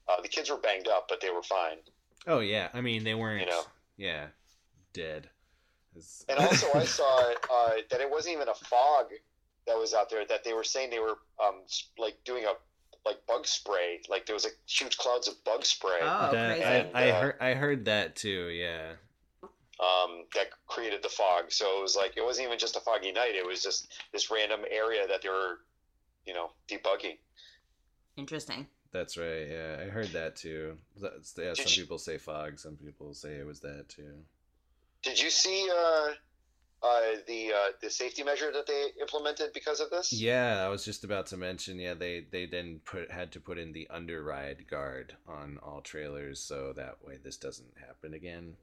Uh, 0.07 0.21
the 0.21 0.27
kids 0.27 0.49
were 0.49 0.57
banged 0.57 0.87
up, 0.87 1.07
but 1.09 1.19
they 1.19 1.29
were 1.29 1.43
fine. 1.43 1.77
Oh 2.27 2.39
yeah, 2.39 2.69
I 2.73 2.81
mean 2.81 3.03
they 3.03 3.15
weren't. 3.15 3.41
You 3.41 3.47
know. 3.47 3.63
Yeah, 3.97 4.27
dead. 4.93 5.29
And 6.29 6.39
also, 6.39 6.67
I 6.75 6.85
saw 6.85 7.33
uh, 7.51 7.71
that 7.89 7.99
it 7.99 8.09
wasn't 8.09 8.35
even 8.35 8.47
a 8.47 8.53
fog 8.53 9.07
that 9.67 9.77
was 9.77 9.93
out 9.93 10.09
there. 10.09 10.25
That 10.25 10.43
they 10.43 10.53
were 10.53 10.63
saying 10.63 10.89
they 10.89 10.99
were 10.99 11.17
um, 11.43 11.61
like 11.97 12.17
doing 12.23 12.45
a 12.45 12.53
like 13.05 13.25
bug 13.27 13.47
spray. 13.47 14.01
Like 14.09 14.25
there 14.25 14.33
was 14.33 14.43
like 14.43 14.57
huge 14.67 14.97
clouds 14.97 15.27
of 15.27 15.41
bug 15.43 15.65
spray 15.65 15.99
Oh, 16.01 16.29
that, 16.31 16.57
crazy. 16.59 16.63
I, 16.93 17.05
I 17.05 17.09
Uh, 17.11 17.21
heard. 17.21 17.35
I 17.41 17.53
heard 17.53 17.85
that 17.85 18.15
too. 18.15 18.47
Yeah. 18.49 18.93
um, 19.79 20.25
that 20.35 20.47
created 20.67 21.01
the 21.01 21.09
fog. 21.09 21.45
So 21.51 21.79
it 21.79 21.81
was 21.81 21.95
like 21.95 22.17
it 22.17 22.23
wasn't 22.23 22.47
even 22.47 22.59
just 22.59 22.75
a 22.75 22.81
foggy 22.81 23.11
night. 23.11 23.35
It 23.35 23.45
was 23.45 23.63
just 23.63 23.91
this 24.11 24.29
random 24.29 24.61
area 24.69 25.07
that 25.07 25.21
they 25.21 25.29
were, 25.29 25.59
you 26.25 26.33
know, 26.33 26.51
debugging. 26.67 27.17
Interesting. 28.17 28.67
That's 28.91 29.17
right. 29.17 29.47
Yeah, 29.49 29.77
I 29.81 29.85
heard 29.89 30.07
that 30.09 30.35
too. 30.35 30.77
That's, 30.99 31.33
yeah, 31.37 31.53
Did 31.53 31.57
some 31.57 31.65
you- 31.69 31.83
people 31.83 31.99
say 31.99 32.17
fog. 32.17 32.59
Some 32.59 32.75
people 32.75 33.13
say 33.13 33.35
it 33.35 33.45
was 33.45 33.59
that 33.61 33.87
too. 33.87 34.13
Did 35.03 35.21
you 35.21 35.29
see 35.29 35.69
uh, 35.73 36.07
uh, 36.81 37.01
the 37.27 37.51
uh, 37.53 37.71
the 37.81 37.89
safety 37.89 38.23
measure 38.23 38.51
that 38.51 38.65
they 38.67 38.87
implemented 39.01 39.51
because 39.53 39.79
of 39.79 39.89
this? 39.89 40.13
Yeah, 40.13 40.63
I 40.65 40.69
was 40.69 40.85
just 40.85 41.03
about 41.03 41.27
to 41.27 41.37
mention. 41.37 41.77
Yeah, 41.79 41.93
they 41.93 42.25
they 42.31 42.45
then 42.45 42.81
put 42.85 43.11
had 43.11 43.31
to 43.33 43.39
put 43.39 43.57
in 43.57 43.73
the 43.73 43.87
underride 43.89 44.65
guard 44.69 45.15
on 45.27 45.59
all 45.61 45.81
trailers, 45.81 46.39
so 46.39 46.73
that 46.73 46.97
way 47.05 47.17
this 47.23 47.37
doesn't 47.37 47.73
happen 47.85 48.13
again. 48.13 48.55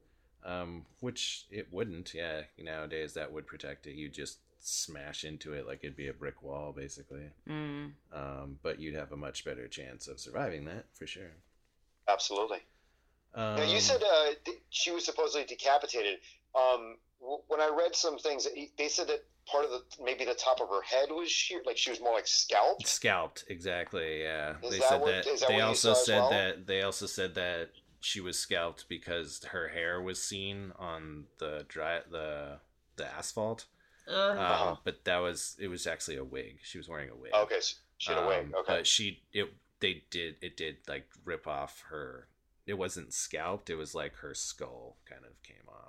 Um, 0.43 0.85
which 1.01 1.45
it 1.51 1.67
wouldn't. 1.71 2.13
Yeah, 2.13 2.41
nowadays 2.57 3.13
that 3.13 3.31
would 3.31 3.45
protect 3.47 3.85
it. 3.85 3.95
You 3.95 4.09
just 4.09 4.39
smash 4.59 5.23
into 5.23 5.53
it 5.53 5.67
like 5.67 5.79
it'd 5.83 5.95
be 5.95 6.07
a 6.07 6.13
brick 6.13 6.41
wall, 6.41 6.73
basically. 6.75 7.29
Mm. 7.47 7.91
Um, 8.13 8.59
but 8.63 8.79
you'd 8.79 8.95
have 8.95 9.11
a 9.11 9.17
much 9.17 9.45
better 9.45 9.67
chance 9.67 10.07
of 10.07 10.19
surviving 10.19 10.65
that 10.65 10.85
for 10.93 11.05
sure. 11.05 11.31
Absolutely. 12.07 12.59
Um, 13.35 13.57
Now 13.57 13.63
you 13.63 13.79
said 13.79 14.01
uh, 14.01 14.31
th- 14.45 14.57
she 14.69 14.91
was 14.91 15.05
supposedly 15.05 15.45
decapitated. 15.45 16.19
Um, 16.55 16.79
w- 16.81 16.97
when 17.19 17.61
I 17.61 17.69
read 17.75 17.95
some 17.95 18.17
things, 18.17 18.47
they 18.77 18.87
said 18.87 19.07
that 19.07 19.23
part 19.49 19.65
of 19.65 19.71
the 19.71 19.81
maybe 20.03 20.25
the 20.25 20.33
top 20.33 20.59
of 20.61 20.69
her 20.69 20.81
head 20.81 21.09
was 21.09 21.29
sheared, 21.29 21.63
like 21.65 21.77
she 21.77 21.89
was 21.89 22.01
more 22.01 22.13
like 22.13 22.27
scalped. 22.27 22.85
scalped 22.87 23.45
exactly 23.47 24.21
yeah 24.23 24.55
Is 24.61 24.71
they 24.71 24.79
that 24.79 24.89
said 24.89 25.01
what- 25.01 25.07
that 25.23 25.27
is 25.27 25.39
that 25.39 25.47
they 25.49 25.53
what 25.55 25.59
you 25.61 25.65
also 25.67 25.93
saw 25.93 25.99
as 25.99 26.05
said 26.05 26.19
well? 26.19 26.29
that 26.29 26.67
they 26.67 26.81
also 26.81 27.05
said 27.05 27.35
that 27.35 27.69
she 28.01 28.19
was 28.21 28.37
scalped 28.37 28.87
because 28.89 29.43
her 29.45 29.69
hair 29.69 30.01
was 30.01 30.21
seen 30.21 30.73
on 30.77 31.25
the 31.39 31.65
dry 31.69 32.01
the 32.11 32.59
the 32.97 33.05
asphalt 33.05 33.65
Ugh. 34.07 34.31
um, 34.31 34.37
Uh-huh. 34.37 34.75
but 34.83 35.05
that 35.05 35.17
was 35.19 35.55
it 35.59 35.69
was 35.69 35.87
actually 35.87 36.17
a 36.17 36.23
wig 36.23 36.59
she 36.63 36.77
was 36.77 36.87
wearing 36.89 37.09
a 37.09 37.15
wig 37.15 37.31
Okay, 37.33 37.59
so 37.61 37.75
she 37.97 38.11
had 38.11 38.23
a 38.23 38.27
wig. 38.27 38.45
Um, 38.47 38.53
Okay. 38.59 38.73
but 38.75 38.87
she 38.87 39.23
it 39.33 39.47
they 39.79 40.03
did 40.09 40.35
it 40.41 40.57
did 40.57 40.77
like 40.87 41.07
rip 41.23 41.47
off 41.47 41.83
her 41.89 42.27
it 42.65 42.73
wasn't 42.73 43.13
scalped 43.13 43.69
it 43.69 43.75
was 43.75 43.95
like 43.95 44.15
her 44.17 44.33
skull 44.33 44.97
kind 45.09 45.23
of 45.23 45.41
came 45.43 45.67
off 45.69 45.86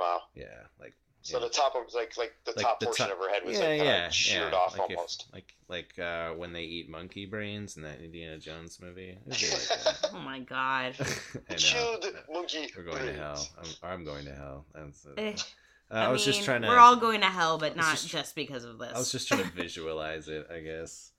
Wow. 0.00 0.22
yeah 0.34 0.46
like 0.80 0.94
So 1.22 1.38
yeah. 1.38 1.44
the 1.44 1.50
top 1.52 1.74
of 1.76 1.92
like 1.94 2.16
like 2.16 2.32
the 2.44 2.52
Like 2.56 2.64
top 2.66 2.80
the 2.80 2.86
portion 2.86 3.06
top- 3.08 3.14
of 3.14 3.20
her 3.22 3.30
head 3.30 3.44
was 3.44 3.58
yeah, 3.58 3.64
like 3.68 3.78
kind 3.78 3.84
yeah, 3.88 4.06
of 4.06 4.14
sheared 4.14 4.52
yeah. 4.52 4.58
off 4.58 4.78
like 4.78 4.90
if- 4.90 4.96
almost. 4.96 5.26
like 5.32 5.54
like 5.68 5.98
uh, 5.98 6.30
when 6.30 6.52
they 6.52 6.62
eat 6.62 6.88
monkey 6.88 7.26
brains 7.26 7.76
in 7.76 7.82
that 7.84 8.00
Indiana 8.00 8.38
Jones 8.38 8.80
movie. 8.82 9.16
Like 9.26 9.38
that. 9.38 10.10
oh 10.14 10.18
my 10.20 10.40
god. 10.40 10.94
I. 11.50 11.54
Chewed 11.54 12.04
monkey. 12.32 12.72
We're 12.76 12.84
going 12.84 13.04
to 13.06 13.12
hell. 13.12 13.48
I'm, 13.82 13.90
I'm 13.90 14.04
going 14.04 14.24
to 14.24 14.34
hell. 14.34 14.64
That's 14.74 15.04
it. 15.04 15.12
Eh, 15.18 15.34
Uh, 15.92 15.94
I, 15.94 16.08
was 16.08 16.24
just 16.24 16.42
trying 16.44 16.62
to. 16.62 16.68
We're 16.68 16.78
all 16.78 16.96
going 16.96 17.20
to 17.20 17.26
hell, 17.26 17.58
but 17.58 17.76
not 17.76 17.90
just- 17.92 18.08
just, 18.08 18.34
because 18.34 18.64
of 18.64 18.78
this. 18.78 18.92
I 18.94 18.98
was 18.98 19.12
just 19.12 19.28
trying 19.28 19.44
to 19.50 19.50
visualize 19.52 20.26
it, 20.28 20.46
I 20.52 20.60
guess. 20.60 21.10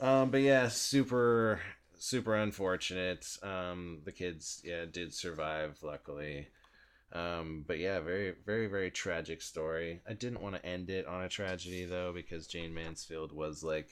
Um, 0.00 0.30
but 0.30 0.40
yeah, 0.42 0.68
super, 0.68 1.60
super 1.98 2.34
unfortunate. 2.34 3.26
Um, 3.42 4.00
the 4.04 4.12
kids, 4.12 4.60
yeah, 4.64 4.84
did 4.90 5.14
survive, 5.14 5.78
luckily. 5.82 6.48
Um, 7.16 7.64
but 7.66 7.78
yeah, 7.78 8.00
very, 8.00 8.34
very, 8.44 8.66
very 8.66 8.90
tragic 8.90 9.40
story. 9.40 10.00
I 10.08 10.12
didn't 10.12 10.42
want 10.42 10.56
to 10.56 10.66
end 10.66 10.90
it 10.90 11.06
on 11.06 11.22
a 11.22 11.28
tragedy 11.28 11.84
though, 11.84 12.12
because 12.12 12.46
Jayne 12.46 12.74
Mansfield 12.74 13.32
was 13.32 13.62
like, 13.64 13.88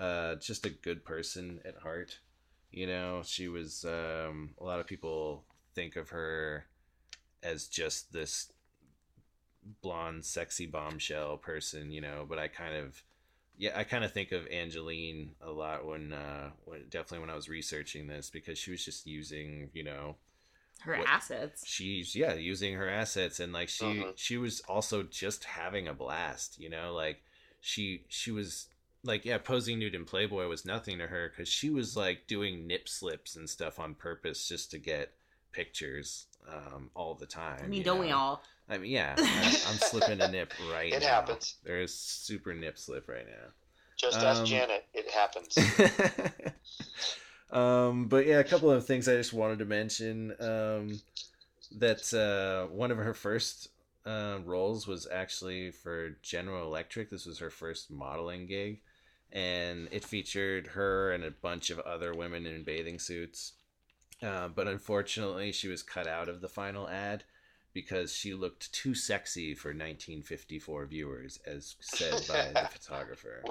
uh, 0.00 0.36
just 0.36 0.64
a 0.64 0.70
good 0.70 1.04
person 1.04 1.60
at 1.64 1.76
heart. 1.76 2.18
You 2.70 2.86
know, 2.86 3.22
she 3.24 3.48
was. 3.48 3.84
Um, 3.84 4.54
a 4.60 4.64
lot 4.64 4.80
of 4.80 4.86
people 4.86 5.44
think 5.74 5.96
of 5.96 6.10
her 6.10 6.66
as 7.42 7.66
just 7.66 8.12
this 8.12 8.52
blonde, 9.82 10.24
sexy 10.24 10.66
bombshell 10.66 11.36
person, 11.38 11.90
you 11.90 12.00
know. 12.00 12.24
But 12.28 12.38
I 12.38 12.48
kind 12.48 12.76
of, 12.76 13.02
yeah, 13.58 13.72
I 13.76 13.84
kind 13.84 14.04
of 14.04 14.12
think 14.12 14.32
of 14.32 14.46
Angelyne 14.48 15.30
a 15.40 15.50
lot 15.50 15.86
when, 15.86 16.12
uh, 16.12 16.50
when 16.64 16.84
definitely 16.88 17.20
when 17.20 17.30
I 17.30 17.36
was 17.36 17.48
researching 17.48 18.06
this 18.06 18.30
because 18.30 18.58
she 18.58 18.70
was 18.70 18.84
just 18.84 19.06
using, 19.06 19.70
you 19.72 19.84
know, 19.84 20.16
her 20.82 20.98
what- 20.98 21.08
assets. 21.08 21.66
she's 21.66 22.14
yeah 22.14 22.34
using 22.34 22.74
her 22.74 22.88
assets 22.88 23.40
and 23.40 23.52
like 23.52 23.68
she 23.68 23.84
Mhm. 23.84 24.12
she 24.16 24.36
was 24.36 24.60
also 24.68 25.02
just 25.02 25.44
having 25.44 25.88
a 25.88 25.94
blast 25.94 26.58
you 26.60 26.68
know 26.68 26.92
like 26.94 27.22
she 27.60 28.04
she 28.08 28.30
was 28.30 28.68
like 29.02 29.24
yeah 29.24 29.38
posing 29.38 29.78
nude 29.78 29.94
in 29.94 30.04
playboy 30.04 30.46
was 30.46 30.64
nothing 30.64 30.98
to 30.98 31.06
her 31.06 31.28
because 31.30 31.48
she 31.48 31.70
was 31.70 31.96
like 31.96 32.26
doing 32.26 32.66
nip 32.66 32.88
slips 32.88 33.36
and 33.36 33.48
stuff 33.48 33.78
on 33.78 33.94
purpose 33.94 34.46
just 34.48 34.70
to 34.70 34.78
get 34.78 35.12
pictures 35.52 36.26
um 36.48 36.90
all 36.94 37.14
the 37.14 37.26
time 37.26 37.60
I 37.64 37.66
mean, 37.66 37.82
don't 37.82 38.00
we 38.00 38.10
all? 38.12 38.42
i 38.68 38.76
mean 38.78 38.90
yeah 38.92 39.14
I, 39.18 39.46
i'm 39.68 39.78
slipping 39.78 40.20
a 40.20 40.28
nip 40.28 40.52
right 40.72 40.92
It 40.92 41.00
now 41.00 41.06
happens. 41.08 41.54
there 41.64 41.80
is 41.80 41.94
super 41.94 42.52
nip 42.54 42.78
slip 42.78 43.08
right 43.08 43.26
now 43.26 43.48
Just 43.96 44.18
ask 44.18 44.40
Um, 44.40 44.46
Janet. 44.46 44.84
It 44.92 45.10
happens. 45.10 45.56
um, 47.50 48.06
but 48.06 48.26
yeah, 48.26 48.38
a 48.38 48.44
couple 48.44 48.70
of 48.70 48.86
things 48.86 49.08
I 49.08 49.16
just 49.16 49.32
wanted 49.32 49.58
to 49.60 49.64
mention. 49.64 50.34
Um, 50.40 51.00
that 51.78 52.12
uh, 52.14 52.72
one 52.72 52.90
of 52.90 52.98
her 52.98 53.14
first 53.14 53.68
uh, 54.04 54.38
roles 54.44 54.86
was 54.86 55.06
actually 55.12 55.70
for 55.70 56.16
General 56.22 56.66
Electric. 56.66 57.10
This 57.10 57.26
was 57.26 57.38
her 57.38 57.50
first 57.50 57.90
modeling 57.90 58.46
gig, 58.46 58.80
and 59.32 59.88
it 59.90 60.04
featured 60.04 60.68
her 60.68 61.12
and 61.12 61.24
a 61.24 61.30
bunch 61.30 61.70
of 61.70 61.78
other 61.80 62.14
women 62.14 62.46
in 62.46 62.62
bathing 62.62 62.98
suits. 62.98 63.52
Uh, 64.22 64.48
but 64.48 64.68
unfortunately, 64.68 65.52
she 65.52 65.68
was 65.68 65.82
cut 65.82 66.06
out 66.06 66.28
of 66.28 66.40
the 66.40 66.48
final 66.48 66.88
ad 66.88 67.24
because 67.76 68.10
she 68.10 68.32
looked 68.32 68.72
too 68.72 68.94
sexy 68.94 69.54
for 69.54 69.68
1954 69.68 70.86
viewers, 70.86 71.38
as 71.46 71.76
said 71.80 72.14
by 72.26 72.58
the 72.62 72.68
photographer. 72.72 73.42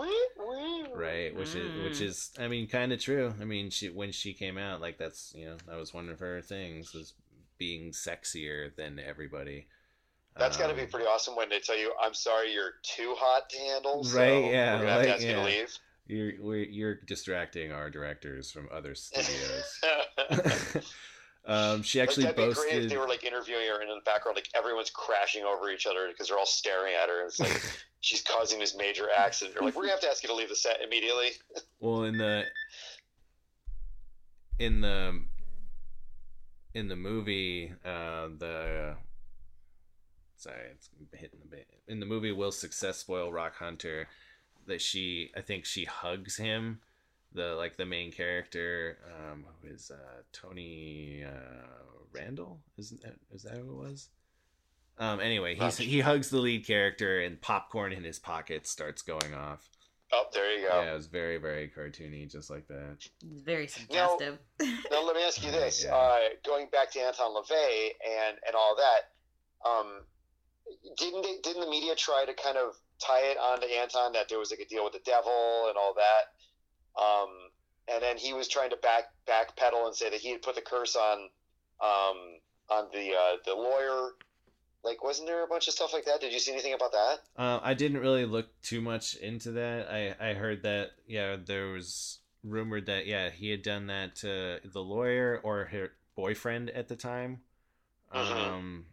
Right, 0.92 1.36
which 1.36 1.54
is 1.54 1.84
which 1.84 2.00
Mm. 2.00 2.02
is 2.02 2.32
I 2.40 2.48
mean 2.48 2.66
kind 2.68 2.92
of 2.92 3.00
true. 3.00 3.36
I 3.40 3.46
mean 3.46 3.70
she 3.70 3.90
when 3.90 4.12
she 4.12 4.34
came 4.34 4.58
out 4.58 4.82
like 4.82 4.98
that's 4.98 5.32
you 5.38 5.46
know 5.46 5.58
that 5.68 5.78
was 5.78 5.94
one 5.94 6.10
of 6.10 6.18
her 6.20 6.42
things 6.42 6.92
was 6.92 7.14
being 7.60 7.92
sexier 7.92 8.76
than 8.76 8.98
everybody. 9.00 9.68
That's 10.38 10.58
got 10.58 10.68
to 10.68 10.74
be 10.74 10.82
Um, 10.82 10.88
pretty 10.90 11.06
awesome 11.06 11.36
when 11.36 11.50
they 11.50 11.60
tell 11.60 11.78
you, 11.78 11.94
"I'm 12.02 12.16
sorry, 12.16 12.52
you're 12.52 12.74
too 12.82 13.14
hot 13.18 13.48
to 13.52 13.58
handle." 13.58 14.04
So 14.04 14.18
Right, 14.18 14.52
yeah, 14.52 14.74
We're 14.74 14.80
gonna 14.80 14.92
have 14.92 15.02
to 15.04 15.08
like, 15.08 15.16
ask 15.16 15.22
you 15.24 15.30
yeah. 15.30 15.36
to 15.36 15.44
leave. 15.46 15.78
You're 16.08 16.32
we're, 16.42 16.64
you're 16.64 16.96
distracting 16.96 17.72
our 17.72 17.90
directors 17.92 18.52
from 18.52 18.68
other 18.72 18.96
studios. 19.06 19.82
um, 21.48 21.84
she 21.84 22.00
Like, 22.00 22.10
actually 22.10 22.24
that'd 22.24 22.50
be 22.50 22.54
great 22.54 22.84
if 22.84 22.90
they 22.90 22.98
were 22.98 23.08
like 23.08 23.24
interviewing 23.24 23.68
her, 23.68 23.82
and 23.82 23.90
in 23.90 23.96
the 23.96 24.04
background, 24.04 24.36
like 24.36 24.50
everyone's 24.56 24.90
crashing 24.90 25.44
over 25.44 25.70
each 25.70 25.86
other 25.86 26.08
because 26.10 26.28
they're 26.28 26.40
all 26.40 26.46
staring 26.46 26.94
at 26.96 27.08
her. 27.08 27.22
And 27.22 27.30
it's 27.30 27.40
like 27.40 27.62
she's 28.02 28.22
causing 28.22 28.60
this 28.60 28.76
major 28.76 29.08
accident. 29.16 29.56
They're 29.56 29.64
like, 29.64 29.76
"We're 29.76 29.84
gonna 29.84 29.94
have 29.94 30.02
to 30.02 30.10
ask 30.10 30.24
you 30.24 30.30
to 30.30 30.36
leave 30.36 30.50
the 30.50 30.56
set 30.56 30.82
immediately." 30.82 31.30
Well, 31.80 32.06
in 32.06 32.18
the 32.18 32.46
in 34.58 34.82
the 34.82 35.22
in 36.74 36.88
the 36.88 36.96
movie, 36.96 37.74
uh, 37.86 38.30
the 38.40 38.96
sorry, 40.38 40.70
it's 40.72 40.90
hitting 41.14 41.40
the 41.42 41.56
bit. 41.56 41.68
In 41.88 42.00
the 42.00 42.06
movie, 42.06 42.32
will 42.32 42.52
success 42.52 42.98
spoil 42.98 43.32
Rock 43.32 43.56
Hunter? 43.58 44.08
That 44.68 44.82
she, 44.82 45.32
I 45.38 45.42
think 45.42 45.66
she 45.66 45.86
hugs 45.86 46.38
him. 46.38 46.80
The 47.36 47.56
like 47.56 47.76
the 47.76 47.86
main 47.86 48.12
character, 48.12 48.98
um, 49.14 49.46
who 49.62 49.74
is 49.74 49.92
uh, 49.92 50.22
Tony 50.32 51.24
uh, 51.26 51.68
Randall? 52.14 52.62
Isn't 52.78 53.02
that 53.02 53.16
is 53.32 53.44
that 53.44 53.58
who 53.58 53.72
it 53.72 53.90
was? 53.90 54.10
Um, 54.98 55.20
anyway, 55.20 55.56
he's, 55.56 55.78
he 55.78 56.00
hugs 56.00 56.30
the 56.30 56.38
lead 56.38 56.66
character, 56.66 57.20
and 57.20 57.42
popcorn 57.42 57.92
in 57.92 58.06
his 58.06 58.18
pocket 58.18 58.66
starts 58.66 59.02
going 59.02 59.34
off. 59.34 59.70
Oh, 60.14 60.26
there 60.34 60.58
you 60.58 60.68
go. 60.68 60.82
Yeah, 60.82 60.92
it 60.92 60.96
was 60.96 61.08
very, 61.08 61.38
very 61.38 61.70
cartoony, 61.76 62.32
just 62.32 62.50
like 62.50 62.68
that. 62.70 62.98
It's 63.00 63.42
very 63.42 63.68
suggestive. 63.68 64.38
Now 64.90 65.04
let 65.06 65.18
me 65.18 65.24
ask 65.24 65.44
you 65.44 65.52
this: 65.52 65.84
Yeah. 65.84 65.94
uh, 65.94 66.20
going 66.46 66.68
back 66.72 66.92
to 66.92 67.00
Anton 67.02 67.36
LaVey 67.36 67.90
and 68.08 68.38
and 68.48 68.56
all 68.56 68.78
that, 68.78 69.70
um, 69.70 69.88
didn't 70.98 71.24
they, 71.24 71.38
didn't 71.44 71.62
the 71.62 71.70
media 71.70 71.96
try 71.96 72.24
to 72.26 72.34
kind 72.34 72.58
of 72.58 72.76
tie 73.00 73.24
it 73.32 73.38
onto 73.38 73.68
Anton 73.68 74.14
that 74.14 74.30
there 74.30 74.40
was 74.40 74.52
like 74.52 74.62
a 74.62 74.66
deal 74.66 74.86
with 74.86 74.94
the 74.94 75.02
devil 75.04 75.66
and 75.68 75.78
all 75.78 75.94
that? 75.96 76.32
Um, 77.00 77.30
and 77.88 78.02
then 78.02 78.18
he 78.18 78.34
was 78.34 78.48
trying 78.48 78.70
to 78.72 78.78
back 78.78 79.06
backpedal 79.28 79.86
and 79.86 79.96
say 79.96 80.10
that 80.10 80.20
he 80.20 80.32
had 80.32 80.42
put 80.42 80.56
the 80.56 80.62
curse 80.62 80.96
on 80.96 81.30
um, 81.82 82.18
on 82.70 82.88
the 82.94 83.12
uh, 83.14 83.36
the 83.46 83.54
lawyer. 83.54 84.12
Like, 84.84 85.04
wasn't 85.04 85.28
there 85.28 85.44
a 85.44 85.48
bunch 85.48 85.68
of 85.68 85.74
stuff 85.74 85.94
like 85.94 86.06
that? 86.06 86.22
Did 86.22 86.32
you 86.32 86.38
see 86.38 86.52
anything 86.52 86.74
about 86.76 86.92
that? 86.92 87.18
Uh, 87.36 87.60
I 87.64 87.74
didn't 87.74 88.02
really 88.02 88.26
look 88.26 88.50
too 88.62 88.82
much 88.82 89.16
into 89.16 89.52
that. 89.54 89.90
I, 89.90 90.16
I 90.20 90.34
heard 90.36 90.62
that, 90.62 90.92
yeah, 91.08 91.38
there 91.44 91.70
was 91.70 92.20
rumored 92.44 92.86
that, 92.86 93.08
yeah, 93.08 93.32
he 93.32 93.50
had 93.50 93.64
done 93.64 93.88
that 93.88 94.16
to 94.18 94.60
the 94.64 94.82
lawyer 94.82 95.42
or 95.44 95.66
her 95.66 95.94
boyfriend 96.16 96.70
at 96.70 96.88
the 96.88 96.96
time, 96.96 97.42
Mhm. 98.14 98.32
um, 98.32 98.86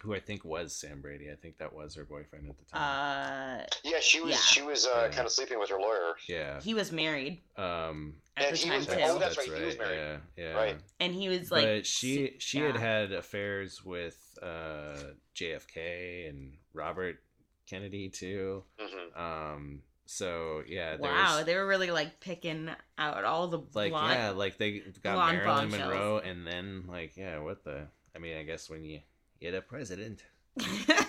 who 0.00 0.14
I 0.14 0.20
think 0.20 0.44
was 0.44 0.74
Sam 0.74 1.00
Brody. 1.00 1.30
I 1.30 1.34
think 1.34 1.58
that 1.58 1.72
was 1.72 1.94
her 1.96 2.04
boyfriend 2.04 2.48
at 2.48 2.56
the 2.58 2.64
time. 2.66 3.60
Uh, 3.60 3.64
Yeah, 3.84 4.00
she 4.00 4.20
was 4.20 4.30
Yeah. 4.32 4.36
she 4.38 4.62
was 4.62 4.86
uh, 4.86 4.90
Yeah. 5.04 5.08
kind 5.16 5.26
of 5.26 5.32
sleeping 5.32 5.58
with 5.58 5.70
her 5.70 5.80
lawyer. 5.80 6.14
yeah. 6.28 6.60
he 6.60 6.74
was 6.74 6.92
married 6.92 7.42
Um, 7.56 8.14
at 8.36 8.46
And 8.46 8.54
the 8.54 8.58
he 8.60 8.68
time 8.68 8.78
was- 8.78 8.86
too, 8.86 8.94
oh, 9.00 9.18
that's 9.18 9.36
right, 9.38 9.46
he 9.58 9.64
was 9.64 9.78
married. 9.78 9.96
Yeah, 9.96 10.18
yeah. 10.36 10.52
Right. 10.52 10.78
and 11.00 11.14
he 11.14 11.28
was 11.28 11.50
like, 11.50 11.64
but 11.66 11.86
she 11.86 12.36
she 12.38 12.58
had 12.60 12.74
yeah. 12.76 12.80
had 12.80 13.12
affairs 13.12 13.84
with 13.84 14.16
uh, 14.42 14.96
JFK 15.34 16.28
and 16.28 16.56
Robert 16.72 17.18
Kennedy 17.66 18.08
too. 18.08 18.64
hmm 18.78 19.20
Um, 19.20 19.82
so 20.06 20.62
yeah, 20.66 20.96
there 20.96 21.10
wow, 21.10 21.36
was, 21.38 21.44
they 21.44 21.54
were 21.56 21.66
really 21.66 21.90
like 21.90 22.20
picking 22.20 22.70
out 22.96 23.24
all 23.24 23.48
the 23.48 23.58
like 23.74 23.90
blonde- 23.90 24.14
yeah, 24.14 24.30
like 24.30 24.56
they 24.58 24.80
got 25.02 25.32
Marilyn 25.32 25.44
bombshells. 25.70 25.92
Monroe, 25.92 26.18
and 26.18 26.46
then 26.46 26.84
like 26.86 27.16
yeah, 27.16 27.38
what 27.40 27.64
the? 27.64 27.88
I 28.16 28.18
mean, 28.20 28.36
I 28.38 28.42
guess 28.42 28.70
when 28.70 28.84
you 28.84 29.00
get 29.40 29.54
a 29.54 29.60
president, 29.62 30.22
that 30.56 31.06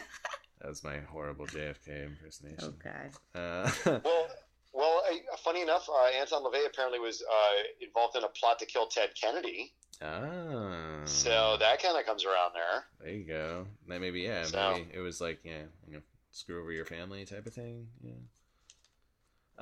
was 0.68 0.84
my 0.84 0.98
horrible 1.00 1.46
JFK 1.48 2.06
impersonation. 2.08 2.76
okay. 2.80 3.10
Uh, 3.36 3.70
Well, 4.04 4.28
well, 4.72 5.02
uh, 5.10 5.38
funny 5.44 5.62
enough, 5.64 5.90
uh, 5.90 6.06
Anton 6.20 6.44
LaVey 6.44 6.68
apparently 6.68 7.00
was 7.00 7.22
uh, 7.24 7.64
involved 7.86 8.16
in 8.16 8.24
a 8.24 8.28
plot 8.30 8.60
to 8.60 8.66
kill 8.68 8.86
Ted 8.88 9.10
Kennedy. 9.20 9.74
ah, 10.02 11.02
So 11.06 11.58
that 11.60 11.82
kind 11.82 11.98
of 11.98 12.06
comes 12.06 12.24
around 12.24 12.52
there. 12.54 12.84
there 13.02 13.14
you 13.14 13.26
go. 13.26 13.66
That 13.88 14.00
maybe 14.00 14.22
yeah, 14.22 14.44
So- 14.44 14.74
maybe 14.74 14.88
it 14.94 15.00
was 15.00 15.20
like 15.20 15.40
yeah, 15.44 15.64
you 15.88 15.96
know, 15.96 16.02
screw 16.32 16.62
over 16.62 16.72
your 16.72 16.86
family 16.86 17.26
type 17.26 17.48
of 17.48 17.54
thing. 17.54 17.88
Yeah. 18.04 18.12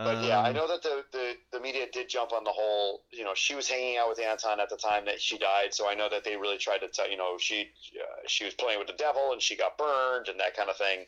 But 0.03 0.23
yeah, 0.23 0.39
I 0.41 0.49
Um, 0.49 0.55
know 0.55 0.67
that 0.67 0.83
the, 0.83 1.03
the, 1.11 1.33
the 1.51 1.59
media 1.59 1.87
did 1.91 2.07
jump 2.09 2.31
on 2.31 2.43
the 2.43 2.51
whole, 2.51 3.03
you 3.11 3.23
know, 3.23 3.33
she 3.33 3.55
was 3.55 3.67
hanging 3.67 3.97
out 3.97 4.09
with 4.09 4.19
Anton 4.19 4.59
at 4.59 4.69
the 4.69 4.77
time 4.77 5.05
that 5.05 5.19
she 5.21 5.37
died. 5.37 5.73
So 5.73 5.89
I 5.89 5.95
know 5.95 6.07
that 6.09 6.23
they 6.23 6.37
really 6.37 6.57
tried 6.57 6.79
to 6.79 6.87
tell, 6.87 7.09
you 7.09 7.17
know, 7.17 7.37
she 7.39 7.61
uh, 7.99 8.21
she 8.27 8.45
was 8.45 8.53
playing 8.53 8.79
with 8.79 8.87
the 8.87 8.93
devil 8.93 9.31
and 9.33 9.41
she 9.41 9.55
got 9.57 9.77
burned 9.77 10.27
and 10.27 10.39
that 10.39 10.55
kind 10.55 10.69
of 10.69 10.77
thing. 10.77 11.05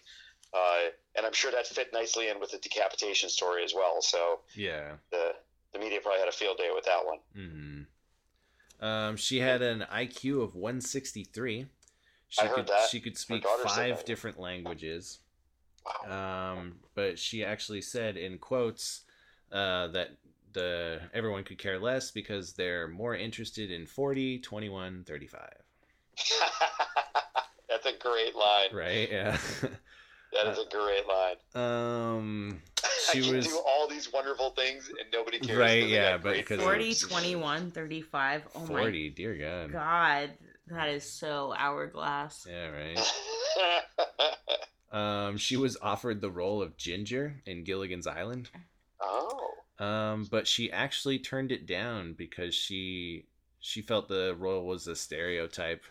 Uh, 0.54 0.90
and 1.16 1.26
I'm 1.26 1.34
sure 1.34 1.52
that 1.52 1.68
fit 1.68 1.94
nicely 1.94 2.30
in 2.30 2.40
with 2.40 2.52
the 2.52 2.58
decapitation 2.58 3.30
story 3.30 3.64
as 3.64 3.74
well. 3.76 4.02
So 4.02 4.40
Yeah. 4.56 4.98
the 5.12 5.34
the 5.74 5.80
media 5.80 6.00
probably 6.02 6.20
had 6.20 6.30
a 6.30 6.32
field 6.34 6.58
day 6.58 6.70
with 6.74 6.86
that 6.86 7.06
one. 7.06 7.20
hmm 7.36 7.82
Um, 8.80 9.18
she 9.18 9.40
had 9.40 9.62
an 9.62 9.86
IQ 9.90 10.42
of 10.42 10.56
163. 10.56 11.68
She 12.30 12.46
I 12.46 12.48
heard 12.48 12.56
could 12.56 12.68
that. 12.68 12.90
she 12.90 13.00
could 13.02 13.18
speak 13.18 13.46
five 13.46 14.06
different 14.06 14.40
languages. 14.40 15.20
Wow. 15.86 16.54
Um, 16.54 16.80
but 17.00 17.18
she 17.18 17.46
actually 17.46 17.82
said 17.82 18.18
in 18.18 18.38
quotes 18.38 19.04
uh, 19.54 19.88
that 19.88 20.10
the 20.52 21.00
everyone 21.14 21.46
could 21.46 21.58
care 21.58 21.80
less 21.80 22.12
because 22.12 22.54
they're 22.54 22.90
more 22.90 23.16
interested 23.16 23.72
in 23.72 23.86
40, 23.86 24.40
21, 24.40 25.06
35. 25.08 25.50
That's 27.70 27.86
a 27.86 27.94
great 28.00 28.36
line. 28.36 28.70
Right? 28.74 29.10
Yeah. 29.10 29.38
That 30.32 30.46
is 30.46 30.60
a 30.60 30.70
great 30.70 31.06
line. 31.08 31.38
um, 31.56 32.62
I 32.84 32.88
she 33.14 33.22
can 33.24 33.36
was 33.36 33.48
do 33.48 33.60
all 33.68 33.88
these 33.88 34.14
wonderful 34.14 34.52
things 34.52 34.88
and 34.88 35.08
nobody 35.12 35.40
cares. 35.40 35.58
Right? 35.58 35.88
yeah, 35.88 36.18
but 36.18 36.34
great 36.34 36.46
'cause 36.46 36.58
food. 36.60 36.66
40, 36.66 36.96
21, 36.96 37.72
35. 37.72 38.44
Oh 38.54 38.60
40. 38.68 39.10
Dear 39.10 39.36
God. 39.36 39.72
my 39.72 39.74
god. 39.74 40.30
That 40.68 40.90
is 40.90 41.04
so 41.04 41.52
hourglass. 41.58 42.46
Yeah. 42.48 42.70
Right. 42.70 43.00
Um, 44.92 45.38
she 45.38 45.56
was 45.58 45.78
offered 45.82 46.20
the 46.22 46.32
role 46.32 46.62
of 46.62 46.78
Ginger 46.78 47.42
in 47.46 47.64
Gilligan's 47.64 48.08
Island. 48.08 48.50
oh. 49.02 49.52
Um, 49.78 50.28
but 50.30 50.48
she 50.48 50.72
actually 50.72 51.20
turned 51.20 51.52
it 51.52 51.66
down 51.66 52.14
because 52.14 52.54
she 52.54 53.26
she 53.60 53.82
felt 53.82 54.08
the 54.08 54.36
role 54.38 54.66
was 54.66 54.88
a 54.88 54.96
stereotype 54.96 55.84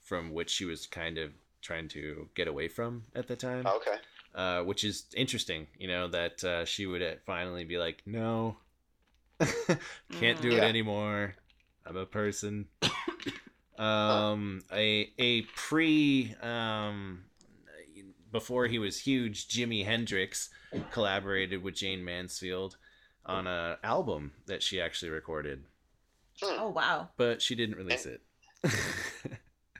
from 0.00 0.32
which 0.32 0.50
she 0.50 0.64
was 0.64 0.86
kind 0.86 1.18
of 1.18 1.32
trying 1.60 1.88
to 1.88 2.28
get 2.34 2.48
away 2.48 2.68
from 2.68 3.02
at 3.14 3.28
the 3.28 3.36
time. 3.36 3.66
Okay. 3.66 3.96
Uh, 4.34 4.62
which 4.62 4.84
is 4.84 5.06
interesting, 5.16 5.66
you 5.78 5.88
know, 5.88 6.08
that 6.08 6.42
uh, 6.44 6.64
she 6.64 6.86
would 6.86 7.02
uh, 7.02 7.14
finally 7.24 7.64
be 7.64 7.78
like, 7.78 8.02
"No, 8.04 8.56
can't 9.40 10.40
do 10.42 10.50
Mm. 10.50 10.58
it 10.58 10.62
anymore. 10.64 11.34
I'm 11.86 11.96
a 11.96 12.06
person." 12.06 12.66
um, 13.78 14.62
a 14.72 15.10
a 15.18 15.42
pre 15.42 16.34
um 16.42 17.25
before 18.32 18.66
he 18.66 18.78
was 18.78 19.00
huge, 19.00 19.48
Jimi 19.48 19.84
Hendrix 19.84 20.50
collaborated 20.90 21.62
with 21.62 21.74
Jayne 21.74 22.04
Mansfield 22.04 22.76
on 23.24 23.46
a 23.46 23.78
album 23.82 24.32
that 24.46 24.62
she 24.62 24.80
actually 24.80 25.10
recorded, 25.10 25.64
Hmm. 26.42 26.56
Oh 26.60 26.68
wow. 26.70 27.08
but 27.16 27.40
she 27.42 27.54
didn't 27.54 27.76
release 27.76 28.06
it. 28.06 28.20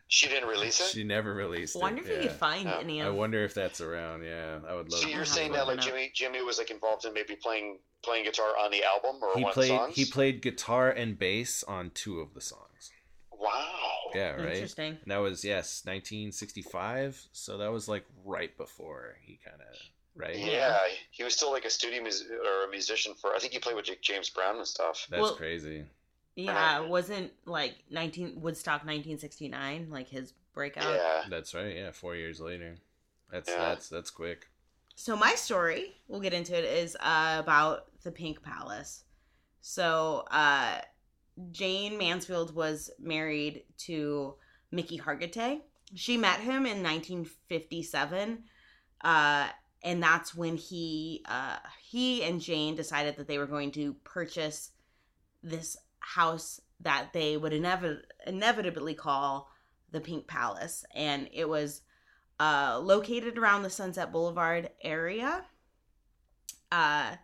She 0.08 0.28
didn't 0.28 0.48
release 0.48 0.80
it. 0.80 0.86
she 0.86 1.02
never 1.02 1.34
released 1.34 1.74
it. 1.74 1.80
Wonder 1.82 2.00
if 2.00 2.08
you 2.08 2.14
yeah. 2.14 2.22
could 2.22 2.30
find 2.32 2.64
Yeah. 2.64 2.78
any 2.78 3.02
I 3.02 3.08
wonder 3.08 3.42
if 3.42 3.54
that's 3.54 3.80
around. 3.80 4.22
Yeah, 4.24 4.60
I 4.66 4.74
would 4.74 4.90
love. 4.92 5.00
so 5.00 5.06
to 5.06 5.10
you're 5.10 5.18
have 5.18 5.28
saying 5.28 5.52
that 5.52 5.66
like. 5.66 5.80
Jimi 5.80 6.12
Jimi 6.14 6.46
was 6.46 6.58
like 6.58 6.70
involved 6.70 7.04
in 7.04 7.12
maybe 7.12 7.34
playing 7.34 7.80
playing 8.04 8.24
guitar 8.24 8.56
on 8.56 8.70
the 8.70 8.84
album 8.84 9.16
or 9.20 9.34
he 9.36 9.42
one 9.42 9.52
played 9.52 9.68
songs. 9.68 9.96
he 9.96 10.04
played 10.04 10.42
guitar 10.42 10.90
and 10.90 11.18
bass 11.18 11.64
on 11.64 11.90
two 11.90 12.20
of 12.20 12.34
the 12.34 12.40
songs. 12.40 12.92
Wow. 13.38 14.10
Yeah, 14.14 14.30
right. 14.32 14.54
Interesting. 14.54 14.98
And 15.02 15.10
that 15.10 15.18
was 15.18 15.44
yes, 15.44 15.82
1965. 15.84 17.28
So 17.32 17.58
that 17.58 17.70
was 17.72 17.88
like 17.88 18.04
right 18.24 18.56
before 18.56 19.16
he 19.22 19.38
kind 19.44 19.60
of 19.60 19.76
right. 20.14 20.36
Yeah, 20.36 20.78
he 21.10 21.22
was 21.24 21.34
still 21.34 21.52
like 21.52 21.64
a 21.64 21.70
studio 21.70 22.02
mus- 22.02 22.24
or 22.24 22.64
a 22.66 22.70
musician 22.70 23.14
for. 23.14 23.34
I 23.34 23.38
think 23.38 23.52
he 23.52 23.58
played 23.58 23.76
with 23.76 23.86
James 24.02 24.30
Brown 24.30 24.56
and 24.56 24.66
stuff. 24.66 25.06
That's 25.10 25.20
Well- 25.20 25.34
crazy. 25.36 25.84
Yeah, 26.38 26.80
wasn't 26.80 27.32
like 27.46 27.76
19 27.90 28.42
Woodstock 28.42 28.84
1969 28.84 29.88
like 29.90 30.08
his 30.08 30.34
breakout. 30.52 30.84
Yeah. 30.94 31.24
That's 31.30 31.54
right. 31.54 31.74
Yeah, 31.74 31.92
four 31.92 32.14
years 32.14 32.40
later. 32.40 32.76
That's 33.32 33.48
Yeah. 33.48 33.56
that's 33.56 33.88
that's 33.88 34.10
quick. 34.10 34.48
So 34.96 35.16
my 35.16 35.34
story, 35.34 35.94
we'll 36.08 36.20
get 36.20 36.32
into 36.34 36.56
it, 36.56 36.64
is 36.64 36.94
uh, 37.00 37.36
about 37.38 37.86
the 38.02 38.10
Pink 38.12 38.42
Palace. 38.42 39.04
So 39.62 40.24
uh, 40.30 40.80
Jayne 41.50 41.98
Mansfield 41.98 42.54
was 42.54 42.90
married 42.98 43.64
to 43.78 44.34
Mickey 44.70 44.98
Hargitay, 44.98 45.60
she 45.94 46.16
met 46.16 46.40
him 46.40 46.66
in 46.66 46.82
1957, 46.82 48.44
uh, 49.02 49.48
and 49.82 50.02
that's 50.02 50.34
when 50.34 50.56
he 50.56 51.24
uh, 51.28 51.58
he 51.80 52.24
and 52.24 52.40
Jayne 52.40 52.74
decided 52.74 53.16
that 53.16 53.28
they 53.28 53.38
were 53.38 53.46
going 53.46 53.70
to 53.72 53.94
purchase 54.04 54.72
this 55.42 55.76
house 56.00 56.60
that 56.80 57.12
they 57.12 57.36
would 57.36 57.52
inevit- 57.52 58.02
inevitably 58.26 58.94
call 58.94 59.48
the 59.92 60.00
Pink 60.00 60.26
Palace, 60.26 60.84
and 60.94 61.28
it 61.32 61.48
was 61.48 61.82
uh, 62.40 62.80
located 62.82 63.38
around 63.38 63.62
the 63.62 63.70
Sunset 63.70 64.10
Boulevard 64.10 64.70
area. 64.82 65.44
Uh, 66.72 67.14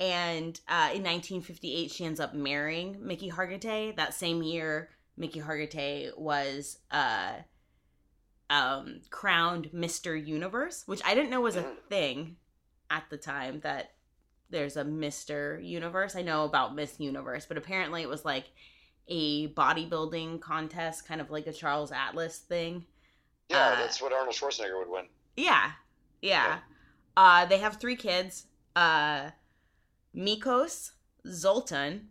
and 0.00 0.58
uh, 0.68 0.90
in 0.94 1.04
1958, 1.04 1.90
she 1.92 2.04
ends 2.04 2.18
up 2.20 2.34
marrying 2.34 2.96
Mickey 3.06 3.30
Hargitay. 3.30 3.94
That 3.96 4.14
same 4.14 4.42
year, 4.42 4.88
Mickey 5.16 5.40
Hargitay 5.40 6.16
was 6.18 6.78
uh, 6.90 7.34
um, 8.48 9.00
crowned 9.10 9.70
Mr. 9.72 10.16
Universe, 10.16 10.82
which 10.86 11.02
I 11.04 11.14
didn't 11.14 11.30
know 11.30 11.40
was 11.42 11.56
a 11.56 11.74
thing 11.88 12.36
at 12.90 13.04
the 13.10 13.16
time 13.18 13.60
that 13.60 13.92
there's 14.50 14.76
a 14.76 14.84
Mr. 14.84 15.64
Universe. 15.64 16.16
I 16.16 16.22
know 16.22 16.44
about 16.44 16.74
Miss 16.74 16.98
Universe, 16.98 17.46
but 17.46 17.56
apparently 17.56 18.02
it 18.02 18.08
was 18.08 18.24
like 18.24 18.46
a 19.08 19.48
bodybuilding 19.54 20.40
contest, 20.40 21.06
kind 21.06 21.20
of 21.20 21.30
like 21.30 21.46
a 21.46 21.52
Charles 21.52 21.92
Atlas 21.92 22.38
thing. 22.38 22.86
Yeah, 23.48 23.68
Uh, 23.68 23.76
that's 23.76 24.00
what 24.00 24.12
Arnold 24.12 24.34
Schwarzenegger 24.34 24.78
would 24.78 24.88
win. 24.88 25.06
Yeah. 25.36 25.72
Yeah. 26.22 26.60
Uh 27.16 27.46
they 27.46 27.58
have 27.58 27.76
three 27.78 27.96
kids. 27.96 28.46
Uh 28.76 29.30
Mikos, 30.14 30.92
Zoltan, 31.26 32.08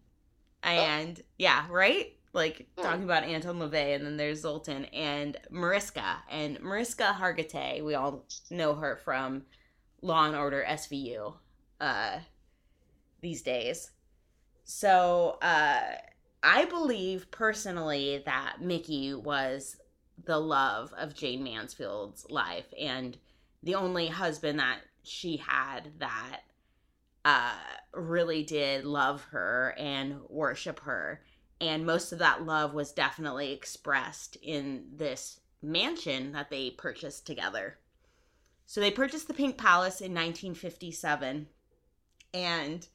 and 0.63 1.21
yeah, 1.37 1.65
right? 1.69 2.13
Like 2.33 2.67
Hmm. 2.77 2.83
talking 2.83 3.03
about 3.03 3.23
Anton 3.23 3.59
LaVey 3.59 3.95
and 3.95 4.05
then 4.05 4.17
there's 4.17 4.41
Zoltan 4.41 4.85
and 4.85 5.37
Mariska. 5.49 6.17
And 6.29 6.59
Mariska 6.61 7.15
Hargitay, 7.19 7.83
we 7.83 7.95
all 7.95 8.25
know 8.51 8.75
her 8.75 8.97
from 8.97 9.45
Law 10.01 10.25
and 10.25 10.35
Order 10.35 10.63
SVU 10.67 11.33
uh 11.81 12.19
these 13.21 13.41
days. 13.41 13.91
So 14.63 15.37
uh 15.41 15.81
I 16.43 16.65
believe 16.65 17.31
personally 17.31 18.21
that 18.25 18.57
Mickey 18.61 19.13
was 19.13 19.75
the 20.25 20.39
love 20.39 20.93
of 20.97 21.15
Jayne 21.15 21.43
Mansfield's 21.43 22.25
life 22.29 22.73
and 22.79 23.17
the 23.63 23.75
only 23.75 24.07
husband 24.07 24.59
that 24.59 24.79
she 25.03 25.37
had 25.37 25.91
that 25.99 26.41
uh 27.29 27.51
really 27.93 28.43
did 28.43 28.85
love 28.85 29.23
her 29.31 29.75
and 29.77 30.19
worship 30.29 30.79
her. 30.79 31.21
And 31.61 31.85
most 31.85 32.11
of 32.11 32.19
that 32.19 32.45
love 32.45 32.73
was 32.73 32.91
definitely 32.91 33.51
expressed 33.51 34.35
in 34.37 34.85
this 34.95 35.39
mansion 35.61 36.31
that 36.31 36.49
they 36.49 36.71
purchased 36.71 37.27
together. 37.27 37.77
So 38.65 38.81
they 38.81 38.91
purchased 38.91 39.27
the 39.27 39.33
pink 39.33 39.57
palace 39.57 40.01
in 40.01 40.13
1957 40.13 41.47
and 42.33 42.87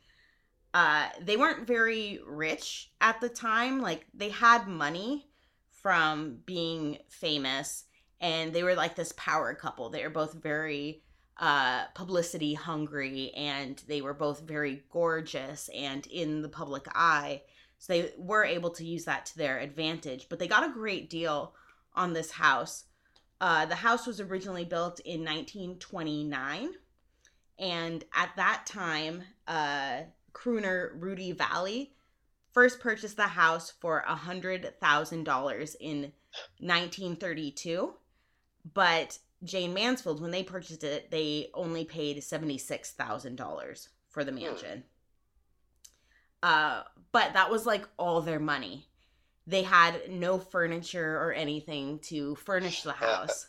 uh 0.72 1.08
they 1.20 1.36
weren't 1.36 1.66
very 1.66 2.20
rich 2.26 2.90
at 3.00 3.20
the 3.20 3.28
time. 3.28 3.80
Like 3.80 4.06
they 4.14 4.30
had 4.30 4.66
money 4.66 5.28
from 5.82 6.38
being 6.44 6.98
famous. 7.08 7.84
And 8.20 8.52
they 8.52 8.62
were 8.64 8.74
like 8.74 8.96
this 8.96 9.12
power 9.16 9.54
couple. 9.54 9.90
They 9.90 10.02
were 10.02 10.10
both 10.10 10.32
very 10.32 11.03
uh 11.38 11.86
publicity 11.94 12.54
hungry 12.54 13.32
and 13.34 13.82
they 13.88 14.00
were 14.00 14.14
both 14.14 14.42
very 14.42 14.84
gorgeous 14.90 15.68
and 15.74 16.06
in 16.06 16.42
the 16.42 16.48
public 16.48 16.86
eye. 16.94 17.42
So 17.78 17.92
they 17.92 18.12
were 18.16 18.44
able 18.44 18.70
to 18.70 18.84
use 18.84 19.04
that 19.04 19.26
to 19.26 19.38
their 19.38 19.58
advantage 19.58 20.28
but 20.28 20.38
they 20.38 20.46
got 20.46 20.68
a 20.68 20.72
great 20.72 21.10
deal 21.10 21.54
on 21.94 22.12
this 22.12 22.30
house. 22.30 22.84
Uh 23.40 23.66
the 23.66 23.74
house 23.74 24.06
was 24.06 24.20
originally 24.20 24.64
built 24.64 25.00
in 25.00 25.24
1929 25.24 26.70
and 27.58 28.04
at 28.14 28.30
that 28.36 28.64
time 28.66 29.22
uh 29.48 30.00
crooner 30.32 30.90
Rudy 30.94 31.32
Vallée 31.32 31.90
first 32.52 32.78
purchased 32.78 33.16
the 33.16 33.24
house 33.24 33.72
for 33.80 34.04
a 34.06 34.14
hundred 34.14 34.72
thousand 34.80 35.24
dollars 35.24 35.76
in 35.80 36.12
1932 36.60 37.92
but 38.72 39.18
jayne 39.44 39.74
mansfield 39.74 40.20
when 40.20 40.30
they 40.30 40.42
purchased 40.42 40.84
it 40.84 41.10
they 41.10 41.48
only 41.54 41.84
paid 41.84 42.18
$76000 42.18 43.88
for 44.08 44.24
the 44.24 44.32
mansion. 44.32 44.84
Uh 46.42 46.82
but 47.12 47.34
that 47.34 47.50
was 47.50 47.66
like 47.66 47.88
all 47.96 48.20
their 48.20 48.40
money. 48.40 48.86
They 49.46 49.62
had 49.62 50.10
no 50.10 50.38
furniture 50.38 51.16
or 51.16 51.32
anything 51.32 52.00
to 52.04 52.34
furnish 52.36 52.82
the 52.82 52.92
house. 53.06 53.46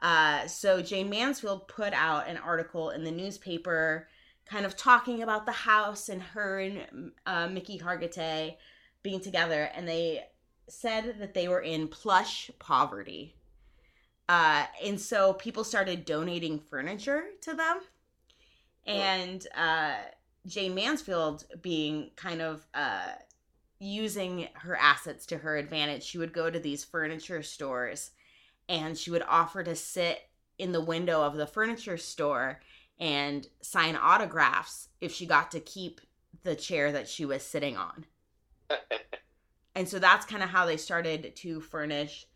Uh 0.00 0.46
so 0.46 0.82
jayne 0.82 1.10
mansfield 1.10 1.68
put 1.68 1.92
out 1.92 2.28
an 2.28 2.36
article 2.36 2.90
in 2.90 3.04
the 3.04 3.10
newspaper 3.10 4.08
kind 4.46 4.64
of 4.64 4.76
talking 4.76 5.22
about 5.22 5.44
the 5.44 5.52
house 5.52 6.08
and 6.08 6.22
her 6.22 6.60
and 6.60 7.12
uh, 7.26 7.48
Mickey 7.48 7.78
Hargitay 7.78 8.56
being 9.02 9.20
together, 9.20 9.70
and 9.74 9.86
they 9.86 10.24
said 10.68 11.16
that 11.20 11.34
they 11.34 11.48
were 11.48 11.60
in 11.60 11.88
plush 11.88 12.50
poverty. 12.58 13.35
Uh, 14.28 14.66
and 14.84 15.00
so 15.00 15.32
people 15.34 15.64
started 15.64 16.04
donating 16.04 16.58
furniture 16.58 17.24
to 17.42 17.54
them. 17.54 17.80
And 18.86 19.46
uh, 19.56 19.96
Jayne 20.46 20.74
Mansfield, 20.74 21.44
being 21.62 22.10
kind 22.16 22.40
of 22.40 22.66
uh, 22.74 23.12
using 23.78 24.48
her 24.54 24.76
assets 24.76 25.26
to 25.26 25.38
her 25.38 25.56
advantage, 25.56 26.02
she 26.02 26.18
would 26.18 26.32
go 26.32 26.50
to 26.50 26.58
these 26.58 26.84
furniture 26.84 27.42
stores 27.42 28.10
and 28.68 28.96
she 28.96 29.10
would 29.10 29.22
offer 29.28 29.62
to 29.62 29.76
sit 29.76 30.28
in 30.58 30.72
the 30.72 30.80
window 30.80 31.22
of 31.22 31.36
the 31.36 31.46
furniture 31.46 31.96
store 31.96 32.60
and 32.98 33.46
sign 33.60 33.96
autographs 33.96 34.88
if 35.00 35.12
she 35.12 35.26
got 35.26 35.50
to 35.50 35.60
keep 35.60 36.00
the 36.42 36.54
chair 36.54 36.92
that 36.92 37.08
she 37.08 37.24
was 37.24 37.42
sitting 37.42 37.76
on. 37.76 38.06
and 39.74 39.88
so 39.88 39.98
that's 39.98 40.26
kind 40.26 40.42
of 40.42 40.48
how 40.48 40.64
they 40.64 40.76
started 40.76 41.36
to 41.36 41.60
furnish 41.60 42.26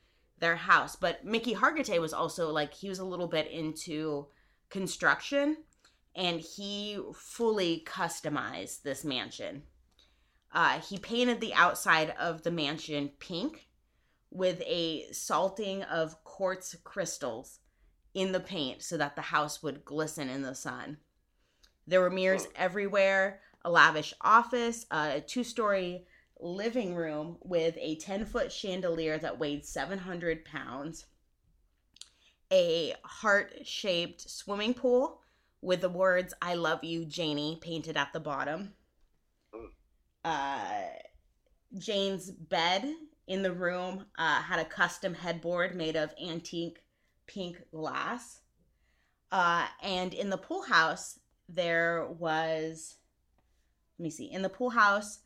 their 0.40 0.56
house. 0.56 0.96
But 0.96 1.24
Mickey 1.24 1.54
Hargitay 1.54 2.00
was 2.00 2.12
also 2.12 2.50
like 2.50 2.74
he 2.74 2.88
was 2.88 2.98
a 2.98 3.04
little 3.04 3.28
bit 3.28 3.50
into 3.50 4.26
construction 4.68 5.58
and 6.16 6.40
he 6.40 6.98
fully 7.14 7.84
customized 7.86 8.82
this 8.82 9.04
mansion. 9.04 9.62
Uh, 10.52 10.80
he 10.80 10.98
painted 10.98 11.40
the 11.40 11.54
outside 11.54 12.14
of 12.18 12.42
the 12.42 12.50
mansion 12.50 13.10
pink 13.20 13.68
with 14.30 14.60
a 14.66 15.10
salting 15.12 15.82
of 15.84 16.22
quartz 16.24 16.74
crystals 16.82 17.60
in 18.14 18.32
the 18.32 18.40
paint 18.40 18.82
so 18.82 18.96
that 18.96 19.14
the 19.14 19.22
house 19.22 19.62
would 19.62 19.84
glisten 19.84 20.28
in 20.28 20.42
the 20.42 20.54
sun. 20.54 20.96
There 21.86 22.00
were 22.00 22.10
mirrors 22.10 22.48
everywhere, 22.56 23.40
a 23.64 23.70
lavish 23.70 24.14
office, 24.20 24.86
a 24.90 25.20
two 25.20 25.44
story 25.44 26.06
living 26.40 26.94
room 26.94 27.36
with 27.42 27.76
a 27.78 27.96
10 27.96 28.24
foot 28.24 28.50
chandelier 28.50 29.18
that 29.18 29.38
weighed 29.38 29.64
700 29.64 30.44
pounds, 30.44 31.06
a 32.52 32.94
heart 33.04 33.60
shaped 33.64 34.28
swimming 34.28 34.74
pool 34.74 35.20
with 35.62 35.82
the 35.82 35.88
words, 35.88 36.32
I 36.40 36.54
love 36.54 36.82
you, 36.84 37.04
Janie, 37.04 37.58
painted 37.60 37.96
at 37.96 38.12
the 38.12 38.20
bottom. 38.20 38.72
Uh, 40.24 40.62
Jayne's 41.78 42.30
bed 42.30 42.94
in 43.26 43.42
the 43.42 43.52
room 43.52 44.06
uh, 44.18 44.42
had 44.42 44.58
a 44.58 44.64
custom 44.64 45.14
headboard 45.14 45.74
made 45.74 45.96
of 45.96 46.14
antique 46.22 46.82
pink 47.26 47.58
glass. 47.70 48.40
Uh, 49.30 49.66
and 49.82 50.14
in 50.14 50.30
the 50.30 50.38
pool 50.38 50.62
house, 50.62 51.20
there 51.48 52.06
was, 52.18 52.96
let 53.98 54.04
me 54.04 54.10
see, 54.10 54.32
in 54.32 54.42
the 54.42 54.48
pool 54.48 54.70
house, 54.70 55.20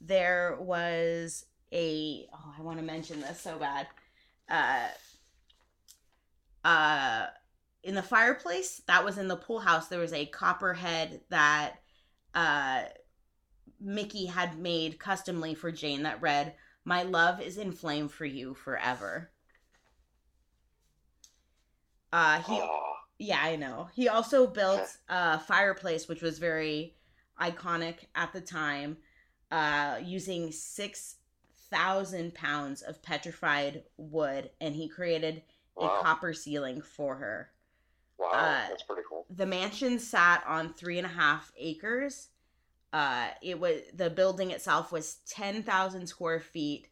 there 0.00 0.56
was 0.60 1.46
a, 1.72 2.26
oh, 2.32 2.54
I 2.58 2.62
want 2.62 2.78
to 2.78 2.84
mention 2.84 3.20
this 3.20 3.40
so 3.40 3.58
bad. 3.58 3.86
Uh, 4.48 4.88
uh, 6.64 7.26
in 7.82 7.94
the 7.94 8.02
fireplace 8.02 8.82
that 8.86 9.04
was 9.04 9.18
in 9.18 9.28
the 9.28 9.36
pool 9.36 9.60
house, 9.60 9.88
there 9.88 10.00
was 10.00 10.12
a 10.12 10.26
copper 10.26 10.74
hood 10.74 11.20
that 11.30 11.74
uh, 12.34 12.82
Mickey 13.80 14.26
had 14.26 14.58
made 14.58 14.98
customly 14.98 15.54
for 15.54 15.70
Jayne 15.70 16.02
that 16.02 16.20
read, 16.20 16.54
My 16.84 17.02
love 17.02 17.40
is 17.40 17.58
in 17.58 17.72
flame 17.72 18.08
for 18.08 18.24
you 18.24 18.54
forever. 18.54 19.30
Uh, 22.12 22.40
he, 22.42 22.54
Aw. 22.54 22.94
yeah, 23.18 23.40
I 23.42 23.56
know. 23.56 23.88
He 23.94 24.08
also 24.08 24.46
built 24.46 24.88
a 25.08 25.38
fireplace, 25.38 26.08
which 26.08 26.22
was 26.22 26.38
very 26.38 26.96
iconic 27.40 27.98
at 28.14 28.32
the 28.32 28.40
time, 28.40 28.96
uh, 29.50 29.98
using 30.02 30.52
6,000 30.52 32.34
pounds 32.34 32.82
of 32.82 33.02
petrified 33.02 33.84
wood, 33.96 34.50
and 34.60 34.74
he 34.74 34.88
created 34.88 35.42
Wow. 35.76 36.00
a 36.00 36.02
copper 36.04 36.32
ceiling 36.32 36.80
for 36.80 37.16
her. 37.16 37.50
Wow, 38.18 38.30
uh, 38.32 38.68
that's 38.70 38.82
pretty 38.84 39.02
cool. 39.08 39.26
The 39.36 39.46
mansion 39.46 39.98
sat 39.98 40.42
on 40.46 40.72
three 40.72 40.98
and 40.98 41.06
a 41.06 41.10
half 41.10 41.52
acres. 41.58 42.28
Uh, 42.92 43.28
it 43.42 43.60
was 43.60 43.82
the 43.94 44.10
building 44.10 44.50
itself 44.52 44.92
was 44.92 45.16
ten 45.26 45.62
thousand 45.62 46.06
square 46.06 46.40
feet, 46.40 46.88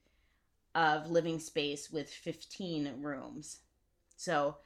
of 0.75 1.11
living 1.11 1.39
space 1.39 1.91
with 1.91 2.11
15 2.11 3.01
rooms. 3.01 3.61
So 4.17 4.57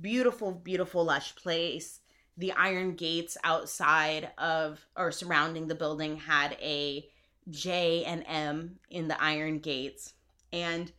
beautiful, 0.00 0.52
beautiful, 0.52 1.04
lush 1.04 1.34
place. 1.36 2.00
The 2.36 2.52
iron 2.52 2.94
gates 2.94 3.36
outside 3.44 4.30
of 4.38 4.84
or 4.96 5.10
surrounding 5.10 5.68
the 5.68 5.74
building 5.74 6.18
had 6.18 6.52
a 6.60 7.08
J 7.50 8.04
and 8.04 8.24
M 8.26 8.78
in 8.90 9.08
the 9.08 9.22
iron 9.22 9.58
gates. 9.58 10.14
And 10.52 10.92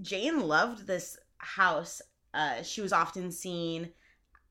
Jayne 0.00 0.40
loved 0.40 0.86
this 0.86 1.18
house. 1.38 2.00
Uh, 2.32 2.62
she 2.62 2.80
was 2.80 2.92
often 2.92 3.30
seen 3.32 3.90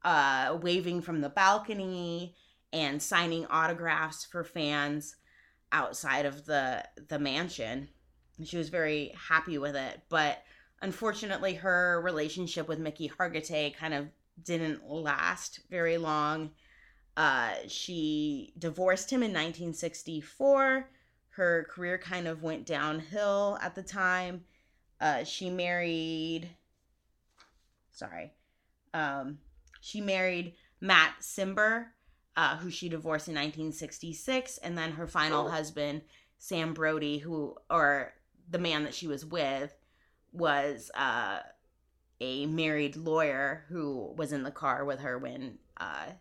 uh, 0.03 0.57
waving 0.61 1.01
from 1.01 1.21
the 1.21 1.29
balcony 1.29 2.35
and 2.71 3.01
signing 3.01 3.45
autographs 3.47 4.25
for 4.25 4.43
fans 4.43 5.15
outside 5.71 6.25
of 6.25 6.45
the 6.45 6.83
the 7.07 7.19
mansion. 7.19 7.89
She 8.43 8.57
was 8.57 8.69
very 8.69 9.13
happy 9.27 9.57
with 9.57 9.75
it, 9.75 10.01
but 10.09 10.43
unfortunately, 10.81 11.55
her 11.55 12.01
relationship 12.01 12.67
with 12.67 12.79
Mickey 12.79 13.09
Hargitay 13.09 13.75
kind 13.75 13.93
of 13.93 14.07
didn't 14.41 14.87
last 14.87 15.61
very 15.69 15.97
long. 15.97 16.51
Uh, 17.19 17.51
she 17.67 18.53
divorced 18.57 19.11
him 19.11 19.21
in 19.21 19.31
1964. 19.31 20.89
Her 21.31 21.67
career 21.69 21.97
kind 21.97 22.29
of 22.29 22.43
went 22.43 22.65
downhill 22.65 23.59
at 23.61 23.75
the 23.75 23.83
time. 23.83 24.45
Uh, 25.01 25.25
she 25.25 25.49
married. 25.49 26.49
Sorry. 27.91 28.31
Um, 28.93 29.39
she 29.81 29.99
married 29.99 30.53
Matt 30.79 31.15
Cimber, 31.19 31.87
uh, 32.37 32.55
who 32.55 32.69
she 32.69 32.87
divorced 32.87 33.27
in 33.27 33.35
1966, 33.35 34.57
and 34.59 34.77
then 34.77 34.93
her 34.93 35.05
final 35.05 35.47
oh. 35.47 35.49
husband, 35.49 36.03
Sam 36.37 36.73
Brody, 36.73 37.17
who, 37.17 37.57
or 37.69 38.13
the 38.49 38.59
man 38.59 38.85
that 38.85 38.93
she 38.93 39.07
was 39.07 39.25
with, 39.25 39.75
was 40.31 40.89
uh, 40.95 41.39
a 42.21 42.45
married 42.45 42.95
lawyer 42.95 43.65
who 43.67 44.13
was 44.15 44.31
in 44.31 44.43
the 44.43 44.51
car 44.51 44.85
with 44.85 45.01
her 45.01 45.17
when 45.17 45.57
uh, 45.75 46.11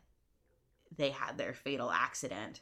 they 0.96 1.10
had 1.10 1.38
their 1.38 1.54
fatal 1.54 1.90
accident. 1.90 2.60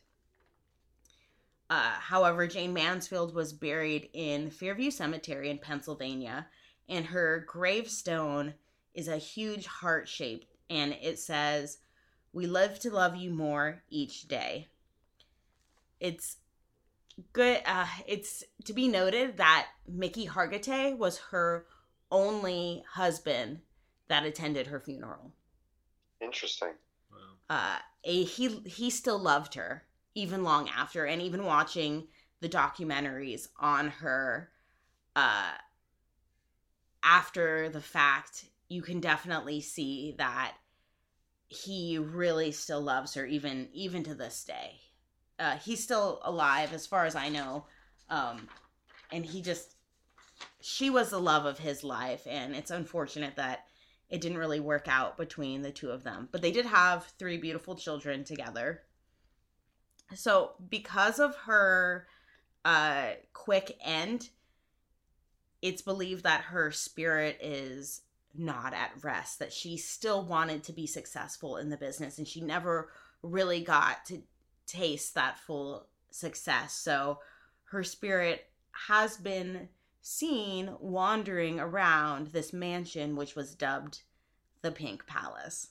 Uh, 1.68 1.92
however, 1.98 2.46
Jayne 2.46 2.72
Mansfield 2.72 3.34
was 3.34 3.52
buried 3.52 4.08
in 4.12 4.50
Fairview 4.50 4.90
Cemetery 4.90 5.50
in 5.50 5.58
Pennsylvania, 5.58 6.46
and 6.88 7.06
her 7.06 7.44
gravestone 7.48 8.54
is 8.94 9.08
a 9.08 9.16
huge 9.16 9.66
heart 9.66 10.08
shaped, 10.08 10.46
and 10.70 10.96
it 11.02 11.18
says, 11.18 11.78
We 12.32 12.46
live 12.46 12.78
to 12.80 12.90
love 12.90 13.16
you 13.16 13.30
more 13.30 13.82
each 13.90 14.28
day. 14.28 14.68
It's 15.98 16.36
good. 17.32 17.62
Uh, 17.66 17.86
it's 18.06 18.44
to 18.64 18.72
be 18.72 18.86
noted 18.86 19.38
that 19.38 19.66
Mickey 19.88 20.26
Hargitay 20.26 20.96
was 20.96 21.18
her 21.30 21.66
only 22.10 22.84
husband 22.92 23.60
that 24.08 24.24
attended 24.24 24.68
her 24.68 24.80
funeral. 24.80 25.32
Interesting. 26.20 26.72
Uh, 27.48 27.78
a, 28.04 28.24
he 28.24 28.48
he 28.66 28.90
still 28.90 29.18
loved 29.18 29.54
her 29.54 29.84
even 30.14 30.42
long 30.42 30.68
after, 30.68 31.04
and 31.04 31.20
even 31.22 31.44
watching 31.44 32.08
the 32.40 32.48
documentaries 32.48 33.48
on 33.58 33.88
her 33.88 34.50
uh, 35.14 35.52
after 37.02 37.68
the 37.68 37.80
fact, 37.80 38.46
you 38.68 38.82
can 38.82 39.00
definitely 39.00 39.60
see 39.60 40.14
that 40.18 40.54
he 41.48 41.96
really 41.96 42.50
still 42.50 42.80
loves 42.80 43.14
her 43.14 43.24
even 43.24 43.68
even 43.72 44.02
to 44.02 44.14
this 44.14 44.44
day. 44.44 44.80
Uh, 45.38 45.56
he's 45.56 45.82
still 45.82 46.20
alive 46.24 46.72
as 46.72 46.86
far 46.86 47.04
as 47.04 47.14
I 47.14 47.28
know, 47.28 47.64
um, 48.10 48.48
and 49.12 49.24
he 49.24 49.40
just 49.40 49.76
she 50.60 50.90
was 50.90 51.10
the 51.10 51.20
love 51.20 51.46
of 51.46 51.58
his 51.58 51.84
life, 51.84 52.26
and 52.28 52.54
it's 52.54 52.70
unfortunate 52.70 53.36
that 53.36 53.66
it 54.08 54.20
didn't 54.20 54.38
really 54.38 54.60
work 54.60 54.86
out 54.88 55.16
between 55.16 55.62
the 55.62 55.72
two 55.72 55.90
of 55.90 56.04
them. 56.04 56.28
But 56.30 56.42
they 56.42 56.52
did 56.52 56.66
have 56.66 57.04
three 57.18 57.38
beautiful 57.38 57.74
children 57.74 58.24
together. 58.24 58.82
So, 60.14 60.52
because 60.68 61.18
of 61.18 61.34
her 61.46 62.06
uh, 62.64 63.10
quick 63.32 63.76
end, 63.84 64.30
it's 65.60 65.82
believed 65.82 66.22
that 66.22 66.42
her 66.42 66.70
spirit 66.70 67.38
is 67.40 68.02
not 68.34 68.72
at 68.72 68.92
rest, 69.02 69.40
that 69.40 69.52
she 69.52 69.76
still 69.76 70.24
wanted 70.24 70.62
to 70.64 70.72
be 70.72 70.86
successful 70.86 71.56
in 71.56 71.70
the 71.70 71.76
business 71.76 72.18
and 72.18 72.28
she 72.28 72.40
never 72.40 72.90
really 73.22 73.62
got 73.62 74.04
to 74.06 74.22
taste 74.66 75.14
that 75.14 75.38
full 75.38 75.88
success. 76.10 76.72
So, 76.74 77.18
her 77.70 77.82
spirit 77.82 78.48
has 78.88 79.16
been 79.16 79.68
seen 80.06 80.70
wandering 80.78 81.58
around 81.58 82.28
this 82.28 82.52
mansion, 82.52 83.16
which 83.16 83.34
was 83.34 83.56
dubbed 83.56 84.02
the 84.62 84.70
Pink 84.70 85.04
Palace. 85.04 85.70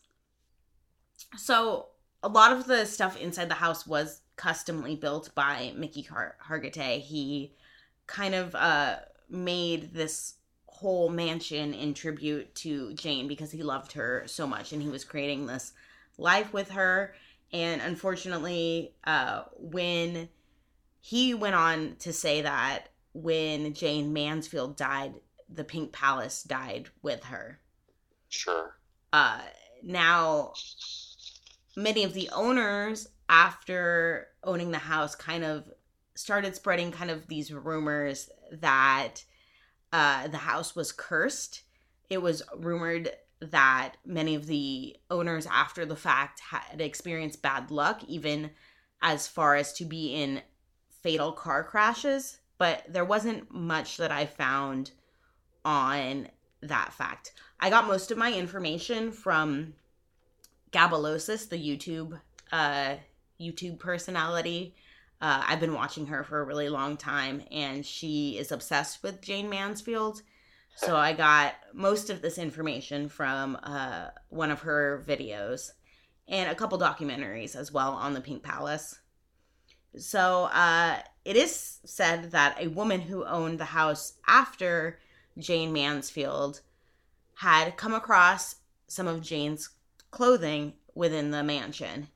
So, 1.37 1.87
a 2.21 2.27
lot 2.27 2.51
of 2.51 2.65
the 2.65 2.85
stuff 2.85 3.17
inside 3.17 3.49
the 3.49 3.55
house 3.55 3.87
was 3.87 4.23
customly 4.35 4.97
built 4.97 5.33
by 5.35 5.71
Mickey 5.77 6.01
Har- 6.01 6.35
Hargitay. 6.45 6.99
He 6.99 7.53
kind 8.07 8.35
of 8.35 8.53
uh, 8.55 8.97
made 9.29 9.93
this 9.93 10.33
whole 10.65 11.07
mansion 11.07 11.73
in 11.73 11.93
tribute 11.93 12.53
to 12.55 12.93
Jayne 12.93 13.29
because 13.29 13.51
he 13.51 13.63
loved 13.63 13.93
her 13.93 14.23
so 14.25 14.45
much 14.45 14.73
and 14.73 14.81
he 14.81 14.89
was 14.89 15.05
creating 15.05 15.45
this 15.45 15.71
life 16.17 16.51
with 16.51 16.71
her. 16.71 17.15
And 17.53 17.81
unfortunately, 17.81 18.95
uh, 19.05 19.43
when 19.57 20.27
he 20.99 21.33
went 21.33 21.55
on 21.55 21.95
to 21.99 22.11
say 22.11 22.41
that 22.41 22.89
when 23.15 23.73
Jayne 23.73 24.11
Mansfield 24.11 24.75
died, 24.75 25.13
the 25.49 25.63
Pink 25.63 25.93
Palace 25.93 26.43
died 26.43 26.89
with 27.01 27.23
her. 27.23 27.61
Sure. 28.27 28.75
Uh, 29.13 29.39
now, 29.81 30.51
many 31.77 32.03
of 32.03 32.13
the 32.13 32.29
owners, 32.33 33.07
after 33.29 34.27
owning 34.43 34.71
the 34.71 34.77
house, 34.77 35.15
kind 35.15 35.45
of 35.45 35.71
started 36.15 36.55
spreading 36.55 36.91
kind 36.91 37.09
of 37.09 37.27
these 37.27 37.53
rumors 37.53 38.29
that 38.51 39.23
uh, 39.93 40.27
the 40.27 40.37
house 40.37 40.75
was 40.75 40.91
cursed. 40.91 41.63
It 42.09 42.21
was 42.21 42.43
rumored 42.57 43.11
that 43.39 43.93
many 44.05 44.35
of 44.35 44.45
the 44.45 44.97
owners, 45.09 45.47
after 45.49 45.85
the 45.85 45.95
fact, 45.95 46.41
had 46.41 46.81
experienced 46.81 47.41
bad 47.41 47.71
luck, 47.71 48.03
even 48.09 48.51
as 49.01 49.25
far 49.25 49.55
as 49.55 49.71
to 49.73 49.85
be 49.85 50.13
in 50.13 50.41
fatal 51.01 51.31
car 51.31 51.63
crashes 51.63 52.39
but 52.57 52.83
there 52.87 53.05
wasn't 53.05 53.53
much 53.53 53.97
that 53.97 54.11
I 54.11 54.25
found 54.25 54.91
on 55.63 56.29
that 56.61 56.93
fact. 56.93 57.33
I 57.59 57.69
got 57.69 57.87
most 57.87 58.11
of 58.11 58.17
my 58.17 58.33
information 58.33 59.11
from 59.11 59.73
Gabalosis, 60.71 61.49
the 61.49 61.57
YouTube 61.57 62.19
uh, 62.51 62.95
YouTube 63.39 63.79
personality. 63.79 64.75
Uh, 65.21 65.43
I've 65.47 65.59
been 65.59 65.73
watching 65.73 66.07
her 66.07 66.23
for 66.23 66.41
a 66.41 66.45
really 66.45 66.69
long 66.69 66.97
time, 66.97 67.43
and 67.51 67.85
she 67.85 68.37
is 68.37 68.51
obsessed 68.51 69.01
with 69.01 69.21
Jayne 69.21 69.49
Mansfield. 69.49 70.21
So 70.75 70.95
I 70.97 71.13
got 71.13 71.55
most 71.73 72.09
of 72.09 72.21
this 72.21 72.37
information 72.37 73.07
from 73.07 73.57
uh, 73.63 74.09
one 74.29 74.51
of 74.51 74.61
her 74.61 75.03
videos 75.07 75.71
and 76.27 76.51
a 76.51 76.55
couple 76.55 76.77
documentaries 76.77 77.55
as 77.55 77.71
well 77.71 77.91
on 77.93 78.13
the 78.13 78.19
Pink 78.19 78.43
Palace. 78.43 78.99
So 79.97 80.49
uh, 80.51 80.97
it 81.25 81.35
is 81.35 81.79
said 81.83 82.31
that 82.31 82.61
a 82.61 82.67
woman 82.67 83.01
who 83.01 83.25
owned 83.25 83.59
the 83.59 83.65
house 83.65 84.13
after 84.27 84.99
Jayne 85.37 85.73
Mansfield 85.73 86.61
had 87.35 87.75
come 87.75 87.93
across 87.93 88.57
some 88.87 89.07
of 89.07 89.21
Jayne's 89.21 89.71
clothing 90.11 90.73
within 90.93 91.31
the 91.31 91.43
mansion. 91.43 92.07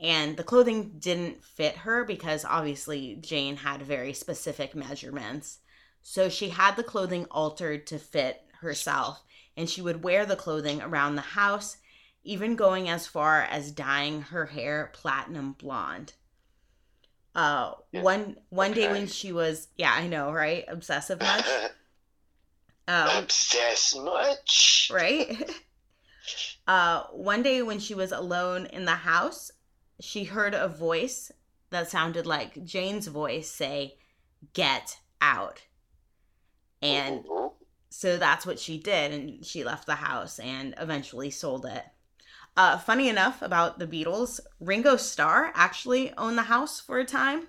And 0.00 0.36
the 0.36 0.42
clothing 0.42 0.94
didn't 0.98 1.44
fit 1.44 1.76
her 1.76 2.04
because 2.04 2.44
obviously 2.44 3.16
Jayne 3.20 3.56
had 3.56 3.82
very 3.82 4.12
specific 4.12 4.74
measurements. 4.74 5.58
So 6.02 6.28
she 6.28 6.48
had 6.48 6.74
the 6.76 6.82
clothing 6.82 7.26
altered 7.30 7.86
to 7.88 7.98
fit 7.98 8.42
herself. 8.60 9.22
And 9.56 9.70
she 9.70 9.82
would 9.82 10.02
wear 10.02 10.26
the 10.26 10.36
clothing 10.36 10.82
around 10.82 11.14
the 11.14 11.20
house, 11.20 11.76
even 12.24 12.56
going 12.56 12.88
as 12.88 13.06
far 13.06 13.42
as 13.42 13.70
dyeing 13.70 14.22
her 14.22 14.46
hair 14.46 14.90
platinum 14.92 15.52
blonde. 15.52 16.14
Uh, 17.34 17.72
yeah. 17.92 18.02
one 18.02 18.36
one 18.50 18.70
okay. 18.70 18.82
day 18.82 18.92
when 18.92 19.06
she 19.06 19.32
was, 19.32 19.68
yeah, 19.76 19.92
I 19.92 20.06
know, 20.06 20.32
right? 20.32 20.64
Obsessive 20.68 21.20
much. 21.20 21.46
Um, 22.86 23.24
Obsessed 23.24 23.96
much, 24.00 24.90
right? 24.92 25.50
uh, 26.66 27.04
one 27.12 27.42
day 27.42 27.62
when 27.62 27.80
she 27.80 27.94
was 27.94 28.12
alone 28.12 28.66
in 28.66 28.84
the 28.84 28.92
house, 28.92 29.50
she 30.00 30.24
heard 30.24 30.54
a 30.54 30.68
voice 30.68 31.32
that 31.70 31.90
sounded 31.90 32.26
like 32.26 32.64
Jayne's 32.64 33.08
voice 33.08 33.50
say, 33.50 33.96
"Get 34.52 34.98
out," 35.20 35.62
and 36.82 37.24
so 37.90 38.16
that's 38.16 38.44
what 38.44 38.58
she 38.58 38.78
did, 38.78 39.12
and 39.12 39.44
she 39.44 39.64
left 39.64 39.86
the 39.86 39.94
house 39.94 40.38
and 40.38 40.74
eventually 40.78 41.30
sold 41.30 41.64
it. 41.64 41.84
Uh, 42.56 42.78
funny 42.78 43.08
enough 43.08 43.42
about 43.42 43.78
the 43.78 43.86
Beatles, 43.86 44.40
Ringo 44.60 44.96
Starr 44.96 45.52
actually 45.54 46.12
owned 46.16 46.38
the 46.38 46.42
house 46.44 46.80
for 46.80 46.98
a 46.98 47.04
time. 47.04 47.48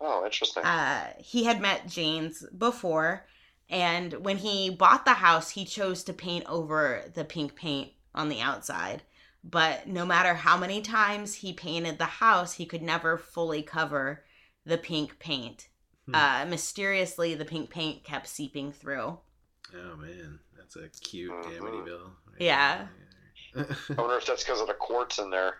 Oh, 0.00 0.24
interesting. 0.24 0.64
Uh, 0.64 1.12
he 1.18 1.44
had 1.44 1.60
met 1.60 1.86
Jayne's 1.86 2.44
before, 2.56 3.26
and 3.68 4.12
when 4.24 4.38
he 4.38 4.70
bought 4.70 5.04
the 5.04 5.14
house, 5.14 5.50
he 5.50 5.64
chose 5.64 6.02
to 6.04 6.12
paint 6.12 6.44
over 6.48 7.04
the 7.14 7.24
pink 7.24 7.54
paint 7.54 7.92
on 8.14 8.28
the 8.28 8.40
outside. 8.40 9.02
But 9.44 9.86
no 9.86 10.04
matter 10.04 10.34
how 10.34 10.56
many 10.56 10.82
times 10.82 11.34
he 11.36 11.52
painted 11.52 11.98
the 11.98 12.04
house, 12.04 12.54
he 12.54 12.66
could 12.66 12.82
never 12.82 13.16
fully 13.16 13.62
cover 13.62 14.24
the 14.64 14.78
pink 14.78 15.18
paint. 15.18 15.68
Hmm. 16.06 16.14
Uh, 16.14 16.46
mysteriously, 16.48 17.34
the 17.34 17.44
pink 17.44 17.70
paint 17.70 18.04
kept 18.04 18.26
seeping 18.28 18.72
through. 18.72 19.18
Oh 19.74 19.96
man, 19.96 20.40
that's 20.56 20.76
a 20.76 20.88
cute 20.88 21.30
Mhm. 21.30 21.58
Amityville. 21.58 22.10
right 22.26 22.40
Yeah. 22.40 22.76
there. 22.78 22.90
I 23.96 24.00
wonder 24.00 24.16
if 24.16 24.26
that's 24.26 24.42
because 24.44 24.60
of 24.60 24.66
the 24.68 24.74
quartz 24.74 25.18
in 25.18 25.30
there, 25.30 25.58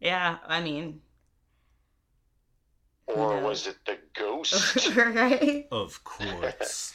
Yeah, 0.00 0.38
I 0.46 0.60
mean, 0.60 1.02
or 3.06 3.38
knows? 3.38 3.40
was 3.40 3.66
it 3.66 3.76
the 3.86 3.98
ghost? 4.14 4.86
right? 4.96 5.70
of 5.70 6.02
course. 6.04 6.94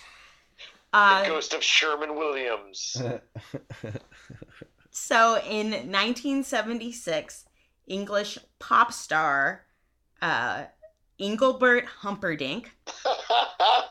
the 1.07 1.15
Uh, 1.15 1.23
ghost 1.23 1.53
of 1.53 1.63
Sherwin 1.63 2.15
Williams. 2.15 3.03
So 4.91 5.39
in 5.39 5.91
1976, 5.91 7.45
English 7.87 8.37
pop 8.59 8.91
star 8.93 9.65
uh, 10.21 10.65
Engelbert 11.19 11.85
Humperdinck. 11.85 12.71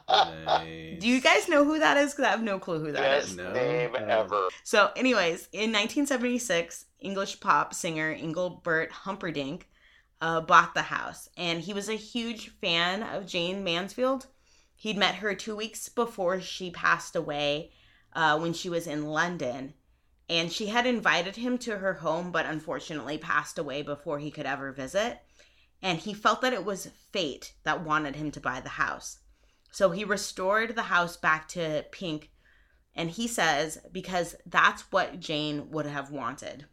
nice. 0.09 1.01
Do 1.01 1.07
you 1.09 1.20
guys 1.20 1.49
know 1.49 1.64
who 1.64 1.79
that 1.79 1.97
is? 1.97 2.12
Because 2.12 2.24
I 2.26 2.31
have 2.31 2.43
no 2.43 2.59
clue 2.59 2.81
who 2.81 2.93
that 2.93 3.18
is. 3.18 3.26
Best 3.26 3.37
No. 3.37 3.53
name 3.53 3.95
Um, 3.95 4.11
ever. 4.11 4.49
So, 4.64 4.91
anyways, 4.97 5.49
in 5.53 5.70
1976, 5.72 6.87
English 7.01 7.41
pop 7.41 7.74
singer 7.74 8.11
Engelbert 8.11 8.91
Humperdinck 8.91 9.68
uh, 10.20 10.41
bought 10.41 10.74
the 10.74 10.83
house, 10.83 11.29
and 11.37 11.61
he 11.61 11.72
was 11.72 11.89
a 11.89 11.95
huge 11.95 12.49
fan 12.61 13.03
of 13.03 13.26
Jayne 13.26 13.62
Mansfield. 13.62 14.26
He'd 14.74 14.97
met 14.97 15.16
her 15.16 15.35
two 15.35 15.55
weeks 15.57 15.89
before 15.89 16.41
she 16.41 16.70
passed 16.70 17.14
away 17.14 17.72
uh, 18.14 18.39
when 18.39 18.53
she 18.53 18.68
was 18.70 18.87
in 18.87 19.07
London, 19.07 19.74
and 20.29 20.51
she 20.53 20.66
had 20.66 20.87
invited 20.87 21.37
him 21.37 21.59
to 21.59 21.79
her 21.79 21.95
home, 21.95 22.33
but 22.33 22.47
unfortunately 22.47 23.18
passed 23.18 23.59
away 23.59 23.83
before 23.83 24.18
he 24.18 24.31
could 24.31 24.47
ever 24.47 24.72
visit. 24.72 25.20
And 25.83 25.99
he 25.99 26.12
felt 26.14 26.41
that 26.43 26.53
it 26.53 26.64
was 26.64 26.91
fate 27.12 27.55
that 27.64 27.85
wanted 27.85 28.16
him 28.16 28.31
to 28.33 28.41
buy 28.41 28.61
the 28.61 28.70
house. 28.70 29.18
So 29.70 29.91
he 29.91 30.05
restored 30.05 30.74
the 30.74 30.83
house 30.83 31.16
back 31.16 31.49
to 31.49 31.85
pink 31.93 32.31
and 32.99 33.11
he 33.11 33.29
says, 33.29 33.79
because 33.93 34.35
that's 34.45 34.83
what 34.91 35.20
Jayne 35.20 35.70
would 35.70 35.87
have 35.87 36.11
wanted. 36.11 36.66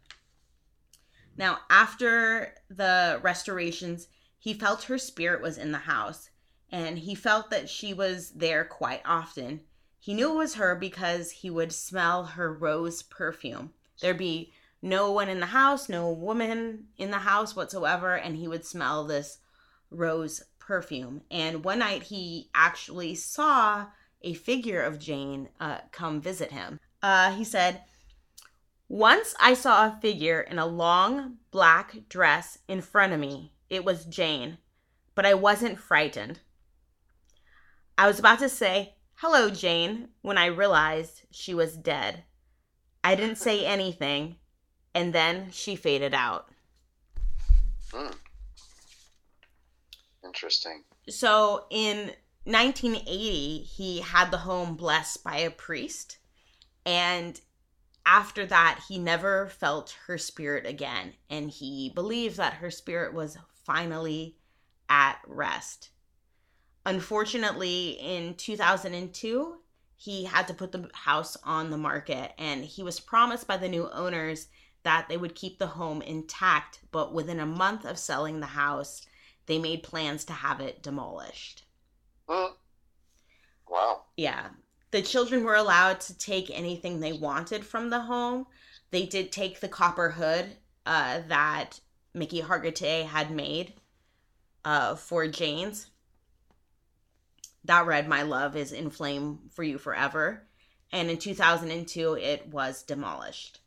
Now, 1.36 1.58
after 1.70 2.54
the 2.68 3.20
restorations, 3.22 4.08
he 4.36 4.52
felt 4.52 4.82
her 4.84 4.98
spirit 4.98 5.40
was 5.40 5.56
in 5.56 5.70
the 5.70 5.78
house, 5.78 6.30
and 6.68 6.98
he 6.98 7.14
felt 7.14 7.50
that 7.50 7.68
she 7.68 7.94
was 7.94 8.30
there 8.32 8.64
quite 8.64 9.02
often. 9.04 9.60
He 10.00 10.14
knew 10.14 10.32
it 10.32 10.36
was 10.36 10.54
her 10.56 10.74
because 10.74 11.30
he 11.30 11.48
would 11.48 11.72
smell 11.72 12.24
her 12.24 12.52
rose 12.52 13.04
perfume. 13.04 13.72
There'd 14.00 14.18
be 14.18 14.52
no 14.86 15.10
one 15.10 15.28
in 15.28 15.40
the 15.40 15.46
house, 15.46 15.88
no 15.88 16.10
woman 16.10 16.84
in 16.96 17.10
the 17.10 17.18
house 17.18 17.56
whatsoever, 17.56 18.14
and 18.14 18.36
he 18.36 18.46
would 18.46 18.64
smell 18.64 19.04
this 19.04 19.38
rose 19.90 20.44
perfume. 20.60 21.22
And 21.28 21.64
one 21.64 21.80
night 21.80 22.04
he 22.04 22.50
actually 22.54 23.16
saw 23.16 23.86
a 24.22 24.34
figure 24.34 24.80
of 24.80 25.00
Jayne 25.00 25.48
uh, 25.58 25.78
come 25.90 26.20
visit 26.20 26.52
him. 26.52 26.78
Uh, 27.02 27.32
he 27.32 27.42
said, 27.42 27.82
Once 28.88 29.34
I 29.40 29.54
saw 29.54 29.86
a 29.86 29.98
figure 30.00 30.40
in 30.40 30.58
a 30.58 30.66
long 30.66 31.38
black 31.50 31.96
dress 32.08 32.58
in 32.68 32.80
front 32.80 33.12
of 33.12 33.18
me. 33.18 33.52
It 33.68 33.84
was 33.84 34.04
Jayne, 34.04 34.58
but 35.16 35.26
I 35.26 35.34
wasn't 35.34 35.80
frightened. 35.80 36.38
I 37.98 38.06
was 38.06 38.20
about 38.20 38.38
to 38.38 38.48
say, 38.48 38.94
Hello, 39.16 39.50
Jayne, 39.50 40.10
when 40.22 40.38
I 40.38 40.46
realized 40.46 41.22
she 41.32 41.54
was 41.54 41.76
dead. 41.76 42.22
I 43.02 43.16
didn't 43.16 43.38
say 43.38 43.64
anything, 43.64 44.36
and 44.96 45.12
then 45.12 45.50
she 45.52 45.76
faded 45.76 46.14
out. 46.14 46.48
Hmm. 47.92 48.12
Interesting. 50.24 50.84
So 51.10 51.66
in 51.70 52.12
1980, 52.44 53.58
he 53.58 54.00
had 54.00 54.30
the 54.30 54.38
home 54.38 54.74
blessed 54.74 55.22
by 55.22 55.36
a 55.36 55.50
priest. 55.50 56.16
And 56.86 57.38
after 58.06 58.46
that, 58.46 58.84
he 58.88 58.98
never 58.98 59.48
felt 59.48 59.98
her 60.06 60.16
spirit 60.16 60.64
again. 60.64 61.12
And 61.28 61.50
he 61.50 61.92
believed 61.94 62.38
that 62.38 62.54
her 62.54 62.70
spirit 62.70 63.12
was 63.12 63.36
finally 63.64 64.38
at 64.88 65.18
rest. 65.26 65.90
Unfortunately, 66.86 67.98
in 68.00 68.34
2002, 68.34 69.56
he 69.94 70.24
had 70.24 70.48
to 70.48 70.54
put 70.54 70.72
the 70.72 70.88
house 70.94 71.36
on 71.44 71.68
the 71.68 71.76
market. 71.76 72.32
And 72.38 72.64
he 72.64 72.82
was 72.82 72.98
promised 72.98 73.46
by 73.46 73.58
the 73.58 73.68
new 73.68 73.90
owners 73.90 74.48
that 74.86 75.08
they 75.08 75.16
would 75.16 75.34
keep 75.34 75.58
the 75.58 75.66
home 75.66 76.00
intact. 76.00 76.78
But 76.92 77.12
within 77.12 77.40
a 77.40 77.44
month 77.44 77.84
of 77.84 77.98
selling 77.98 78.38
the 78.38 78.46
house, 78.46 79.04
they 79.46 79.58
made 79.58 79.82
plans 79.82 80.24
to 80.26 80.32
have 80.32 80.60
it 80.60 80.80
demolished. 80.80 81.64
Hmm. 82.28 82.52
Wow. 83.68 84.02
Yeah. 84.16 84.50
The 84.92 85.02
children 85.02 85.42
were 85.42 85.56
allowed 85.56 86.00
to 86.02 86.16
take 86.16 86.50
anything 86.50 87.00
they 87.00 87.12
wanted 87.12 87.66
from 87.66 87.90
the 87.90 87.98
home. 87.98 88.46
They 88.92 89.06
did 89.06 89.32
take 89.32 89.58
the 89.58 89.68
copper 89.68 90.10
hood 90.10 90.56
uh, 90.86 91.22
that 91.26 91.80
Mickey 92.14 92.40
Hargitay 92.40 93.06
had 93.06 93.32
made 93.32 93.72
uh, 94.64 94.94
for 94.94 95.26
Jayne's. 95.26 95.90
That 97.64 97.86
read, 97.86 98.08
My 98.08 98.22
love 98.22 98.54
is 98.54 98.70
in 98.70 98.90
flame 98.90 99.50
for 99.50 99.64
you 99.64 99.78
forever. 99.78 100.46
And 100.92 101.10
in 101.10 101.18
2002, 101.18 102.14
it 102.14 102.46
was 102.46 102.84
demolished. 102.84 103.58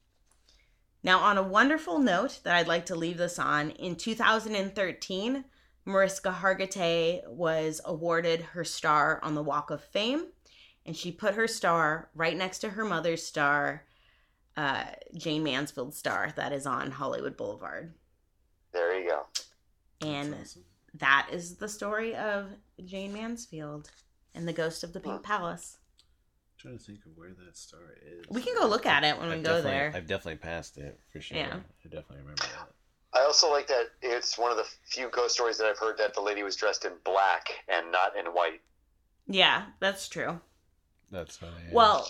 Now, 1.01 1.19
on 1.19 1.37
a 1.37 1.43
wonderful 1.43 1.99
note 1.99 2.41
that 2.43 2.55
I'd 2.55 2.67
like 2.67 2.85
to 2.87 2.95
leave 2.95 3.17
this 3.17 3.39
on, 3.39 3.71
in 3.71 3.95
2013, 3.95 5.45
Mariska 5.85 6.37
Hargitay 6.41 7.27
was 7.27 7.81
awarded 7.85 8.41
her 8.41 8.63
star 8.63 9.19
on 9.23 9.33
the 9.33 9.43
Walk 9.43 9.71
of 9.71 9.83
Fame, 9.83 10.27
and 10.85 10.95
she 10.95 11.11
put 11.11 11.35
her 11.35 11.47
star 11.47 12.09
right 12.13 12.35
next 12.35 12.59
to 12.59 12.69
her 12.69 12.85
mother's 12.85 13.25
star, 13.25 13.85
uh, 14.57 14.83
Jayne 15.15 15.43
Mansfield's 15.43 15.97
star, 15.97 16.33
that 16.35 16.51
is 16.51 16.65
on 16.65 16.91
Hollywood 16.91 17.37
Boulevard. 17.37 17.93
There 18.71 18.99
you 18.99 19.09
go. 19.09 19.25
And 20.01 20.35
awesome. 20.35 20.63
that 20.95 21.29
is 21.31 21.55
the 21.55 21.69
story 21.69 22.15
of 22.15 22.51
Jayne 22.85 23.13
Mansfield 23.13 23.89
and 24.35 24.47
the 24.47 24.53
ghost 24.53 24.83
of 24.83 24.93
the 24.93 24.99
Pink 24.99 25.23
Palace. 25.23 25.78
Trying 26.59 26.77
to 26.77 26.83
think 26.83 26.99
of 27.05 27.11
where 27.15 27.29
that 27.29 27.57
star 27.57 27.79
is. 28.05 28.25
We 28.29 28.41
can 28.41 28.53
go 28.55 28.67
look 28.67 28.85
at 28.85 29.03
it 29.03 29.17
when 29.17 29.29
we 29.29 29.35
I've 29.35 29.43
go 29.43 29.55
definitely- 29.55 29.71
there. 29.71 29.91
I've 29.95 30.07
definitely 30.07 30.37
passed 30.39 30.77
it 30.77 30.99
for 31.11 31.21
sure. 31.21 31.37
Yeah. 31.37 31.55
I 31.55 31.83
definitely 31.87 32.17
remember 32.19 32.43
that. 32.43 32.69
I 33.19 33.23
also 33.23 33.49
like 33.49 33.67
that 33.67 33.87
it's 34.03 34.37
one 34.37 34.51
of 34.51 34.57
the 34.57 34.65
few 34.85 35.09
ghost 35.09 35.33
stories 35.33 35.57
that 35.57 35.65
I've 35.65 35.79
heard 35.79 35.97
that 35.97 36.13
the 36.13 36.21
lady 36.21 36.43
was 36.43 36.55
dressed 36.55 36.85
in 36.85 36.91
black 37.03 37.47
and 37.67 37.91
not 37.91 38.15
in 38.15 38.25
white. 38.27 38.61
Yeah, 39.27 39.65
that's 39.79 40.07
true. 40.07 40.39
That's 41.11 41.37
funny. 41.37 41.53
yeah. 41.67 41.73
Well, 41.73 42.07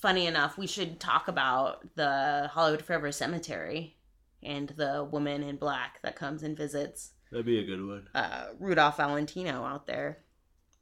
funny 0.00 0.26
enough, 0.26 0.58
we 0.58 0.66
should 0.66 0.98
talk 0.98 1.28
about 1.28 1.94
the 1.94 2.50
Hollywood 2.52 2.82
Forever 2.82 3.12
Cemetery 3.12 3.96
and 4.42 4.70
the 4.70 5.04
woman 5.04 5.44
in 5.44 5.56
black 5.56 6.02
that 6.02 6.16
comes 6.16 6.42
and 6.42 6.56
visits 6.56 7.12
that'd 7.30 7.46
be 7.46 7.60
a 7.60 7.64
good 7.64 7.86
one. 7.86 8.08
uh, 8.14 8.46
Rudolph 8.58 8.96
Valentino 8.96 9.62
out 9.64 9.86
there. 9.86 10.18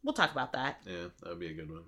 We'll 0.03 0.15
talk 0.15 0.33
about 0.33 0.53
that. 0.53 0.81
Yeah, 0.87 1.09
that 1.23 1.29
would 1.29 1.41
be 1.41 1.49
a 1.51 1.55
good 1.55 1.71
one. 1.71 1.85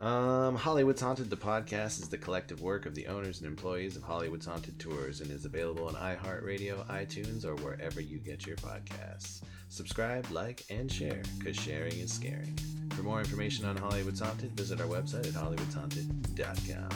Um, 0.00 0.56
Hollywood's 0.56 1.00
Haunted, 1.00 1.30
the 1.30 1.36
podcast, 1.36 2.02
is 2.02 2.08
the 2.10 2.18
collective 2.18 2.60
work 2.60 2.84
of 2.84 2.94
the 2.94 3.06
owners 3.06 3.38
and 3.40 3.46
employees 3.46 3.96
of 3.96 4.02
Hollywood's 4.02 4.44
Haunted 4.44 4.78
Tours 4.78 5.22
and 5.22 5.30
is 5.30 5.46
available 5.46 5.88
on 5.88 5.94
iHeartRadio, 5.94 6.86
iTunes, 6.88 7.46
or 7.46 7.54
wherever 7.56 8.00
you 8.00 8.18
get 8.18 8.46
your 8.46 8.56
podcasts. 8.56 9.40
Subscribe, 9.70 10.30
like, 10.30 10.64
and 10.68 10.92
share, 10.92 11.22
because 11.38 11.56
sharing 11.56 11.98
is 11.98 12.12
scaring. 12.12 12.58
For 12.90 13.02
more 13.02 13.20
information 13.20 13.64
on 13.64 13.76
Hollywood's 13.76 14.20
Haunted, 14.20 14.52
visit 14.52 14.82
our 14.82 14.86
website 14.86 15.26
at 15.26 15.32
hollywoodshaunted.com. 15.32 16.88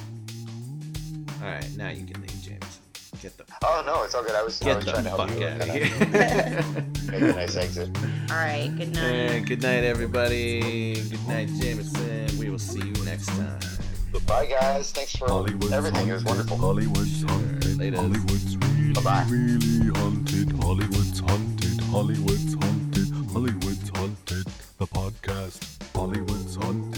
Alright, 1.42 1.76
now 1.76 1.88
you 1.88 2.04
can 2.04 2.20
leave, 2.20 2.42
James 2.42 2.79
get 3.20 3.36
the. 3.36 3.44
Oh 3.62 3.82
no, 3.86 4.02
it's 4.04 4.14
all 4.14 4.22
good. 4.22 4.34
I 4.34 4.42
was, 4.42 4.58
get 4.58 4.72
I 4.72 4.76
was 4.76 4.84
trying 4.86 5.04
to 5.04 5.10
help 5.10 5.30
you. 5.30 5.46
Out 5.46 5.60
of 5.60 5.68
here. 7.04 7.10
Make 7.10 7.22
a 7.22 7.36
nice 7.36 7.56
exit. 7.56 7.90
All 8.30 8.36
right. 8.36 8.70
Good 8.76 8.94
night. 8.94 9.02
And 9.02 9.46
good 9.46 9.62
night, 9.62 9.84
everybody. 9.84 10.94
Good 10.94 11.28
night, 11.28 11.48
Jameson. 11.60 12.38
We 12.38 12.50
will 12.50 12.58
see 12.58 12.80
you 12.80 13.04
next 13.04 13.26
time. 13.28 13.60
Bye, 14.26 14.46
guys. 14.46 14.92
Thanks 14.92 15.16
for 15.16 15.26
Hollywood's 15.28 15.72
everything. 15.72 16.08
Haunted, 16.08 16.10
it 16.10 16.14
was 16.14 16.24
wonderful. 16.24 16.56
Hollywood's 16.56 17.22
haunted. 17.22 17.78
Later. 17.78 17.96
Hollywood's 17.96 18.56
really, 18.56 18.92
Bye-bye. 18.92 19.26
really 19.28 19.88
haunted. 20.00 20.52
Hollywood's 20.62 21.20
haunted. 21.20 21.80
Hollywood's 21.80 22.54
haunted. 22.54 23.08
Hollywood's 23.32 23.90
haunted. 23.96 24.46
The 24.78 24.86
podcast. 24.86 25.82
Hollywood's 25.94 26.54
haunted. 26.56 26.89